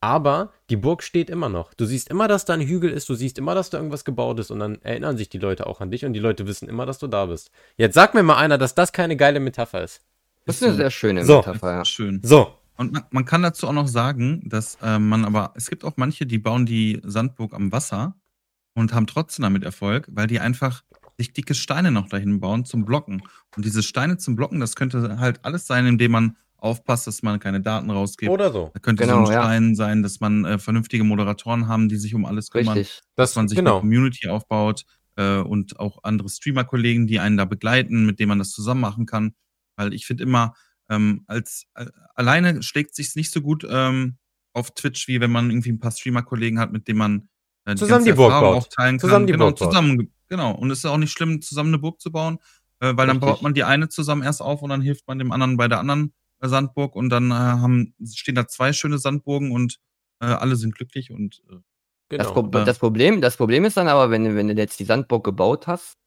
[0.00, 1.72] Aber die Burg steht immer noch.
[1.72, 4.38] Du siehst immer, dass da ein Hügel ist, du siehst immer, dass da irgendwas gebaut
[4.38, 6.84] ist und dann erinnern sich die Leute auch an dich und die Leute wissen immer,
[6.84, 7.50] dass du da bist.
[7.78, 10.02] Jetzt sag mir mal einer, dass das keine geile Metapher ist.
[10.44, 11.38] das ist eine sehr schöne So.
[11.38, 11.84] Metapher, ja.
[11.86, 12.20] Schön.
[12.22, 12.52] So.
[12.80, 15.98] Und man, man kann dazu auch noch sagen, dass äh, man aber, es gibt auch
[15.98, 18.14] manche, die bauen die Sandburg am Wasser
[18.72, 20.82] und haben trotzdem damit Erfolg, weil die einfach
[21.18, 23.22] sich dicke Steine noch dahin bauen zum Blocken.
[23.54, 27.38] Und diese Steine zum Blocken, das könnte halt alles sein, indem man aufpasst, dass man
[27.38, 28.32] keine Daten rausgibt.
[28.32, 28.70] Oder so.
[28.72, 29.42] da könnte Genau, so ein ja.
[29.42, 32.78] Stein sein, dass man äh, vernünftige Moderatoren haben, die sich um alles kümmern.
[32.78, 33.02] Richtig.
[33.14, 33.72] dass man sich genau.
[33.72, 38.38] eine Community aufbaut äh, und auch andere Streamer-Kollegen, die einen da begleiten, mit denen man
[38.38, 39.34] das zusammen machen kann.
[39.76, 40.54] Weil ich finde immer,
[40.90, 44.18] ähm, als äh, alleine schlägt sich's nicht so gut ähm,
[44.52, 47.28] auf Twitch, wie wenn man irgendwie ein paar Streamer-Kollegen hat, mit denen man
[47.64, 48.56] äh, Zusammen ganze die Burg baut.
[48.56, 49.08] auch teilen kann.
[49.08, 49.68] Zusammen die genau, Burg baut.
[49.70, 50.52] zusammen, genau.
[50.54, 52.38] Und es ist auch nicht schlimm, zusammen eine Burg zu bauen.
[52.80, 53.20] äh, weil dann Richtig.
[53.20, 55.78] baut man die eine zusammen erst auf und dann hilft man dem anderen bei der
[55.80, 59.78] anderen äh, Sandburg und dann äh, haben, stehen da zwei schöne Sandburgen und
[60.20, 61.56] äh, alle sind glücklich und äh,
[62.16, 62.32] Das, Genau.
[62.50, 62.64] Pro Ja.
[62.64, 65.66] das, Problem, das Problem ist dann aber, wenn, du- wenn du jetzt die Sandburg gebaut
[65.68, 65.98] hast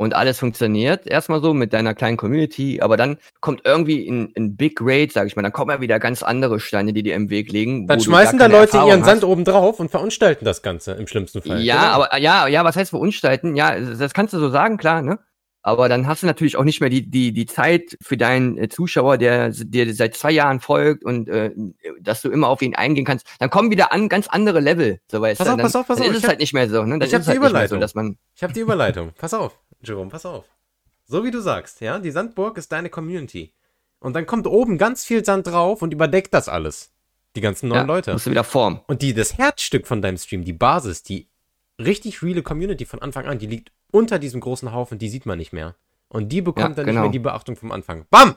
[0.00, 4.56] und alles funktioniert, erstmal so mit deiner kleinen Community, aber dann kommt irgendwie ein, ein
[4.56, 7.28] Big Raid, sag ich mal, dann kommen ja wieder ganz andere Steine, die dir im
[7.28, 7.86] Weg liegen.
[7.86, 9.08] Dann schmeißen da Leute Erfahrung ihren hast.
[9.08, 11.60] Sand oben drauf und verunstalten das Ganze im schlimmsten Fall.
[11.60, 12.04] Ja, Genau.
[12.04, 13.56] aber ja, ja, was heißt verunstalten?
[13.56, 15.18] Ja, das kannst du so sagen, klar, ne?
[15.62, 18.70] Aber dann hast du natürlich auch nicht mehr die, die, die Zeit für deinen äh,
[18.70, 21.50] Zuschauer, der dir seit zwei Jahren folgt und äh,
[22.00, 23.26] dass du immer auf ihn eingehen kannst.
[23.38, 25.00] Dann kommen wieder an ganz andere Level.
[25.12, 26.40] So weißt Pass auf, dann, pass auf, pass dann auf, ist ich es hab- halt
[26.40, 26.82] nicht mehr so.
[26.84, 26.98] Ne?
[26.98, 27.80] Dann ich hab ist es die halt nicht mehr so, Überleitung.
[27.80, 29.10] dass man Ich habe die Überleitung.
[29.18, 30.44] Pass auf, Jerome, pass auf.
[31.06, 33.52] So wie du sagst, ja, die Sandburg ist deine Community.
[33.98, 36.92] Und dann kommt oben ganz viel Sand drauf und überdeckt das alles.
[37.36, 38.12] Die ganzen neuen ja, Leute.
[38.12, 38.80] musst du wieder formen.
[38.86, 41.28] Und die, das Herzstück von deinem Stream, die Basis, die
[41.78, 45.38] richtig reale Community von Anfang an, die liegt unter diesem großen Haufen, die sieht man
[45.38, 45.74] nicht mehr.
[46.08, 47.00] Und die bekommt Ja, dann genau.
[47.00, 48.06] nicht mehr die Beachtung vom Anfang.
[48.10, 48.34] Bam!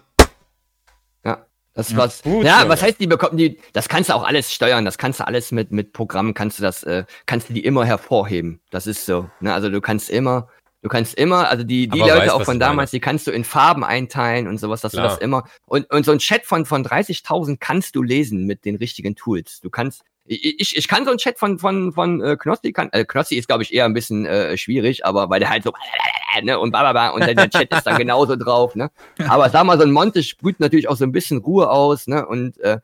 [1.25, 1.45] Ja.
[1.73, 2.69] Das Ja, was, gut, ja, Junge.
[2.69, 5.51] was heißt, die bekommen die, das kannst du auch alles steuern, das kannst du alles
[5.51, 8.61] mit, mit Programmen, kannst du das, äh, kannst du die immer hervorheben.
[8.69, 9.29] Das ist so.
[9.39, 9.53] Ne?
[9.53, 10.49] Also du kannst immer,
[10.83, 13.31] du kannst immer, also die, die Aber Leute weißt, auch von damals, die kannst du
[13.31, 15.03] in Farben einteilen und sowas, dass Klar.
[15.03, 18.65] du das immer, und, und so ein Chat von, von 30.000 kannst du lesen mit
[18.65, 19.61] den richtigen Tools.
[19.61, 22.89] Du kannst, ich, ich, ich kann so ein Chat von, von, von äh, Knossi, kann,
[22.91, 25.71] äh, Knossi ist, glaube ich, eher ein bisschen äh, schwierig, aber weil der halt so,
[26.43, 28.91] ne, und bababa, und dann der Chat ist dann genauso drauf, ne.
[29.29, 32.25] Aber sag mal, so ein Monte sprüht natürlich auch so ein bisschen Ruhe aus, ne,
[32.25, 32.79] und äh,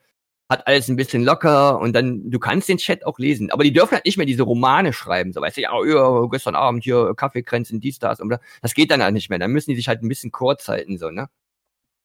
[0.49, 3.51] hat alles ein bisschen locker und dann, du kannst den Chat auch lesen.
[3.51, 6.55] Aber die dürfen halt nicht mehr diese Romane schreiben, so weißt du, ja, ja gestern
[6.55, 8.35] Abend hier Kaffeekränzchen, dies, das und.
[8.61, 9.39] Das geht dann halt nicht mehr.
[9.39, 11.29] Dann müssen die sich halt ein bisschen kurz halten, so, ne.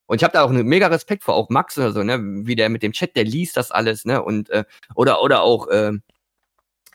[0.06, 2.56] Und ich habe da auch einen mega Respekt vor, auch Max oder so, ne, wie
[2.56, 4.64] der mit dem Chat, der liest das alles, ne, und, äh,
[4.94, 6.02] oder, oder auch, ähm,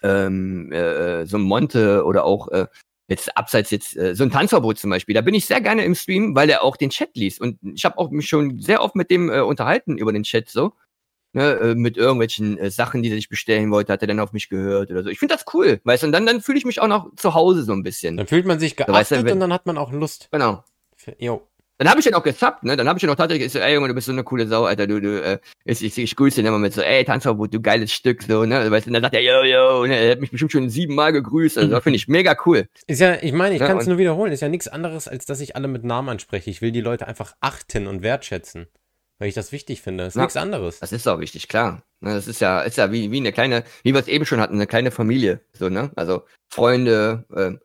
[0.04, 2.68] ähm, äh, so ein Monte oder auch, äh,
[3.08, 5.96] jetzt abseits jetzt äh, so ein Tanzverbot zum Beispiel, da bin ich sehr gerne im
[5.96, 8.96] Stream, weil er auch den Chat liest und ich habe auch mich schon sehr oft
[8.96, 10.74] mit dem äh, unterhalten über den Chat so,
[11.34, 14.34] ne, äh, mit irgendwelchen äh, Sachen, die er sich bestellen wollte, hat er dann auf
[14.34, 15.10] mich gehört oder so.
[15.10, 17.34] Ich finde das cool, weißt du, und dann dann fühle ich mich auch noch zu
[17.34, 18.18] Hause so ein bisschen.
[18.18, 20.30] Dann fühlt man sich weißt du, geachtet wenn- und dann hat man auch Lust.
[20.32, 20.64] Genau.
[20.96, 21.46] Für, jo.
[21.82, 22.76] Dann habe ich den auch gesubbt, ne?
[22.76, 24.66] Dann habe ich den auch tatsächlich gesagt, ey Junge, du bist so eine coole Sau,
[24.66, 27.62] Alter, du, du, äh, ich, ich, ich grüße ihn immer mit so, ey, Tanzverbot, du
[27.62, 28.70] geiles Stück, so, ne?
[28.70, 29.96] Weißt du, und dann sagt er, yo, yo, ne?
[29.96, 32.68] Er hat mich bestimmt schon siebenmal gegrüßt, also das finde ich mega cool.
[32.88, 35.26] Ist ja, ich meine, ich Ja, kann es nur wiederholen, ist ja nichts anderes, als
[35.26, 36.50] dass ich alle mit Namen anspreche.
[36.50, 38.68] Ich will die Leute einfach achten und wertschätzen.
[39.20, 40.06] Weil ich das wichtig finde.
[40.06, 40.22] Das ist Ja.
[40.24, 40.80] nichts anderes.
[40.80, 41.84] Das ist auch wichtig, klar.
[42.00, 44.40] Ne, Das ist ja, ist ja wie, wie eine kleine, wie wir es eben schon
[44.40, 45.92] hatten, eine kleine Familie, so, ne?
[45.96, 47.60] Also Freunde, äh,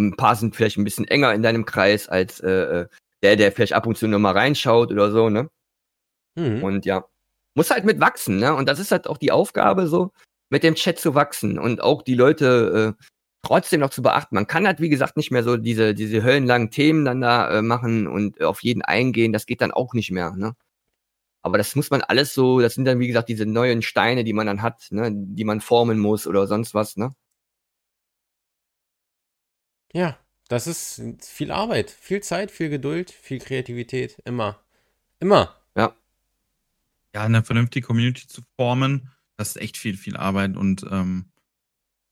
[0.00, 2.50] ein paar sind vielleicht ein bisschen enger in deinem Kreis als äh,
[2.82, 2.86] äh,
[3.22, 5.50] der, der vielleicht ab und zu noch mal reinschaut oder so, ne?
[6.36, 6.62] Mhm.
[6.62, 7.04] Und ja,
[7.56, 8.54] muss halt mit wachsen, ne?
[8.54, 10.12] Und das ist halt auch die Aufgabe, so
[10.50, 13.04] mit dem Chat zu wachsen und auch die Leute äh,
[13.44, 14.34] trotzdem noch zu beachten.
[14.36, 17.62] Man kann halt, wie gesagt, nicht mehr so diese, diese höllenlangen Themen dann da äh,
[17.62, 19.32] machen und auf jeden eingehen.
[19.32, 20.54] Das geht dann auch nicht mehr, ne?
[21.42, 24.32] Aber das muss man alles so, das sind dann, wie gesagt, diese neuen Steine, die
[24.32, 25.10] man dann hat, ne?
[25.12, 27.14] Die man formen muss oder sonst was, ne?
[29.92, 30.18] Ja,
[30.48, 34.18] das ist viel Arbeit, viel Zeit, viel Geduld, viel Kreativität.
[34.24, 34.60] Immer.
[35.20, 35.56] Immer.
[37.14, 41.26] ja, eine vernünftige Community zu formen, das ist echt viel, viel Arbeit und ähm,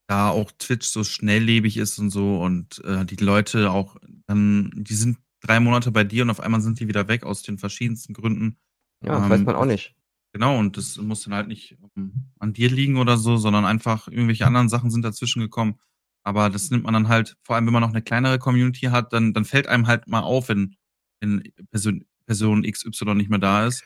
[0.07, 4.95] da auch Twitch so schnelllebig ist und so und äh, die Leute auch dann, die
[4.95, 8.15] sind drei Monate bei dir und auf einmal sind die wieder weg aus den verschiedensten
[8.15, 8.59] Gründen.
[9.03, 9.95] Ja, das Ähm, weiß man auch nicht.
[10.33, 14.09] Genau, und das muss dann halt nicht ähm, an dir liegen oder so, sondern einfach
[14.09, 15.81] irgendwelche anderen Sachen sind dazwischen gekommen.
[16.23, 19.13] Aber das nimmt man dann halt, vor allem wenn man noch eine kleinere Community hat,
[19.13, 20.77] dann, dann fällt einem halt mal auf, wenn,
[21.21, 23.85] wenn Person, Person XY nicht mehr da ist.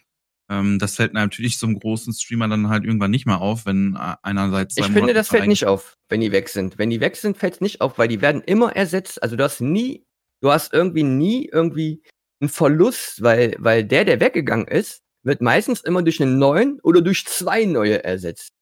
[0.50, 3.96] Ähm, das fällt natürlich so einem großen Streamer dann halt irgendwann nicht mehr auf, wenn
[3.96, 6.78] einerseits Ich finde, das fällt nicht auf, wenn die weg sind.
[6.78, 9.22] Wenn die weg sind, fällt es nicht auf, weil die werden immer ersetzt.
[9.22, 10.04] Also du hast nie,
[10.40, 12.02] du hast irgendwie nie irgendwie
[12.42, 17.00] einen Verlust, weil, weil der, der weggegangen ist, wird meistens immer durch einen neuen oder
[17.00, 18.52] durch zwei neue ersetzt.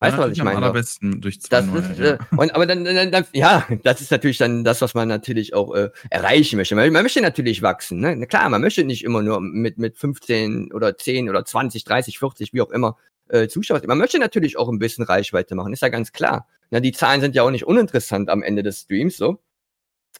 [0.00, 0.58] Weißt du, was ich Am meine?
[0.58, 2.14] allerbesten durch zwei Das neue, ist, ja.
[2.14, 5.54] äh, und, aber dann, dann, dann, ja, das ist natürlich dann das, was man natürlich
[5.54, 6.76] auch äh, erreichen möchte.
[6.76, 8.26] Man, man möchte natürlich wachsen, ne?
[8.28, 12.52] Klar, man möchte nicht immer nur mit, mit 15 oder 10 oder 20, 30, 40,
[12.52, 12.96] wie auch immer,
[13.28, 13.82] äh, Zuschauer.
[13.86, 16.46] Man möchte natürlich auch ein bisschen Reichweite machen, ist ja ganz klar.
[16.70, 19.40] Na, die Zahlen sind ja auch nicht uninteressant am Ende des Streams, so.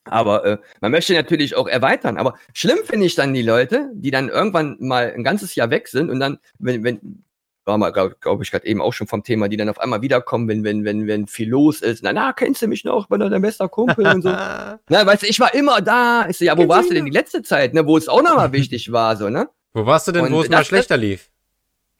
[0.04, 2.16] Aber äh, man möchte natürlich auch erweitern.
[2.16, 5.88] Aber schlimm finde ich dann die Leute, die dann irgendwann mal ein ganzes Jahr weg
[5.88, 7.24] sind und dann, wenn, wenn,
[7.64, 10.02] war mal, glaube glaub ich, gerade eben auch schon vom Thema, die dann auf einmal
[10.02, 12.02] wiederkommen, wenn, wenn, wenn, wenn viel los ist.
[12.02, 13.08] Na, na, kennst du mich noch?
[13.08, 14.28] Bin doch dein bester Kumpel und so.
[14.88, 16.26] Na, weißt du, ich war immer da.
[16.28, 18.22] Ich so, ja, wo Kennst warst du denn die letzte Zeit, ne, wo es auch
[18.22, 19.48] nochmal wichtig war, so, ne?
[19.74, 21.30] Wo warst du denn, Und wo es mal schlechter lief?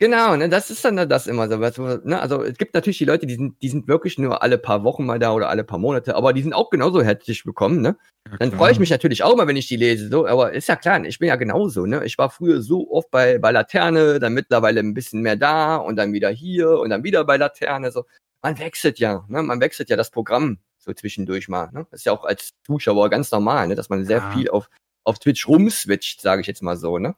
[0.00, 1.58] Genau, ne, das ist dann das immer so.
[1.58, 4.56] Was, ne, also es gibt natürlich die Leute, die sind, die sind wirklich nur alle
[4.56, 7.80] paar Wochen mal da oder alle paar Monate, aber die sind auch genauso herzlich willkommen,
[7.82, 7.96] ne?
[8.30, 10.68] Ja, Dann freue ich mich natürlich auch mal, wenn ich die lese, so, aber ist
[10.68, 12.04] ja klar, ich bin ja genauso, ne?
[12.04, 15.96] Ich war früher so oft bei, bei Laterne, dann mittlerweile ein bisschen mehr da und
[15.96, 18.04] dann wieder hier und dann wieder bei Laterne, so.
[18.40, 19.42] Man wechselt ja, ne?
[19.42, 21.88] Man wechselt ja das Programm so zwischendurch mal, ne?
[21.90, 23.74] Das ist ja auch als Zuschauer ganz normal, ne?
[23.74, 24.30] Dass man sehr Ja.
[24.30, 24.70] viel auf,
[25.02, 27.16] auf Twitch rumswitcht, sage ich jetzt mal so, ne?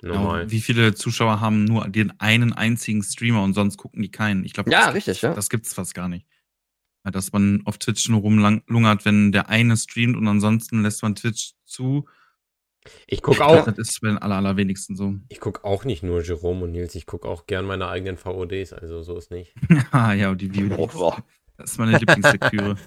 [0.00, 0.50] Genau, Normal.
[0.50, 4.44] wie viele Zuschauer haben nur den einen einzigen Streamer und sonst gucken die keinen?
[4.44, 5.32] Ich glaube, Ja, das, richtig, ja.
[5.34, 6.26] das gibt's fast gar nicht.
[7.04, 11.14] Ja, Dass man auf Twitch nur rumlungert, wenn der eine streamt und ansonsten lässt man
[11.14, 12.06] Twitch zu.
[13.08, 15.14] Ich gucke auch, Das ist bei den aller, allerwenigsten so.
[15.28, 18.72] ich guck auch nicht nur Jerome und Nils, ich gucke auch gern meine eigenen VODs,
[18.74, 19.54] also so ist nicht.
[19.90, 20.94] Ah, ja, und die Oh, VODs.
[20.94, 21.24] boah.
[21.58, 22.76] Das ist meine Lieblingslektüre.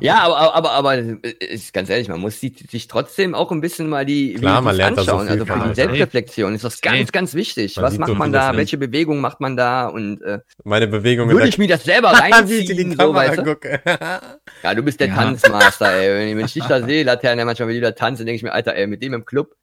[0.00, 4.06] Ja, aber, aber, aber, ist ganz ehrlich, man muss sich trotzdem auch ein bisschen mal
[4.06, 5.26] die Klar, man lernt so anschauen.
[5.26, 5.74] viel also für von, die Alter.
[5.74, 7.76] Selbstreflexion ist das ganz, ganz wichtig.
[7.76, 8.56] Man Was macht so man da?
[8.56, 9.88] Welche Bewegung macht man da?
[9.88, 13.56] Und äh, Meine Bewegung würde ich mir das selber reinziehen, so, weißt du?
[14.62, 15.14] Ja, du bist der Ja.
[15.16, 16.34] Tanzmaster, ey.
[16.34, 19.02] Wenn ich- dich da sehe, Laterne, manchmal, da tanzen, denke ich mir, Alter, ey, mit
[19.02, 19.54] dem im Club,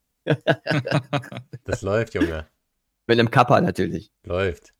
[1.64, 2.46] das läuft, Junge.
[3.08, 4.12] mit einem Kappa natürlich.
[4.24, 4.75] Läuft.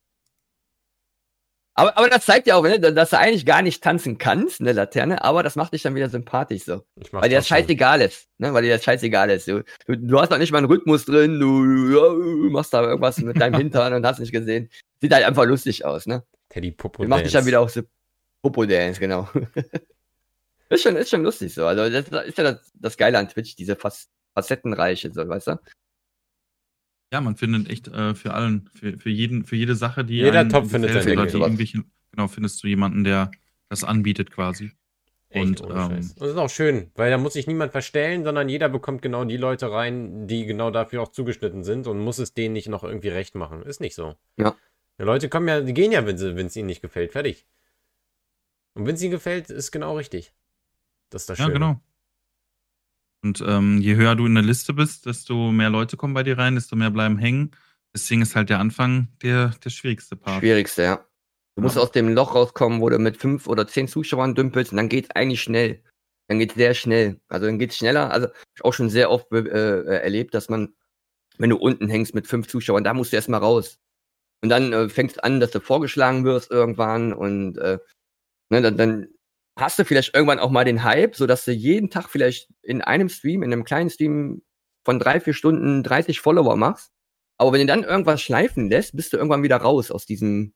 [1.78, 4.72] Aber, aber das zeigt ja auch, ne, dass du eigentlich gar nicht tanzen kannst, ne,
[4.72, 6.84] Laterne, aber das macht dich dann wieder sympathisch so.
[7.12, 8.54] Weil dir das scheißegal ist, ne?
[8.54, 9.48] Weil dir das scheißegal ist.
[9.50, 13.18] Du, du, du hast doch nicht mal einen Rhythmus drin, du ja, machst da irgendwas
[13.18, 14.70] mit deinem Hintern und hast nicht gesehen.
[15.02, 16.24] Sieht halt einfach lustig aus, ne?
[16.48, 17.48] Teddy Popo Du machst dich dann Dance.
[17.48, 17.82] wieder auch so
[18.42, 19.28] Popo-Dance, genau.
[20.70, 21.66] ist, schon, ist schon lustig so.
[21.66, 23.94] Also das ist ja das, das Geile an Twitch, diese Fac
[24.34, 25.60] Facettenreiche, so, weißt du?
[27.16, 30.42] Ja, man findet echt äh, für allen, für, für jeden, für jede Sache, die Jeder
[30.42, 33.32] einem Topf findet gefällt seine oder die irgendwelche, genau, findest du jemanden, der
[33.70, 34.74] das anbietet quasi.
[35.30, 36.12] Echt, Und, ähm.
[36.18, 39.38] Das ist auch schön, weil da muss sich niemand verstellen, sondern jeder bekommt genau die
[39.38, 43.08] Leute rein, die genau dafür auch zugeschnitten sind und muss es denen nicht noch irgendwie
[43.08, 43.64] recht machen.
[43.64, 44.16] Ist nicht so.
[44.36, 44.54] Ja.
[45.00, 47.14] Die Leute kommen ja, die gehen ja, wenn sie, wenn es ihnen nicht gefällt.
[47.14, 47.46] Fertig.
[48.74, 50.34] Und wenn es ihnen gefällt, ist genau richtig.
[51.12, 51.54] Das ist das Ja, Schöne.
[51.54, 51.82] genau.
[53.26, 56.38] Und ähm, je höher du in der Liste bist, desto mehr Leute kommen bei dir
[56.38, 57.50] rein, desto mehr bleiben hängen.
[57.92, 60.42] Deswegen ist halt der Anfang der, der schwierigste Part.
[60.42, 61.06] Schwierigste, ja.
[61.56, 61.82] Du musst Ja.
[61.82, 65.10] aus dem Loch rauskommen, wo du mit fünf oder zehn Zuschauern dümpelst und dann geht's
[65.16, 65.82] eigentlich schnell.
[66.28, 67.20] Dann geht's sehr schnell.
[67.28, 68.12] Also dann geht's schneller.
[68.12, 70.76] Also ich auch schon sehr oft äh, äh, erlebt, dass man,
[71.40, 73.80] wenn du unten hängst mit fünf Zuschauern, da musst du erstmal raus.
[74.44, 77.80] Und dann äh, fängst an, dass du vorgeschlagen wirst irgendwann und äh,
[78.52, 79.08] ne, dann, dann
[79.58, 83.10] hast du vielleicht irgendwann auch mal den Hype, sodass du jeden Tag vielleicht in einem
[83.10, 84.44] Stream, in einem kleinen Stream
[84.84, 86.92] von drei, vier Stunden 30 Follower machst.
[87.38, 90.54] Aber wenn du dann irgendwas schleifen lässt, bist du irgendwann wieder raus aus diesem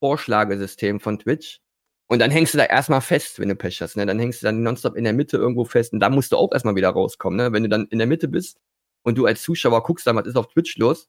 [0.00, 1.60] Vorschlagesystem von Twitch.
[2.08, 3.96] Und dann hängst du da erstmal fest, wenn du Pech hast.
[3.96, 4.06] Ne?
[4.06, 5.92] Dann hängst du dann nonstop in der Mitte irgendwo fest.
[5.92, 7.36] Und da musst du auch erstmal wieder rauskommen.
[7.36, 7.52] Ne?
[7.52, 8.58] Wenn du dann in der Mitte bist
[9.02, 11.08] und du als Zuschauer guckst, dann was ist auf Twitch los,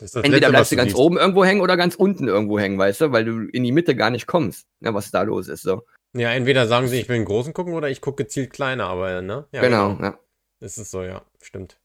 [0.00, 0.98] entweder Letzte, bleibst du ganz siehst.
[0.98, 3.12] oben irgendwo hängen oder ganz unten irgendwo hängen, weißt du?
[3.12, 4.92] Weil du in die Mitte gar nicht kommst, ne?
[4.94, 5.62] was da los ist.
[5.62, 5.82] So.
[6.14, 9.22] Ja, entweder sagen sie, ich will einen großen gucken oder ich gucke gezielt kleiner, aber,
[9.22, 9.46] ne?
[9.52, 9.96] Ja, genau.
[10.00, 10.18] Ja.
[10.60, 11.24] Das ist so, ja.
[11.40, 11.78] Stimmt.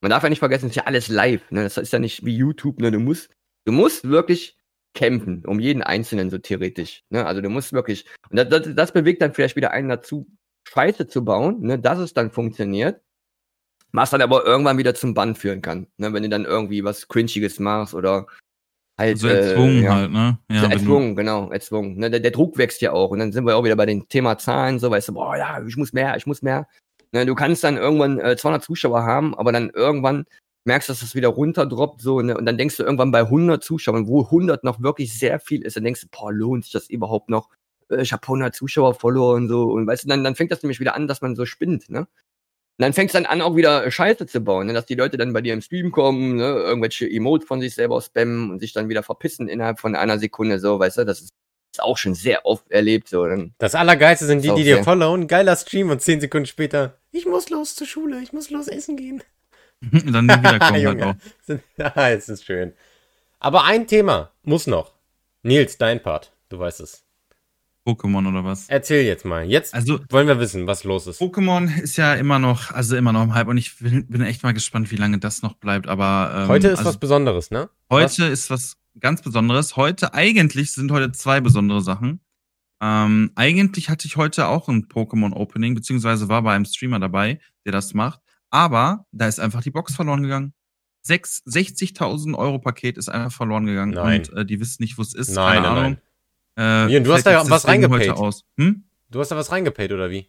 [0.00, 1.48] Man darf ja nicht vergessen, es ist ja alles live.
[1.50, 1.62] Ne?
[1.62, 2.80] Das ist ja nicht wie YouTube.
[2.80, 2.90] Ne?
[2.90, 3.30] Du musst,
[3.64, 4.58] du musst wirklich
[4.94, 7.04] kämpfen um jeden Einzelnen so theoretisch.
[7.08, 7.24] Ne?
[7.24, 8.06] Also du musst wirklich.
[8.28, 10.26] Und das, das, das bewegt dann vielleicht wieder einen dazu,
[10.68, 11.78] Scheiße zu bauen, ne?
[11.78, 13.00] dass es dann funktioniert.
[13.92, 15.86] Was dann aber irgendwann wieder zum Bann führen kann.
[15.98, 16.12] Ne?
[16.12, 18.26] Wenn du dann irgendwie was Cringiges machst oder
[18.98, 19.18] halt.
[19.18, 19.94] So erzwungen äh, ja.
[19.94, 20.38] halt, ne?
[20.48, 21.96] Du- erzwungen, genau, erzwungen.
[21.98, 23.10] Ne, der, der Druck wächst ja auch.
[23.10, 25.62] Und dann sind wir auch wieder bei dem Thema Zahlen, so weißt du, boah, ja,
[25.66, 26.66] ich muss mehr, ich muss mehr.
[27.12, 30.24] Ne, du kannst dann irgendwann äh, 200 Zuschauer haben, aber dann irgendwann
[30.64, 33.62] merkst du, dass das wieder runterdroppt, so, ne, und dann denkst du irgendwann bei 100
[33.62, 36.88] Zuschauern, wo 100 noch wirklich sehr viel ist, dann denkst du, boah, lohnt sich das
[36.88, 37.48] überhaupt noch?
[37.90, 40.80] Äh, Ich habe 100 Zuschauer verloren, so, und weißt du, dann, dann fängt das nämlich
[40.80, 42.06] wieder an, dass man so spinnt, ne?
[42.82, 44.72] Und dann fängst du dann an, auch wieder Scheiße zu bauen, ne?
[44.72, 46.46] dass die Leute dann bei dir im Stream kommen, ne?
[46.46, 50.58] irgendwelche Emotes von sich selber spammen und sich dann wieder verpissen innerhalb von einer Sekunde,
[50.58, 51.28] so, weißt du, das ist,
[51.72, 53.24] ist auch schon sehr oft erlebt, so.
[53.24, 55.28] Dann, Das Allergeilste sind die, die dir followen.
[55.28, 58.96] Geiler Stream und zehn Sekunden später, ich muss los zur Schule, ich muss los essen
[58.96, 59.22] gehen.
[59.80, 61.18] dann nie wiederkommen halt Junge.
[61.48, 61.58] auch.
[61.76, 62.72] Ja, es ist schön.
[63.38, 64.90] Aber ein Thema muss noch.
[65.44, 66.32] Nils, dein Part.
[66.48, 67.04] Du weißt es.
[67.86, 68.68] Pokémon oder was?
[68.68, 69.44] Erzähl jetzt mal.
[69.44, 71.20] Jetzt Also, wollen wir wissen, was los ist.
[71.20, 74.42] Pokémon ist ja immer noch, also immer noch im Hype und ich bin, bin echt
[74.42, 75.88] mal gespannt, wie lange das noch bleibt.
[75.88, 77.68] Aber ähm, Heute ist also was Besonderes, ne?
[77.90, 79.76] heute ist was ganz Besonderes.
[79.76, 82.20] Heute eigentlich sind heute zwei besondere Sachen.
[82.80, 87.40] Ähm, eigentlich hatte ich heute auch ein Pokémon Opening, beziehungsweise war bei einem Streamer dabei,
[87.64, 88.20] der das macht.
[88.50, 90.52] Aber da ist einfach die Box verloren gegangen.
[91.00, 94.20] Sechs- 60.000 Euro Paket ist einfach verloren gegangen Nein.
[94.20, 95.30] und äh, die wissen nicht, wo es ist.
[95.34, 95.96] Nein, keine nein, Ahnung.
[96.58, 98.14] Äh, Ja, und du hast da was reingepayt.
[98.58, 98.84] Hm?
[99.10, 100.28] Du hast da was reingepaid, oder wie?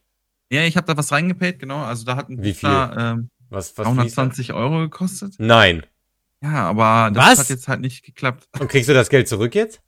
[0.52, 1.84] Ja, ich habe da was reingepayt, genau.
[1.84, 4.24] Also da hat ein Wie ähm, Was, was fließt da?
[4.24, 5.36] 320 Euro gekostet.
[5.38, 5.86] Nein.
[6.41, 7.40] Ja, aber das Was?
[7.40, 8.48] hat jetzt halt nicht geklappt.
[8.60, 9.82] Und kriegst du das Geld zurück jetzt?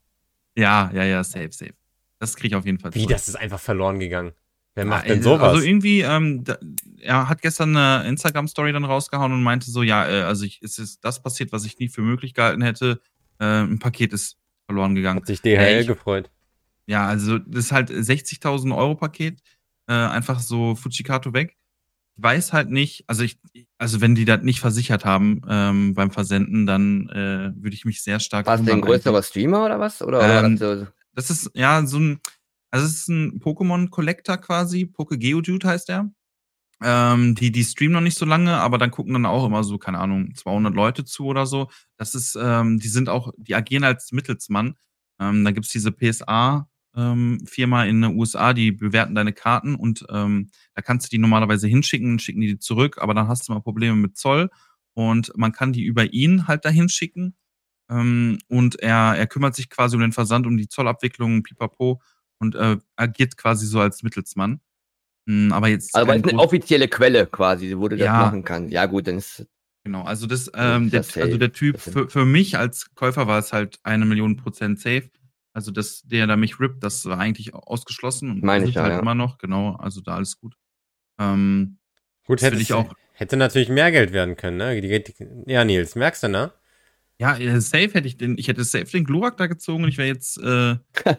[0.56, 1.74] Ja, ja, ja, safe, safe.
[2.18, 3.10] Das kriege ich auf jeden Fall Wie, zurück.
[3.12, 4.32] das ist einfach verloren gegangen.
[4.74, 5.42] Wer Ja, macht denn äh, sowas?
[5.52, 6.56] Also irgendwie, ähm, da,
[7.00, 10.78] er hat gestern eine Instagram-Story dann rausgehauen und meinte so, ja, äh, also ich, es
[10.78, 13.00] ist das passiert, was ich nie für möglich gehalten hätte.
[13.38, 15.20] Äh, ein Paket ist verloren gegangen.
[15.20, 16.30] Hat sich DHL Ey, ich- gefreut.
[16.88, 19.40] Ja, also das ist halt 60.000 Euro Paket,
[19.88, 21.56] äh, einfach so Fujikato weg.
[22.16, 23.38] Ich weiß halt nicht, also ich,
[23.76, 28.02] also wenn die das nicht versichert haben ähm, beim Versenden, dann äh, würde ich mich
[28.04, 30.00] sehr stark War es denn ein größerer Streamer oder was?
[30.00, 32.20] Oder, oder Ähm, so, Das ist ja so ein,
[32.70, 36.08] also es ist ein Pokémon Collector quasi, Poke Geodude heißt er.
[36.82, 39.78] Ähm, die, die streamen noch nicht so lange, aber dann gucken dann auch immer so,
[39.78, 41.68] keine Ahnung, 200 Leute zu oder so.
[41.96, 44.76] Das ist, ähm, die sind auch, die agieren als Mittelsmann.
[45.18, 50.50] Ähm, da gibt's diese PSA ähm, in den USA, die bewerten deine Karten und ähm,
[50.74, 53.60] da kannst du die normalerweise hinschicken, schicken die die zurück, aber dann hast du mal
[53.60, 54.50] Probleme mit Zoll
[54.94, 57.36] und man kann die über ihn halt dahin schicken.
[57.90, 62.00] Ähm, und er, er kümmert sich quasi um den Versand, um die Zollabwicklung, pipapo,
[62.38, 64.60] und äh, agiert quasi so als Mittelsmann.
[65.28, 65.94] Hm, aber jetzt.
[65.94, 68.18] also kein ist eine offizielle Quelle quasi, wo du das Ja.
[68.18, 68.72] machen kannst.
[68.72, 69.46] Ja, gut, dann ist.
[69.84, 71.22] Genau, also das, ähm, der, das safe.
[71.22, 74.36] also der Typ, Das sind- für, für mich als Käufer war es halt eine Million
[74.36, 75.08] Prozent safe.
[75.52, 78.92] Also dass der da mich rippt, das war eigentlich ausgeschlossen und Meine ich ja, halt
[78.94, 78.98] ja.
[79.00, 80.54] immer noch, genau, also da alles gut.
[81.18, 81.78] Ähm,
[82.26, 82.92] Gut, das hätte, ich auch.
[83.12, 84.80] hätte natürlich mehr Geld werden können, ne?
[84.80, 85.14] Die, die,
[85.46, 86.52] ja, Nils, merkst du, ne?
[87.18, 89.96] Ja, äh, safe hätte ich den, ich hätte safe den Glurak da gezogen und ich
[89.98, 90.76] wäre jetzt, äh,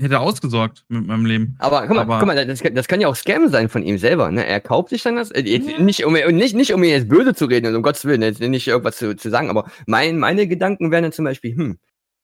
[0.00, 1.56] hätte ausgesorgt mit meinem Leben.
[1.58, 3.82] Aber guck mal, Aber- guck mal das, kann- das kann ja auch Scam sein von
[3.82, 4.30] ihm selber.
[4.30, 4.46] Ne?
[4.46, 5.30] Er kauft sich dann das.
[5.30, 5.42] Äh,
[5.78, 8.40] nicht, um, nicht, nicht, um ihn jetzt böse zu reden, also um Gottes Willen, jetzt
[8.40, 11.78] nicht irgendwas zu, zu sagen, aber mein, meine Gedanken wären dann zum Beispiel, hm,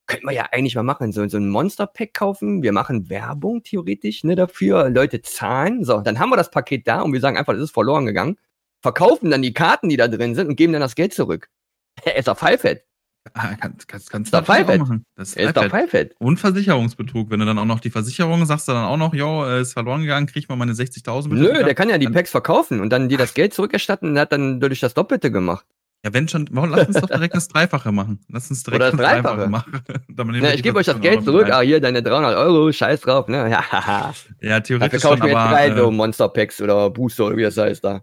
[0.07, 2.63] könnten wir ja eigentlich mal machen, so, so ein Monster-Pack kaufen.
[2.63, 5.85] Wir machen Werbung theoretisch ne, dafür, Leute zahlen.
[5.85, 8.37] So, dann haben wir das Paket da und wir sagen einfach, das ist verloren gegangen.
[8.83, 11.49] Verkaufen dann die Karten, die da drin sind und geben dann das Geld zurück.
[12.05, 12.85] Er ist doch Pfeifett.
[13.35, 14.81] Ah, kannst, kannst, kannst natürlich auch Pfeifett.
[14.81, 15.05] machen.
[15.17, 15.91] Das ist ist doch Pfeifett.
[15.91, 16.15] Pfeifett.
[16.19, 17.31] Und Versicherungsbetrug.
[17.31, 19.73] Wenn du dann auch noch die Versicherung sagst, du dann auch noch, jo, äh, ist
[19.73, 22.81] verloren gegangen, krieg ich mal meine 60.000 bitte Nö, der kann ja die Packs verkaufen
[22.81, 25.65] und dann dir das Geld zurückerstatten und hat dann dadurch das Doppelte gemacht.
[26.03, 28.21] Ja, wenn schon, warum, lass uns doch direkt das Dreifache machen.
[28.29, 29.49] Lass uns direkt Oder das Dreifache.
[29.49, 29.83] machen.
[30.09, 31.51] Na, ich gebe euch das Geld zurück.
[31.51, 33.37] Ah, hier, deine 300 Euro, scheiß drauf, ne?
[33.51, 33.65] Ja.
[33.71, 37.37] Ja, Dafür theoretisch kaufe ich mir jetzt drei so äh, Monster Packs oder Booster oder
[37.37, 38.01] wie das heißt da.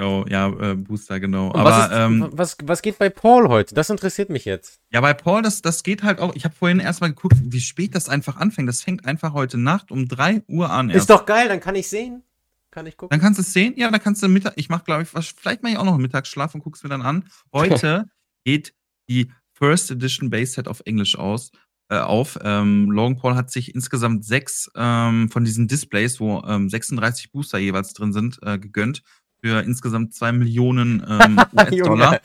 [0.00, 1.48] Jo, ja, äh, Booster, genau.
[1.48, 3.74] Und Aber, was, ist, ähm, was, was geht bei Paul heute?
[3.74, 4.80] Das interessiert mich jetzt.
[4.90, 7.94] ja, bei Paul, das, das geht halt auch, ich habe vorhin erstmal geguckt, wie spät
[7.94, 8.68] das einfach anfängt.
[8.68, 10.90] Das fängt einfach heute Nacht um 3 Uhr an.
[10.90, 12.22] Ist doch geil, dann kann ich sehen.
[12.70, 13.10] Kann ich gucken.
[13.10, 13.74] Dann kannst du es sehen.
[13.76, 14.54] Ja, dann kannst du Mittag.
[14.56, 16.88] Ich mache, glaube ich, was, vielleicht mache ich auch noch einen Mittagsschlaf und guck's mir
[16.88, 17.24] dann an.
[17.52, 18.08] Heute
[18.44, 18.74] geht
[19.08, 21.50] die First Edition Base Set auf Englisch aus.
[21.90, 22.38] Äh, auf.
[22.44, 27.58] Ähm, Logan Paul hat sich insgesamt sechs ähm, von diesen Displays, wo ähm, 36 Booster
[27.58, 29.02] jeweils drin sind, äh, gegönnt.
[29.42, 32.20] Für insgesamt zwei Millionen ähm, US-Dollar.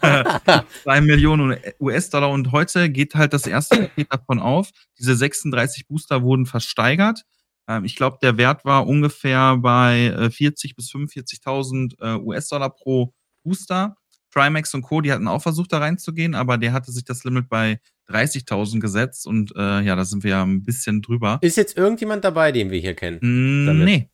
[0.82, 2.30] zwei Millionen US-Dollar.
[2.30, 4.70] Und heute geht halt das erste Paket davon auf.
[4.98, 7.24] Diese 36 Booster wurden versteigert.
[7.68, 13.14] Ähm, ich glaube, der Wert war ungefähr bei äh, 40 bis 45.000 äh, US-Dollar pro
[13.42, 13.96] Booster.
[14.32, 17.48] Trimax und Co., die hatten auch versucht, da reinzugehen, aber der hatte sich das Limit
[17.48, 21.38] bei 30.000 gesetzt und äh, ja, da sind wir ja ein bisschen drüber.
[21.42, 23.18] Ist jetzt irgendjemand dabei, den wir hier kennen?
[23.20, 24.08] Mm, nee.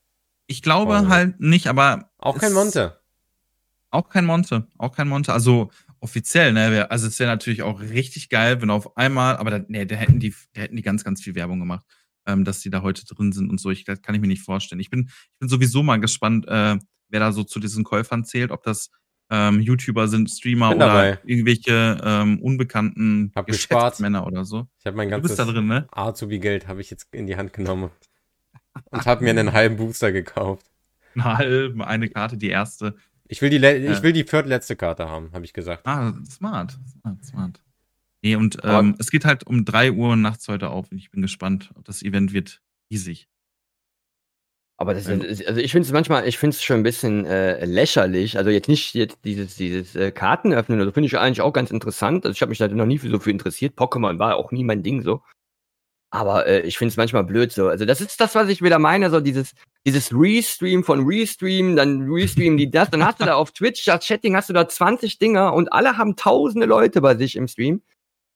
[0.46, 1.08] Ich glaube Oh.
[1.08, 2.10] halt nicht, aber.
[2.18, 3.00] Auch kein Monte.
[3.90, 4.66] Auch kein Monte.
[4.78, 5.32] Auch kein Monte.
[5.32, 5.70] Also
[6.00, 6.90] offiziell, ne?
[6.90, 10.20] Also es wäre natürlich auch richtig geil, wenn auf einmal, aber da, nee, da hätten
[10.20, 11.84] die, da hätten die ganz, ganz viel Werbung gemacht,
[12.26, 13.70] ähm, dass die da heute drin sind und so.
[13.70, 14.80] Ich, das kann ich mir nicht vorstellen.
[14.80, 16.76] Ich bin, ich bin sowieso mal gespannt, äh,
[17.08, 18.90] wer da so zu diesen Käufern zählt, ob das
[19.30, 21.18] ähm, YouTuber sind, Streamer Bin oder dabei.
[21.24, 23.32] irgendwelche ähm, unbekannten.
[23.46, 24.68] Geschäftsmänner oder so.
[24.78, 25.88] Ich habe mein Du bist ganzes da drin, ne?
[25.90, 27.90] Azubi-Geld habe ich jetzt in die Hand genommen
[28.90, 30.66] und habe mir einen halben Booster gekauft.
[31.14, 32.94] Eine halbe, eine Karte, die erste.
[33.28, 33.92] Ich will die, le- Ja.
[33.92, 35.86] ich will die viertletzte Karte haben, habe ich gesagt.
[35.86, 37.62] Ah, smart, smart, smart.
[38.22, 41.22] Nee, und ähm, es geht halt um 3 Uhr nachts heute auf und ich bin
[41.22, 41.70] gespannt.
[41.84, 43.28] Das Event wird riesig.
[44.78, 47.64] Aber das ist, also ich finde es manchmal, ich finde es schon ein bisschen äh,
[47.64, 48.36] lächerlich.
[48.36, 52.26] Also jetzt nicht jetzt dieses, dieses äh, Kartenöffnen, also finde ich eigentlich auch ganz interessant.
[52.26, 53.78] Also ich habe mich da noch nie für so viel interessiert.
[53.78, 55.22] Pokémon war auch nie mein Ding so.
[56.10, 57.68] Aber äh, ich finde es manchmal blöd so.
[57.68, 59.52] Also das ist das, was ich wieder meine, so dieses,
[59.84, 64.06] dieses Restream von Restream, dann Restream die das, dann hast du da auf Twitch, das
[64.06, 67.82] Chatting hast du da 20 Dinger und alle haben tausende Leute bei sich im Stream,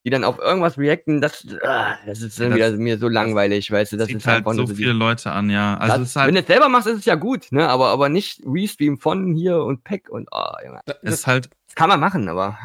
[0.04, 1.20] die dann auf irgendwas reacten.
[1.20, 3.96] Das, ah, das ist dann das- wieder mir so langweilig, weißt du.
[3.96, 5.76] Das ist halt einfach so viele Leute an, ja.
[5.76, 7.68] Also das, ist halt, wenn du es selber machst, ist es ja gut, ne?
[7.68, 10.80] Aber, aber nicht Restream von hier und Pack und oh, Junge.
[10.84, 12.58] Das, ist halt, Das kann man machen, aber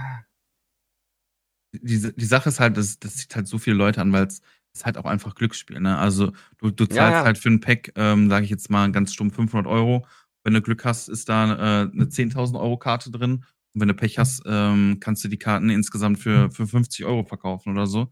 [1.82, 4.42] die, die Sache ist halt, das, das zieht halt so viele Leute an, weil es
[4.76, 5.98] ist halt auch einfach Glücksspiel, ne?
[5.98, 7.24] Also du, du zahlst Ja, ja.
[7.24, 10.06] halt für ein Pack, ähm, sage ich jetzt mal ganz stumm 500 Euro.
[10.44, 11.54] Wenn du Glück hast, ist da
[11.84, 13.46] äh, eine 10.000 Euro Karte drin.
[13.74, 17.24] Und wenn du Pech hast, ähm, kannst du die Karten insgesamt für, für 50 Euro
[17.24, 18.12] verkaufen oder so.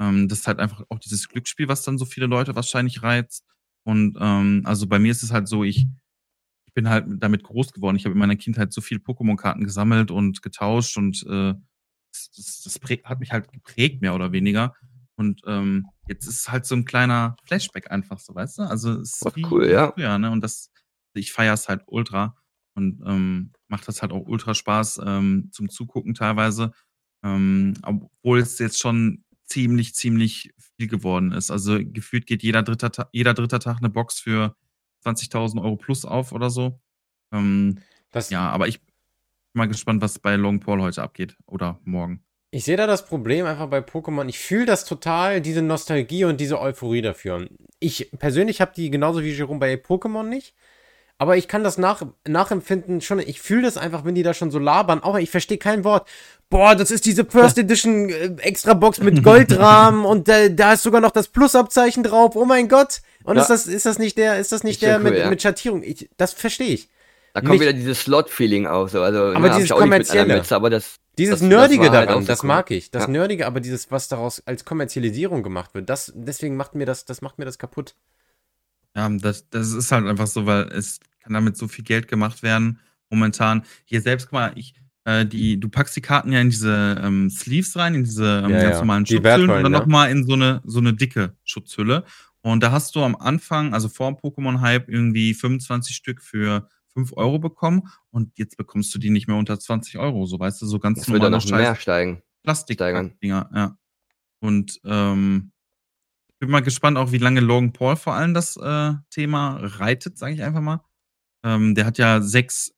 [0.00, 3.44] Ähm, das ist halt einfach auch dieses Glücksspiel, was dann so viele Leute wahrscheinlich reizt.
[3.84, 5.86] Und ähm, also bei mir ist es halt so, ich,
[6.66, 7.96] ich bin halt damit groß geworden.
[7.96, 11.54] Ich habe in meiner Kindheit so viele Pokémon-Karten gesammelt und getauscht und äh,
[12.12, 14.74] das, das, das hat mich halt geprägt, mehr oder weniger.
[15.18, 18.62] Und ähm, jetzt ist es halt so ein kleiner Flashback einfach so, weißt du?
[18.62, 19.90] Also es ist wie, cool, ja.
[19.92, 20.30] Früher, ne?
[20.30, 20.70] Und das,
[21.12, 22.36] ich feiere es halt ultra
[22.74, 26.70] und ähm, macht das halt auch ultra Spaß ähm, zum Zugucken teilweise.
[27.24, 31.50] Ähm, obwohl es jetzt schon ziemlich, ziemlich viel geworden ist.
[31.50, 34.54] Also gefühlt geht jeder dritter, jeder dritter Tag eine Box für
[35.04, 36.80] 20.000 Euro plus auf oder so.
[37.32, 37.80] Ähm,
[38.12, 38.94] das, ja, aber ich bin
[39.54, 42.24] mal gespannt, was bei Long Paul heute abgeht oder morgen.
[42.50, 44.26] Ich sehe da das Problem einfach bei Pokémon.
[44.28, 47.46] Ich fühle das total, diese Nostalgie und diese Euphorie dafür.
[47.78, 50.54] Ich persönlich habe die genauso wie Jerome bei Pokémon nicht.
[51.20, 53.18] Aber ich kann das nach, nachempfinden schon.
[53.18, 55.02] Ich fühle das einfach, wenn die da schon so labern.
[55.02, 56.08] Auch ich verstehe kein Wort.
[56.48, 60.84] Boah, das ist diese First Edition äh, Extra Box mit Goldrahmen und äh, da ist
[60.84, 62.36] sogar noch das Plus-Abzeichen drauf.
[62.36, 63.00] Oh mein Gott.
[63.24, 63.42] Und ja.
[63.42, 65.28] ist, das, ist das nicht der, ist das nicht der cool, mit, ja.
[65.28, 65.82] mit Schattierung?
[65.82, 66.88] Ich, das verstehe ich.
[67.34, 68.90] Da kommt wieder dieses Slot-Feeling auf.
[68.90, 69.02] So.
[69.02, 70.36] Also, aber dieses kommerzielle.
[70.36, 72.90] Mütze, aber das, dieses das, Nerdige das daran, halt das mag ich.
[72.90, 73.10] Das ja.
[73.10, 77.22] Nerdige, aber dieses, was daraus als Kommerzialisierung gemacht wird, das, deswegen macht mir das, das
[77.22, 77.94] macht mir das kaputt.
[78.96, 82.42] Ja, das, das ist halt einfach so, weil es kann damit so viel Geld gemacht
[82.42, 82.80] werden
[83.10, 83.64] momentan.
[83.84, 84.74] Hier selbst, guck mal, ich,
[85.04, 88.50] äh, die, du packst die Karten ja in diese ähm, Sleeves rein, in diese ähm,
[88.50, 88.78] ja, ganz ja.
[88.78, 89.78] normalen die Schutzhüllen und dann ja.
[89.78, 92.04] nochmal in so eine, so eine dicke Schutzhülle.
[92.40, 96.68] Und da hast du am Anfang, also vor dem Pokémon-Hype, irgendwie 25 Stück für
[96.98, 100.60] 5 Euro bekommen und jetzt bekommst du die nicht mehr unter 20 Euro, so weißt
[100.60, 101.30] du, so ganz das normal.
[101.30, 102.22] noch mehr steigen.
[102.42, 103.78] Plastik-Dinger, ja.
[104.40, 105.52] Und ähm,
[106.40, 110.34] bin mal gespannt auch, wie lange Logan Paul vor allem das äh, Thema reitet, sage
[110.34, 110.84] ich einfach mal.
[111.44, 112.72] Ähm, der hat ja sechs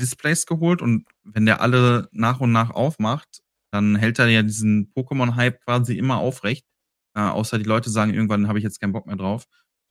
[0.00, 4.90] Displays geholt und wenn der alle nach und nach aufmacht, dann hält er ja diesen
[4.94, 6.66] Pokémon-Hype quasi immer aufrecht.
[7.14, 9.46] Äh, außer die Leute sagen, irgendwann habe ich jetzt keinen Bock mehr drauf.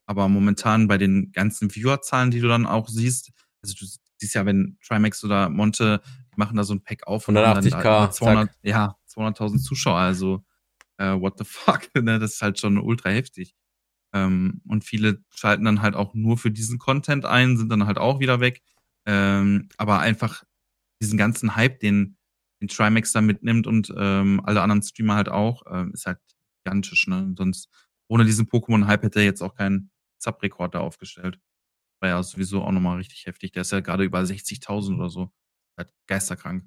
[0.08, 3.32] Aber momentan bei den ganzen Viewer-Zahlen, die du dann auch siehst,
[3.66, 3.86] also du
[4.18, 6.02] siehst ja, wenn Trimax oder Monte
[6.34, 10.44] die machen da so ein Pack auf 180k, 200, ja, 200.000 Zuschauer, also
[10.98, 12.20] äh, what the fuck, ne?
[12.20, 13.56] das ist halt schon ultra heftig.
[14.14, 17.98] Ähm, und viele schalten dann halt auch nur für diesen Content ein, sind dann halt
[17.98, 18.62] auch wieder weg.
[19.06, 20.44] Ähm, aber einfach
[21.02, 22.18] diesen ganzen Hype, den,
[22.62, 26.20] den Trimax da mitnimmt und ähm, alle anderen Streamer halt auch, ähm, ist halt
[26.64, 27.08] gigantisch.
[27.08, 27.34] Ne?
[27.38, 27.70] Sonst
[28.08, 31.40] ohne diesen Pokémon-Hype hätte er jetzt auch keinen Sub-Rekord da aufgestellt.
[32.02, 33.52] War ja sowieso auch nochmal richtig heftig.
[33.54, 35.32] Der ist ja gerade über 60.000 oder so.
[35.78, 36.66] Halt geisterkrank.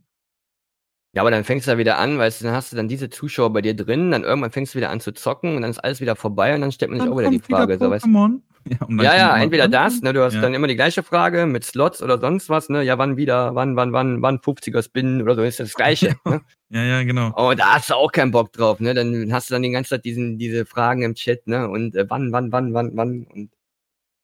[1.15, 3.09] Ja, aber dann fängst du da wieder an, weißt du, dann hast du dann diese
[3.09, 5.79] Zuschauer bei dir drin, dann irgendwann fängst du wieder an zu zocken und dann ist
[5.79, 7.75] alles wieder vorbei und dann stellt man sich dann auch wieder die Frage.
[7.75, 8.07] Wieder so, weißt?
[8.89, 10.43] Ja, ja, ja entweder das, ne, du hast ja.
[10.43, 13.77] dann immer die gleiche Frage mit Slots oder sonst was, ne, ja, wann wieder, wann,
[13.77, 16.17] wann, wann, wann 50er Spin oder so, ist das Gleiche.
[16.27, 16.43] ne?
[16.69, 17.33] Ja, ja, genau.
[17.37, 19.91] Oh, da hast du auch keinen Bock drauf, ne, dann hast du dann die ganze
[19.91, 23.51] Zeit diesen, diese Fragen im Chat, ne, und äh, wann, wann, wann, wann, wann und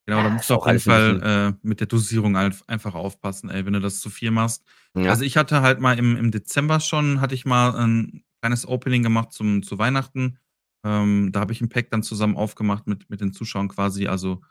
[0.06, 3.72] Genau, da musst du auf jeden Fall äh, mit der Dosierung einfach aufpassen, ey, wenn
[3.72, 4.62] du das zu viel machst.
[4.94, 5.10] Ja.
[5.10, 9.02] Also ich hatte halt mal im, im Dezember schon, hatte ich mal ein kleines Opening
[9.02, 10.38] gemacht zum, zu Weihnachten.
[10.84, 14.06] Ähm, da habe ich ein Pack dann zusammen aufgemacht mit, mit den Zuschauern quasi.
[14.06, 14.42] Also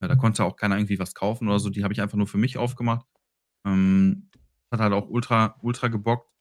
[0.00, 1.68] ja, da konnte auch keiner irgendwie was kaufen oder so.
[1.68, 3.06] Die habe ich einfach nur für mich aufgemacht.
[3.66, 4.30] Ähm,
[4.70, 6.32] hat halt auch ultra, ultra gebockt.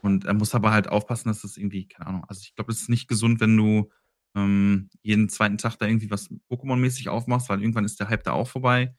[0.00, 2.82] Und er muss aber halt aufpassen, dass das irgendwie, keine Ahnung, also ich glaube, es
[2.82, 3.90] ist nicht gesund, wenn du
[4.34, 8.32] ähm, jeden zweiten Tag da irgendwie was Pokémon-mäßig aufmachst, weil irgendwann ist der Hype da
[8.32, 8.94] auch vorbei.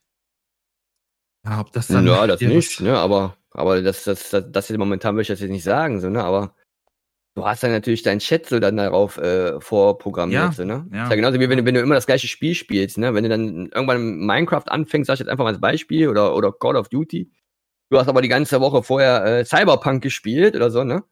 [1.44, 2.06] Ja, ob das dann.
[2.06, 5.52] Ja, das nicht, ne, aber, aber das, das, das, das momentan möchte ich das jetzt
[5.52, 6.54] nicht sagen, so, ne, aber
[7.34, 10.86] du hast dann natürlich deinen Chat so dann darauf äh, vorprogrammiert, ja, so, ne?
[10.92, 11.04] Ja.
[11.04, 13.14] Ist ja genauso wie wenn du, wenn du immer das gleiche Spiel spielst, ne?
[13.14, 16.50] Wenn du dann irgendwann Minecraft anfängst, sag ich jetzt einfach mal als Beispiel, oder, oder
[16.50, 17.30] Call of Duty,
[17.90, 21.04] du hast aber die ganze Woche vorher äh, Cyberpunk gespielt oder so, ne?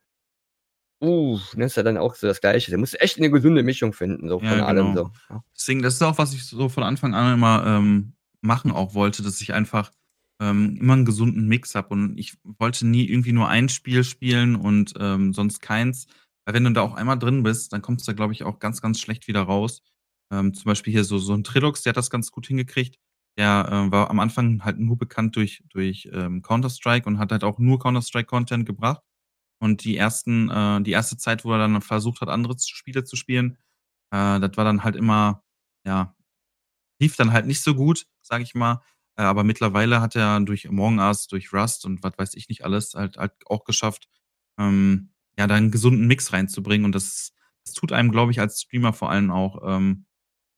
[1.00, 2.70] Uh, das ist ja dann auch so das Gleiche.
[2.70, 4.66] Du musst echt eine gesunde Mischung finden, so ja, von genau.
[4.66, 4.94] allem.
[4.94, 5.10] So.
[5.56, 9.22] Deswegen, das ist auch, was ich so von Anfang an immer ähm, machen auch wollte,
[9.22, 9.90] dass ich einfach
[10.40, 11.88] ähm, immer einen gesunden Mix habe.
[11.90, 16.06] Und ich wollte nie irgendwie nur ein Spiel spielen und ähm, sonst keins.
[16.44, 18.58] Weil wenn du da auch einmal drin bist, dann kommst du da, glaube ich, auch
[18.58, 19.82] ganz, ganz schlecht wieder raus.
[20.30, 22.98] Ähm, zum Beispiel hier so, so ein Trilux, der hat das ganz gut hingekriegt.
[23.36, 27.44] Der äh, war am Anfang halt nur bekannt durch, durch ähm, Counter-Strike und hat halt
[27.44, 29.02] auch nur Counter-Strike-Content gebracht.
[29.64, 33.16] Und die ersten, äh, die erste Zeit, wo er dann versucht hat, andere Spiele zu
[33.16, 33.56] spielen,
[34.10, 35.42] äh, das war dann halt immer,
[35.86, 36.14] ja,
[37.00, 38.82] lief dann halt nicht so gut, sag ich mal.
[39.16, 42.62] Äh, aber mittlerweile hat er durch Among Us, durch Rust und was weiß ich nicht
[42.62, 44.10] alles halt, halt auch geschafft,
[44.58, 46.84] ähm, ja, da einen gesunden Mix reinzubringen.
[46.84, 47.32] Und das,
[47.64, 50.04] das tut einem, glaube ich, als Streamer vor allem auch ähm,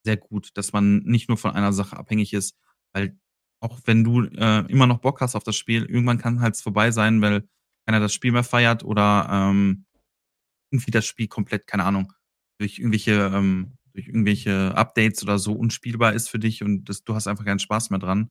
[0.04, 2.58] sehr gut, dass man nicht nur von einer Sache abhängig ist,
[2.92, 3.16] weil
[3.60, 6.90] auch wenn du äh, immer noch Bock hast auf das Spiel, irgendwann kann halt vorbei
[6.90, 7.48] sein, weil
[7.86, 9.84] keiner das Spiel mehr feiert oder ähm,
[10.70, 12.12] irgendwie das Spiel komplett, keine Ahnung,
[12.58, 17.14] durch irgendwelche, ähm, durch irgendwelche Updates oder so unspielbar ist für dich und das, du
[17.14, 18.28] hast einfach keinen Spaß mehr dran.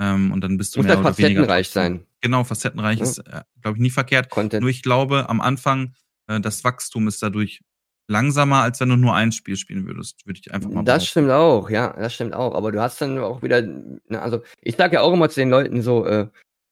[0.00, 1.40] Ähm, und dann bist du Muss mehr halt oder weniger.
[1.40, 2.06] facettenreich sein.
[2.20, 3.04] Genau, facettenreich Ja.
[3.06, 4.30] ist, äh, glaube ich, nie verkehrt.
[4.30, 4.60] Content.
[4.62, 5.94] Nur ich glaube, am Anfang,
[6.28, 7.62] äh, das Wachstum ist dadurch
[8.10, 11.06] langsamer, als wenn du nur ein Spiel spielen würdest, würde ich einfach mal Das behaupten.
[11.10, 12.54] stimmt auch, ja, das stimmt auch.
[12.54, 15.50] Aber du hast dann auch wieder, ne, also ich sag ja auch immer zu den
[15.50, 16.28] Leuten so, äh,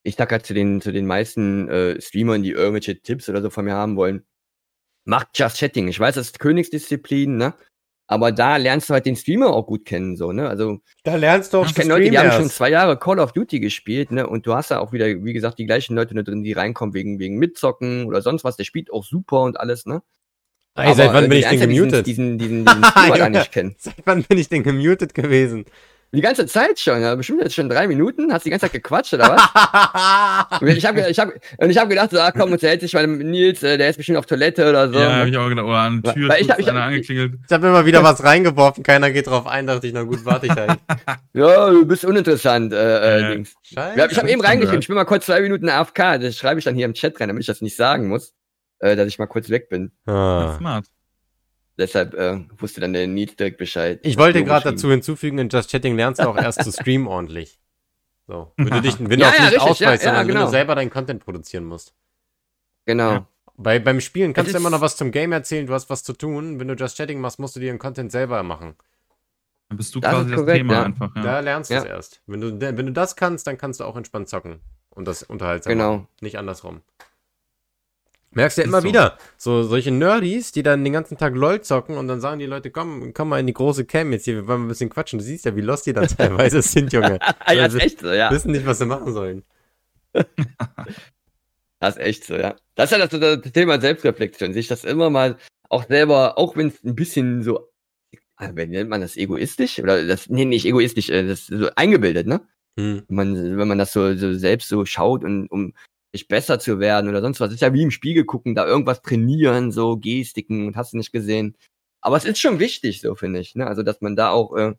[0.06, 3.50] ich sag ja zu den, zu den meisten äh, Streamern, die irgendwelche Tipps oder so
[3.50, 4.24] von mir haben wollen,
[5.04, 5.88] macht Just Chatting.
[5.88, 7.54] Ich weiß, das ist Königsdisziplin, ne?
[8.08, 10.48] Aber da lernst du halt den Streamer auch gut kennen, so, ne?
[10.48, 13.32] Also Da lernst du auch ich kenne Leute, die haben schon zwei Jahre Call of
[13.32, 14.28] Duty gespielt, ne?
[14.28, 16.94] Und du hast da auch wieder, wie gesagt, die gleichen Leute da drin, die reinkommen
[16.94, 18.56] wegen, wegen Mitzocken oder sonst was.
[18.56, 20.02] Der spielt auch super und alles, ne?
[20.76, 22.06] Ey, seit wann äh, bin ich denn ja diesen- gemutet?
[22.06, 23.74] Diesen, diesen, diesen Streamer nicht kennen.
[23.78, 25.64] Seit wann bin ich denn gemutet gewesen?
[26.12, 28.32] Die ganze Zeit schon, ja, bestimmt jetzt schon drei Minuten.
[28.32, 30.60] Hast die ganze Zeit gequatscht, oder was?
[30.60, 33.06] Und ich habe ich hab, und ich hab gedacht, so, ah, komm, unterhält sich mal
[33.06, 34.98] mit Nils, äh, der ist bestimmt auf Toilette oder so.
[34.98, 37.34] Ja, hab ich auch gedacht, oder an der Tür Weil ich hab- ich hab- angeklingelt.
[37.46, 40.46] Ich habe immer wieder was reingeworfen, keiner geht drauf ein, dachte ich, na gut, warte
[40.46, 40.78] ich halt.
[41.34, 42.76] Ja, du bist uninteressant, äh,
[43.20, 43.28] Ja.
[43.28, 43.54] äh, Dings.
[43.62, 43.98] Scheiße.
[43.98, 46.58] Ja, ich habe eben schon reingeschrieben, ich bin mal kurz zwei Minuten AFK, das schreibe
[46.60, 48.32] ich dann hier im Chat rein, damit ich das nicht sagen muss,
[48.78, 49.92] äh, dass ich mal kurz weg bin.
[50.06, 50.54] Ah.
[50.56, 50.86] Smart.
[51.78, 54.00] Deshalb äh, wusste dann der Nils direkt Bescheid.
[54.02, 57.58] Ich wollte gerade dazu hinzufügen, in Just Chatting lernst du auch erst zu streamen ordentlich.
[58.26, 58.52] So.
[58.56, 60.46] Wenn du dich, wenn Ja, du auch ja, nicht ausweichst, ja, ja, sondern wenn genau.
[60.46, 61.94] du selber deinen Content produzieren musst.
[62.86, 63.10] Genau.
[63.12, 63.26] Ja.
[63.58, 66.12] Bei, beim Spielen kannst du immer noch was zum Game erzählen, du hast was zu
[66.12, 66.58] tun.
[66.60, 68.74] Wenn du Just Chatting machst, musst du dir den Content selber machen.
[69.68, 70.82] Dann bist du Das quasi das korrekt, Thema ja.
[70.84, 71.16] einfach.
[71.16, 71.22] Ja.
[71.22, 71.88] Da lernst du es Ja.
[71.90, 72.20] erst.
[72.26, 74.60] Wenn du, wenn du das kannst, dann kannst du auch entspannt zocken.
[74.90, 76.06] Und das unterhaltsam Genau.
[76.20, 76.80] Nicht andersrum.
[78.36, 78.88] Merkst du ja immer so.
[78.88, 79.16] wieder.
[79.38, 82.70] So, solche Nerdies, die dann den ganzen Tag LOL zocken und dann sagen die Leute,
[82.70, 85.18] komm, komm mal in die große Cam jetzt hier, wir wollen ein bisschen quatschen.
[85.18, 87.18] Du siehst ja, wie lost die dann teilweise sind, Junge.
[87.48, 88.30] Ja, Also, ist echt so, ja.
[88.30, 89.42] Wissen nicht, was sie machen sollen.
[91.78, 92.56] Das ist echt so, ja.
[92.74, 95.36] Das ist ja das, das Thema Selbstreflexion, sich das immer mal
[95.68, 97.68] auch selber, auch wenn es ein bisschen so,
[98.36, 99.78] ah, wie nennt man das, egoistisch?
[99.78, 102.40] Oder das, nee, nicht egoistisch, äh, das ist so eingebildet, ne?
[102.78, 103.02] Hm.
[103.08, 105.74] Wenn man, wenn man das so, so selbst so schaut und um
[106.16, 109.02] sich besser zu werden oder sonst was, ist ja wie im Spiegel gucken, da irgendwas
[109.02, 111.56] trainieren, so Gestiken und hast du nicht gesehen.
[112.00, 113.66] Aber es ist schon wichtig, so finde ich, ne?
[113.66, 114.74] Also, dass man da auch, äh,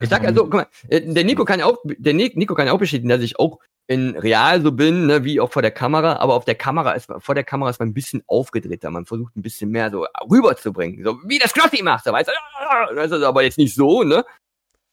[0.00, 2.54] ich sag ja so, guck mal, äh, der Nico kann ja auch, der Ni- Nico
[2.54, 3.58] kann ja auch bestätigen, dass ich auch
[3.88, 7.10] in real so bin, ne, wie auch vor der Kamera, aber auf der Kamera ist,
[7.18, 11.04] vor der Kamera ist man ein bisschen aufgedrehter, man versucht ein bisschen mehr so rüberzubringen,
[11.04, 14.24] so wie das Knossi macht, so weißt du, aber jetzt nicht so, ne,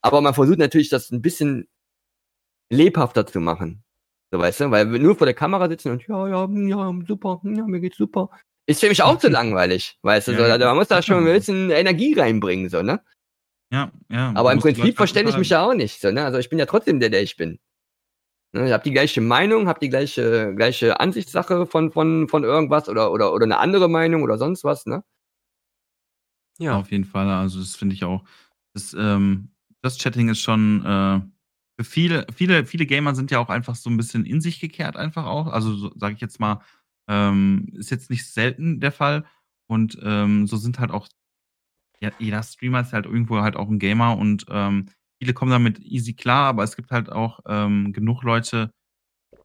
[0.01, 1.67] aber man versucht natürlich, das ein bisschen
[2.71, 3.83] lebhafter zu machen,
[4.31, 6.93] so weißt du, weil wir nur vor der Kamera sitzen und ja, ja, hm, ja,
[7.07, 8.29] super, hm, ja, mir geht's super,
[8.67, 11.33] ist für mich auch zu langweilig, weißt du, so, also man muss da schon ein
[11.33, 13.01] bisschen Energie reinbringen, so, ne,
[13.71, 14.31] Ja, ja.
[14.35, 16.01] aber im Prinzip Leute verstelle ich mich ja auch nicht.
[16.01, 16.25] So, ne?
[16.25, 17.59] Also ich bin ja trotzdem der, der ich bin.
[18.51, 18.65] Ne?
[18.67, 23.11] Ich habe die gleiche Meinung, habe die gleiche, gleiche Ansichtssache von, von, von irgendwas oder,
[23.11, 24.85] oder, oder eine andere Meinung oder sonst was.
[24.87, 25.03] Ne?
[26.57, 26.77] Ja.
[26.77, 27.27] Auf jeden Fall.
[27.29, 28.23] Also, das finde ich auch.
[28.73, 29.51] Das, ähm,
[29.81, 31.21] das Chatting ist schon äh,
[31.79, 34.97] für viele, viele, viele Gamer sind ja auch einfach so ein bisschen in sich gekehrt,
[34.97, 35.47] einfach auch.
[35.47, 36.61] Also, so, sage ich jetzt mal,
[37.07, 39.25] ähm, ist jetzt nicht selten der Fall.
[39.65, 41.07] Und ähm, so sind halt auch,
[42.01, 44.89] ja, jeder Streamer ist halt irgendwo halt auch ein Gamer und ähm,
[45.21, 48.71] viele kommen damit easy klar, aber es gibt halt auch ähm, genug Leute,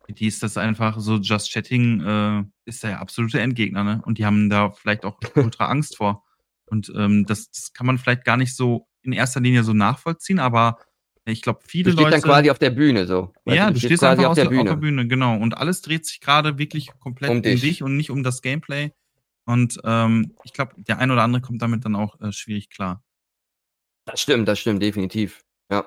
[0.08, 4.02] die ist das einfach so, Just Chatting äh, ist der absolute Endgegner, ne?
[4.04, 6.24] Und die haben da vielleicht auch ultra Angst vor.
[6.66, 10.40] Und ähm, das, das kann man vielleicht gar nicht so in erster Linie so nachvollziehen,
[10.40, 10.78] aber
[11.26, 12.10] ich glaube, Du viele stehst Leute.
[12.12, 13.32] dann quasi auf der Bühne so.
[13.44, 14.60] Weißt ja, du stehst einfach auf der, Bühne.
[14.62, 15.06] auf der Bühne.
[15.08, 15.36] Genau.
[15.38, 17.60] Und alles dreht sich gerade wirklich komplett Um um dich.
[17.60, 17.82] dich.
[17.82, 18.90] und nicht um das Gameplay.
[19.46, 23.02] Und ähm, ich glaube, der ein oder andere kommt damit dann auch äh, schwierig klar.
[24.06, 25.40] Das stimmt, das stimmt, definitiv.
[25.70, 25.86] Ja.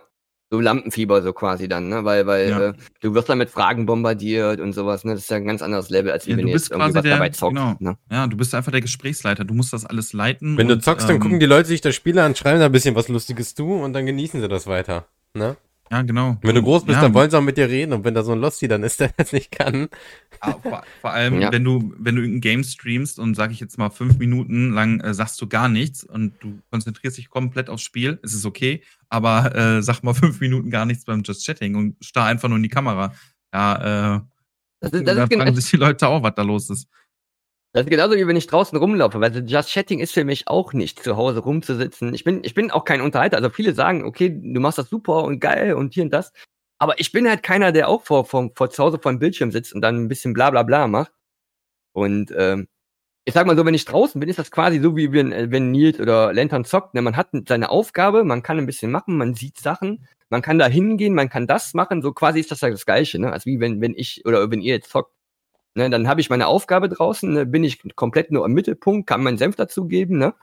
[0.50, 2.06] So Lampenfieber so quasi dann, ne?
[2.06, 2.60] Weil, weil Ja.
[2.70, 5.12] äh, du wirst dann mit Fragen bombardiert und sowas, ne?
[5.14, 6.72] Das ist ja ein ganz anderes Level, als wie Ja, wenn du du bist jetzt
[6.72, 7.56] irgendwie quasi was der- dabei zockst.
[7.56, 7.76] genau.
[7.80, 7.98] Ne?
[8.10, 9.44] Ja, du bist einfach der Gesprächsleiter.
[9.44, 10.58] Du musst das alles leiten.
[10.58, 12.68] Wenn du und, zockst, dann ähm, gucken die Leute sich das Spiel an, schreiben da
[12.68, 15.08] ein bisschen was Lustiges zu und dann genießen sie das weiter.
[15.34, 15.58] Ne?
[15.90, 16.38] Ja, genau.
[16.42, 18.22] Wenn du groß bist, ja, dann wollen sie auch mit dir reden und wenn da
[18.22, 19.88] so ein Losty dann ist, der das nicht kann.
[20.42, 21.50] Ah, vor, vor allem, Ja.
[21.52, 25.00] wenn du, wenn du irgendein Game streamst und sag ich jetzt mal fünf Minuten lang
[25.00, 28.84] äh, sagst du gar nichts und du konzentrierst dich komplett aufs Spiel, ist es okay,
[29.08, 32.58] aber äh, sag mal fünf Minuten gar nichts beim Just Chatting und starr einfach nur
[32.58, 33.14] in die Kamera.
[33.54, 34.22] Ja, äh,
[34.82, 36.90] Das ist, das da ist genau, fragen sich die Leute auch, was da los ist.
[37.78, 40.74] Das ist genauso wie wenn ich draußen rumlaufe, weil Just Chatting ist für mich auch
[40.74, 42.12] nicht, zu Hause rumzusitzen.
[42.16, 43.38] Ich bin, ich bin auch kein Unterhalter.
[43.38, 46.34] Also viele sagen, okay, du machst das super und geil und hier und das.
[46.80, 49.52] Aber ich bin halt keiner, der auch vor, vor, vor zu Hause vor dem Bildschirm
[49.52, 51.12] sitzt und dann ein bisschen bla bla bla macht.
[51.94, 52.68] Und ähm,
[53.26, 55.52] ich sag mal so, wenn ich draußen bin, ist das quasi so wie wenn, äh,
[55.52, 56.96] wenn Nils oder Lantern zockt.
[56.96, 57.04] Ne?
[57.04, 60.68] Man hat seine Aufgabe, man kann ein bisschen machen, man sieht Sachen, man kann da
[60.68, 62.02] hingehen, man kann das machen.
[62.02, 63.32] So quasi ist das ja das Gleiche, ne?
[63.34, 65.17] Als wie wenn, wenn ich oder wenn ihr jetzt zockt.
[65.78, 69.22] Ne, dann habe ich meine Aufgabe draußen, ne, bin ich komplett nur im Mittelpunkt, kann
[69.22, 70.34] meinen Senf dazugeben, ne?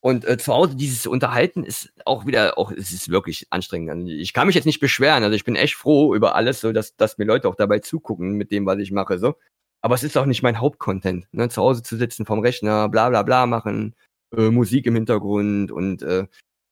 [0.00, 3.90] Und äh, zu Hause dieses Unterhalten ist auch wieder, auch es ist wirklich anstrengend.
[3.90, 5.22] Also ich kann mich jetzt nicht beschweren.
[5.22, 8.32] Also ich bin echt froh über alles, so dass, dass mir Leute auch dabei zugucken
[8.32, 9.18] mit dem, was ich mache.
[9.18, 9.36] So.
[9.80, 11.26] Aber es ist auch nicht mein Hauptcontent.
[11.32, 11.48] Ne?
[11.48, 13.94] Zu Hause zu sitzen vom Rechner, bla bla bla machen,
[14.36, 16.26] äh, Musik im Hintergrund und äh,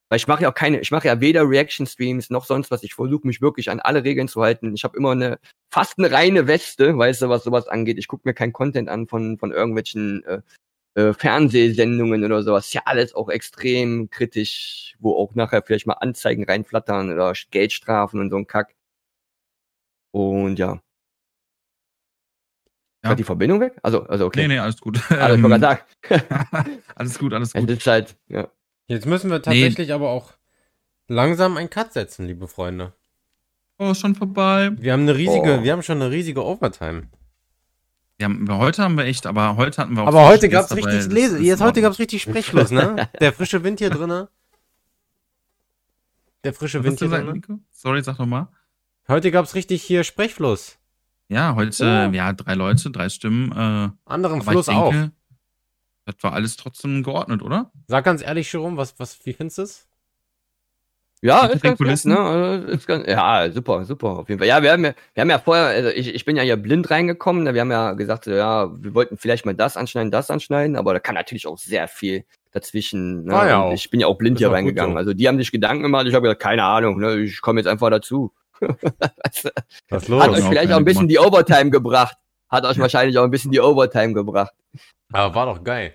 [0.09, 2.83] weil ich mache ja auch keine, ich mache ja weder Reaction-Streams noch sonst was.
[2.83, 4.73] Ich versuche mich wirklich an alle Regeln zu halten.
[4.75, 5.39] Ich habe immer eine
[5.71, 7.97] fast eine reine Weste, weißt du, was sowas angeht.
[7.97, 10.41] Ich gucke mir keinen Content an von, von irgendwelchen äh,
[10.95, 12.67] äh, Fernsehsendungen oder sowas.
[12.67, 18.19] Ist ja alles auch extrem kritisch, wo auch nachher vielleicht mal Anzeigen reinflattern oder Geldstrafen
[18.19, 18.75] und so ein Kack.
[20.11, 20.79] Und ja.
[23.03, 23.09] Ja.
[23.09, 23.77] War die Verbindung weg?
[23.83, 24.41] Also, also okay.
[24.41, 24.99] Nee, nee, alles gut.
[25.11, 26.81] Also, ich gerade sagen.
[26.95, 27.69] alles gut, alles Es gut.
[27.69, 28.49] ist halt, ja.
[28.87, 30.33] Jetzt müssen wir tatsächlich aber auch
[31.07, 32.93] langsam einen Cut setzen, liebe Freunde.
[33.77, 34.71] Oh, ist schon vorbei.
[34.77, 35.63] Wir haben eine riesige, Oh.
[35.63, 37.09] wir haben schon eine riesige Overtime.
[38.21, 40.07] Ja, heute haben wir echt, aber heute hatten wir auch.
[40.07, 41.83] Aber heute gab's dabei, richtig Lese, jetzt heute Ordnung.
[41.83, 43.09] gab's richtig Sprechfluss, ne?
[43.19, 44.29] Der frische Wind hier drinne.
[46.45, 47.33] Der frische Was Wind hier drinne.
[47.33, 47.59] Nico?
[47.71, 48.47] Sorry, sag noch mal.
[49.09, 50.77] Heute gab's richtig hier Sprechfluss.
[51.27, 52.15] Ja, heute, Oh.
[52.15, 53.51] ja, drei Leute, drei Stimmen.
[53.51, 54.93] Äh, Anderen Fluss ich auch.
[56.05, 57.71] Das war alles trotzdem geordnet, oder?
[57.87, 59.87] Sag ganz ehrlich, Jerome, was, was, wie findest du's?
[61.21, 62.11] Ja, Hinter ist ganz gut, Kulissen?
[62.13, 62.19] ne?
[62.19, 64.47] Also, ist ganz, ja, super, super, auf jeden Fall.
[64.47, 66.91] Ja, wir haben ja, wir haben ja vorher, also ich, ich bin ja hier blind
[66.91, 67.53] reingekommen, ne?
[67.55, 70.99] wir haben ja gesagt, ja, wir wollten vielleicht mal das anschneiden, das anschneiden, aber da
[70.99, 73.23] kann natürlich auch sehr viel dazwischen.
[73.23, 73.33] Ne?
[73.33, 73.71] War ja.
[73.71, 74.93] Ich bin ja auch blind hier reingegangen.
[74.93, 74.97] so.
[74.99, 77.15] Also die haben sich Gedanken gemacht, ich habe gesagt, keine Ahnung, ne?
[77.17, 78.31] ich komme jetzt einfach dazu.
[78.59, 79.43] Was
[79.89, 80.27] Hat los?
[80.27, 82.17] euch auch vielleicht auch ein bisschen die Overtime gebracht.
[82.49, 82.83] Hat euch Ja.
[82.83, 84.53] wahrscheinlich auch ein bisschen die Overtime gebracht.
[85.11, 85.93] Aber war doch geil.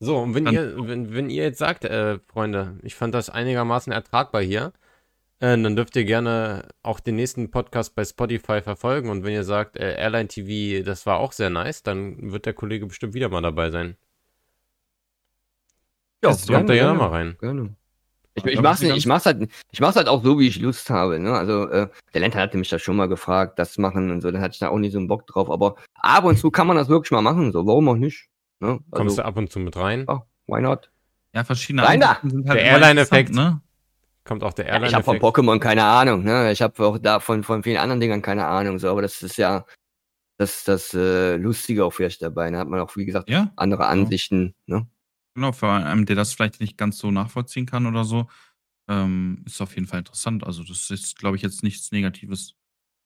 [0.00, 3.30] So, und wenn Dann- ihr, wenn, wenn ihr jetzt sagt, äh, Freunde, ich fand das
[3.30, 4.72] einigermaßen ertragbar hier,
[5.38, 9.10] äh, dann dürft ihr gerne auch den nächsten Podcast bei Spotify verfolgen.
[9.10, 12.52] Und wenn ihr sagt, äh, Airline TV, das war auch sehr nice, dann wird der
[12.54, 13.96] Kollege bestimmt wieder mal dabei sein.
[16.24, 17.36] Ja, Das Kommt da gerne mal rein.
[17.40, 17.74] Gerne.
[18.34, 20.58] Ich, Ja, ich mach's nicht, ich mach's halt, ich mach's halt auch so, wie ich
[20.58, 21.32] Lust habe, ne?
[21.34, 24.40] Also, äh, der Lenter hatte mich da schon mal gefragt, das machen und so, dann
[24.40, 26.76] hatte ich da auch nicht so einen Bock drauf, aber ab und zu kann man
[26.76, 28.28] das wirklich mal machen, so, warum auch nicht?
[28.60, 28.78] Ne?
[28.90, 30.06] Kommst Also, du ab und zu mit rein?
[30.08, 30.90] ja, why not?
[31.34, 31.86] Ja, verschiedene!
[31.86, 33.34] Ansichten sind halt Der Airline-Effekt.
[33.34, 33.60] Ne?
[34.24, 35.18] Kommt auch der Ja, ich habe von.
[35.18, 36.52] Pokémon keine Ahnung, ne?
[36.52, 39.36] Ich habe auch da von, von vielen anderen Dingern keine Ahnung, so, aber das ist
[39.36, 39.64] ja
[40.38, 42.50] das, das äh, Lustige auch vielleicht dabei.
[42.50, 44.86] Da hat man auch, wie gesagt, Ja, andere Ansichten, ne?
[45.34, 45.52] Genau.
[45.52, 48.28] Für einen, der das vielleicht nicht ganz so nachvollziehen kann oder so,
[48.88, 50.44] ähm, ist auf jeden Fall interessant.
[50.44, 52.54] Also, das ist, glaube ich, jetzt nichts Negatives.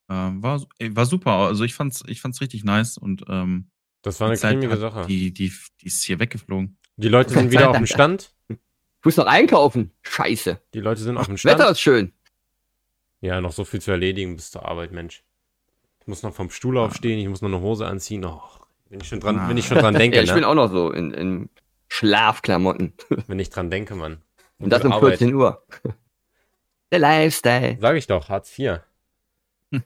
[0.09, 1.31] Ähm, war, ey, war super.
[1.33, 3.69] Also, ich fand's, ich fand's richtig nice und ähm,
[4.01, 5.05] Das war eine cremige Sache.
[5.07, 5.51] Die, die,
[5.81, 6.77] die ist hier weggeflogen.
[6.95, 8.33] Die Leute sind wieder auf dem Stand.
[8.49, 9.91] Ich muss noch einkaufen.
[10.01, 10.59] Scheiße.
[10.73, 11.71] Die Leute sind auf dem Wetter Stand.
[11.71, 12.11] ist schön.
[13.21, 15.23] Ja, noch so viel zu erledigen bis zur Arbeit, Mensch.
[16.01, 18.23] Ich muss noch vom Stuhl aufstehen, ich muss noch eine Hose anziehen.
[18.25, 18.41] Oh,
[18.89, 19.49] wenn ich schon dran, Ah.
[19.49, 20.47] wenn ich schon dran denke, Ja, ich bin ne?
[20.47, 21.49] auch noch so in, in
[21.87, 22.93] Schlafklamotten.
[23.27, 24.21] Wenn ich dran denke, Mann.
[24.59, 25.19] Und das die um Arbeit.
[25.19, 25.63] 14 Uhr.
[26.91, 27.77] Der Lifestyle.
[27.81, 28.79] Sag ich doch, Hartz IV.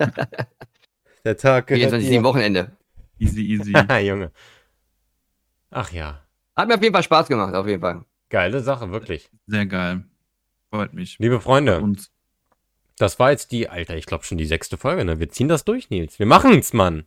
[1.26, 2.24] Der Tag gehört 24 mir.
[2.24, 2.78] Wochenende.
[3.20, 3.74] Easy, easy.
[4.04, 4.32] Junge.
[5.70, 6.22] Ach ja,
[6.56, 8.04] Hat mir auf jeden Fall Spaß gemacht, auf jeden Fall.
[8.30, 9.30] geile Sache, wirklich.
[9.48, 10.04] Sehr geil.
[10.70, 11.18] Freut mich.
[11.20, 12.10] Liebe Freunde, Und
[12.98, 15.20] das war jetzt die, Alter, ich glaube schon die sechste Folge, ne?
[15.20, 16.20] Wir ziehen das durch, Nils.
[16.20, 17.06] Wir machen's, Mann.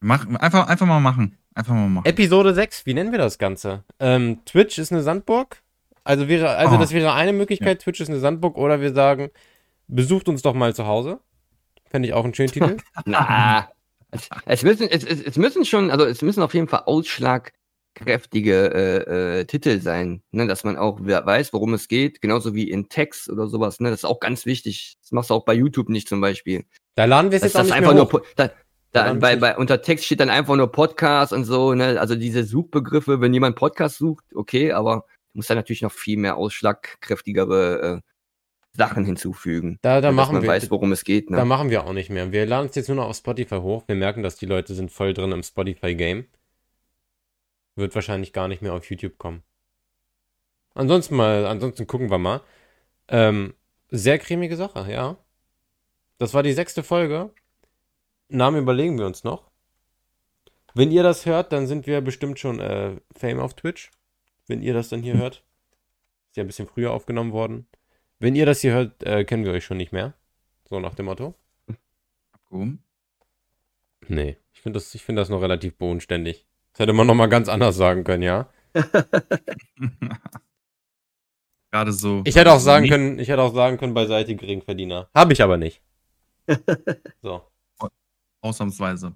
[0.00, 1.38] Mach, einfach, einfach mal machen.
[1.54, 2.06] Einfach mal machen.
[2.06, 3.84] Episode 6, wie nennen wir das Ganze?
[3.98, 5.62] Ähm, Twitch ist eine Sandburg.
[6.04, 6.78] Also wäre, also Oh.
[6.78, 9.30] das wäre eine Möglichkeit, Twitch ist eine Sandburg, oder wir sagen,
[9.88, 11.18] besucht uns doch mal zu Hause.
[11.90, 12.76] Fände ich auch einen schönen Titel.
[13.06, 13.68] Na,
[14.10, 18.74] es, es, müssen, es, es, es müssen schon, also es müssen auf jeden Fall ausschlagkräftige
[18.74, 22.70] äh, äh, Titel sein, ne, dass man auch we- weiß, worum es geht, genauso wie
[22.70, 23.80] in Text oder sowas.
[23.80, 24.96] Ne, das ist auch ganz wichtig.
[25.00, 26.64] Das machst du auch bei YouTube nicht zum Beispiel.
[26.94, 28.20] Da laden wir es Das, jetzt auch das nicht einfach mehr nur, hoch.
[28.22, 28.50] Po- da,
[28.96, 32.14] da, Verdammt bei, bei, unter Text steht dann einfach nur Podcast und so, ne, also
[32.14, 36.36] diese Suchbegriffe, wenn jemand Podcast sucht, okay, aber du musst da natürlich noch viel mehr
[36.36, 38.10] ausschlagkräftigere äh,
[38.76, 39.78] Sachen hinzufügen.
[39.82, 41.30] Da, da machen man wir, weiß, worum es geht.
[41.30, 41.36] Ne?
[41.36, 42.32] da machen wir auch nicht mehr.
[42.32, 43.84] Wir laden es jetzt nur noch auf Spotify hoch.
[43.86, 46.26] Wir merken, dass die Leute sind voll drin im Spotify-Game.
[47.74, 49.42] Wird wahrscheinlich gar nicht mehr auf YouTube kommen.
[50.74, 52.40] Ansonsten mal, ansonsten gucken wir mal.
[53.08, 53.54] Ähm,
[53.90, 55.16] sehr cremige Sache, ja.
[56.18, 57.30] Das war die sechste Folge.
[58.28, 59.50] Namen überlegen wir uns noch.
[60.74, 63.90] Wenn ihr das hört, dann sind wir bestimmt schon äh, Fame auf Twitch.
[64.46, 65.42] Wenn ihr das dann hier hört.
[66.28, 67.66] Ist ja ein bisschen früher aufgenommen worden.
[68.18, 70.14] Wenn ihr das hier hört, äh, kennen wir euch schon nicht mehr.
[70.68, 71.34] So nach dem Motto.
[72.32, 72.82] Abgehoben.
[74.08, 76.46] Nee, ich finde das, ich find das noch relativ bodenständig.
[76.72, 78.50] Das hätte man noch mal ganz anders sagen können, ja.
[81.70, 82.22] Gerade so.
[82.24, 85.08] Ich hätte auch sagen können, ich hätte auch sagen können, beiseite Geringverdiener.
[85.14, 85.80] Habe ich aber nicht.
[87.22, 87.42] So.
[88.40, 89.14] Ausnahmsweise.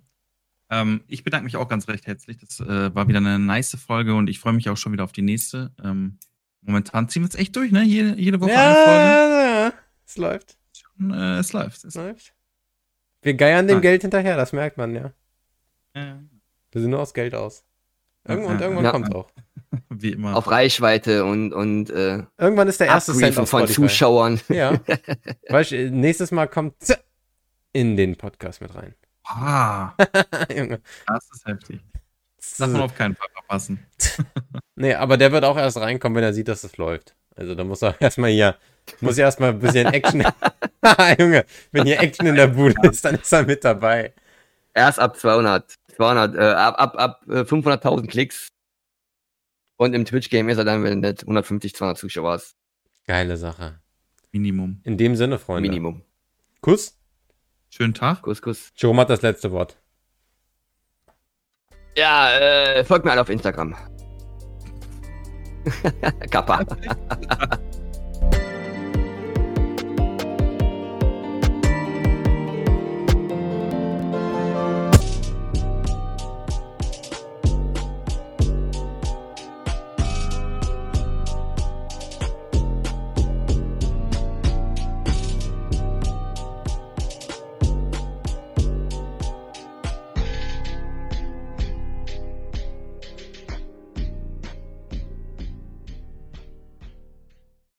[0.70, 2.38] Ähm, ich bedanke mich auch ganz recht herzlich.
[2.38, 5.12] Das äh, war wieder eine nice Folge und ich freue mich auch schon wieder auf
[5.12, 5.72] die nächste.
[5.82, 6.18] Ähm,
[6.60, 7.82] momentan ziehen wir es echt durch, ne?
[7.82, 9.00] Jede, jede Woche eine Folge.
[9.00, 9.72] Ja, ja,
[10.06, 10.56] es läuft.
[10.98, 11.84] Und, äh, es läuft.
[11.84, 12.34] Es läuft.
[13.22, 13.80] Wir geiern dem Ah.
[13.80, 15.12] Geld hinterher, das merkt man, ja.
[15.94, 16.14] äh,
[16.70, 17.64] Wir sind nur aufs Geld aus.
[18.26, 18.90] Irgendwann, Ja, irgendwann ja.
[18.92, 19.30] kommt's auch.
[19.90, 20.36] wie immer.
[20.36, 23.72] Auf Reichweite und, und äh, Irgendwann ist der erste Cent von Spotify.
[23.72, 24.40] Zuschauern.
[24.48, 24.78] Ja.
[25.48, 26.76] weißt du, nächstes Mal kommt
[27.72, 28.94] in den Podcast mit rein.
[29.32, 29.94] Ah,
[30.54, 30.80] Junge.
[31.06, 31.80] das ist heftig.
[32.36, 33.86] Das darf man auf keinen Fall verpassen.
[34.76, 37.14] Nee, aber der wird auch erst reinkommen, wenn er sieht, dass es läuft.
[37.36, 38.56] Also da muss er erstmal hier,
[39.02, 40.24] muss ja erstmal ein bisschen Action.
[41.18, 44.14] Junge, wenn hier Action in der Bude ist, dann ist er mit dabei.
[44.72, 48.48] Erst ab 200, 200, äh, ab, ab, ab äh, 500.000 Klicks.
[49.76, 52.56] Und im Twitch-Game ist er dann, wenn du 150, 200 Zuschauer hast.
[53.06, 53.80] Geile Sache.
[54.32, 54.80] Minimum.
[54.84, 55.68] In dem Sinne, Freunde.
[55.68, 56.02] Minimum.
[56.62, 56.99] Kuss.
[57.70, 58.22] Schönen Tag.
[58.22, 58.72] Kuss, Kuss.
[58.76, 59.78] Jerome hat das letzte Wort.
[61.96, 63.74] Ja, äh, folgt mir alle auf Instagram.
[66.30, 66.64] Kappa.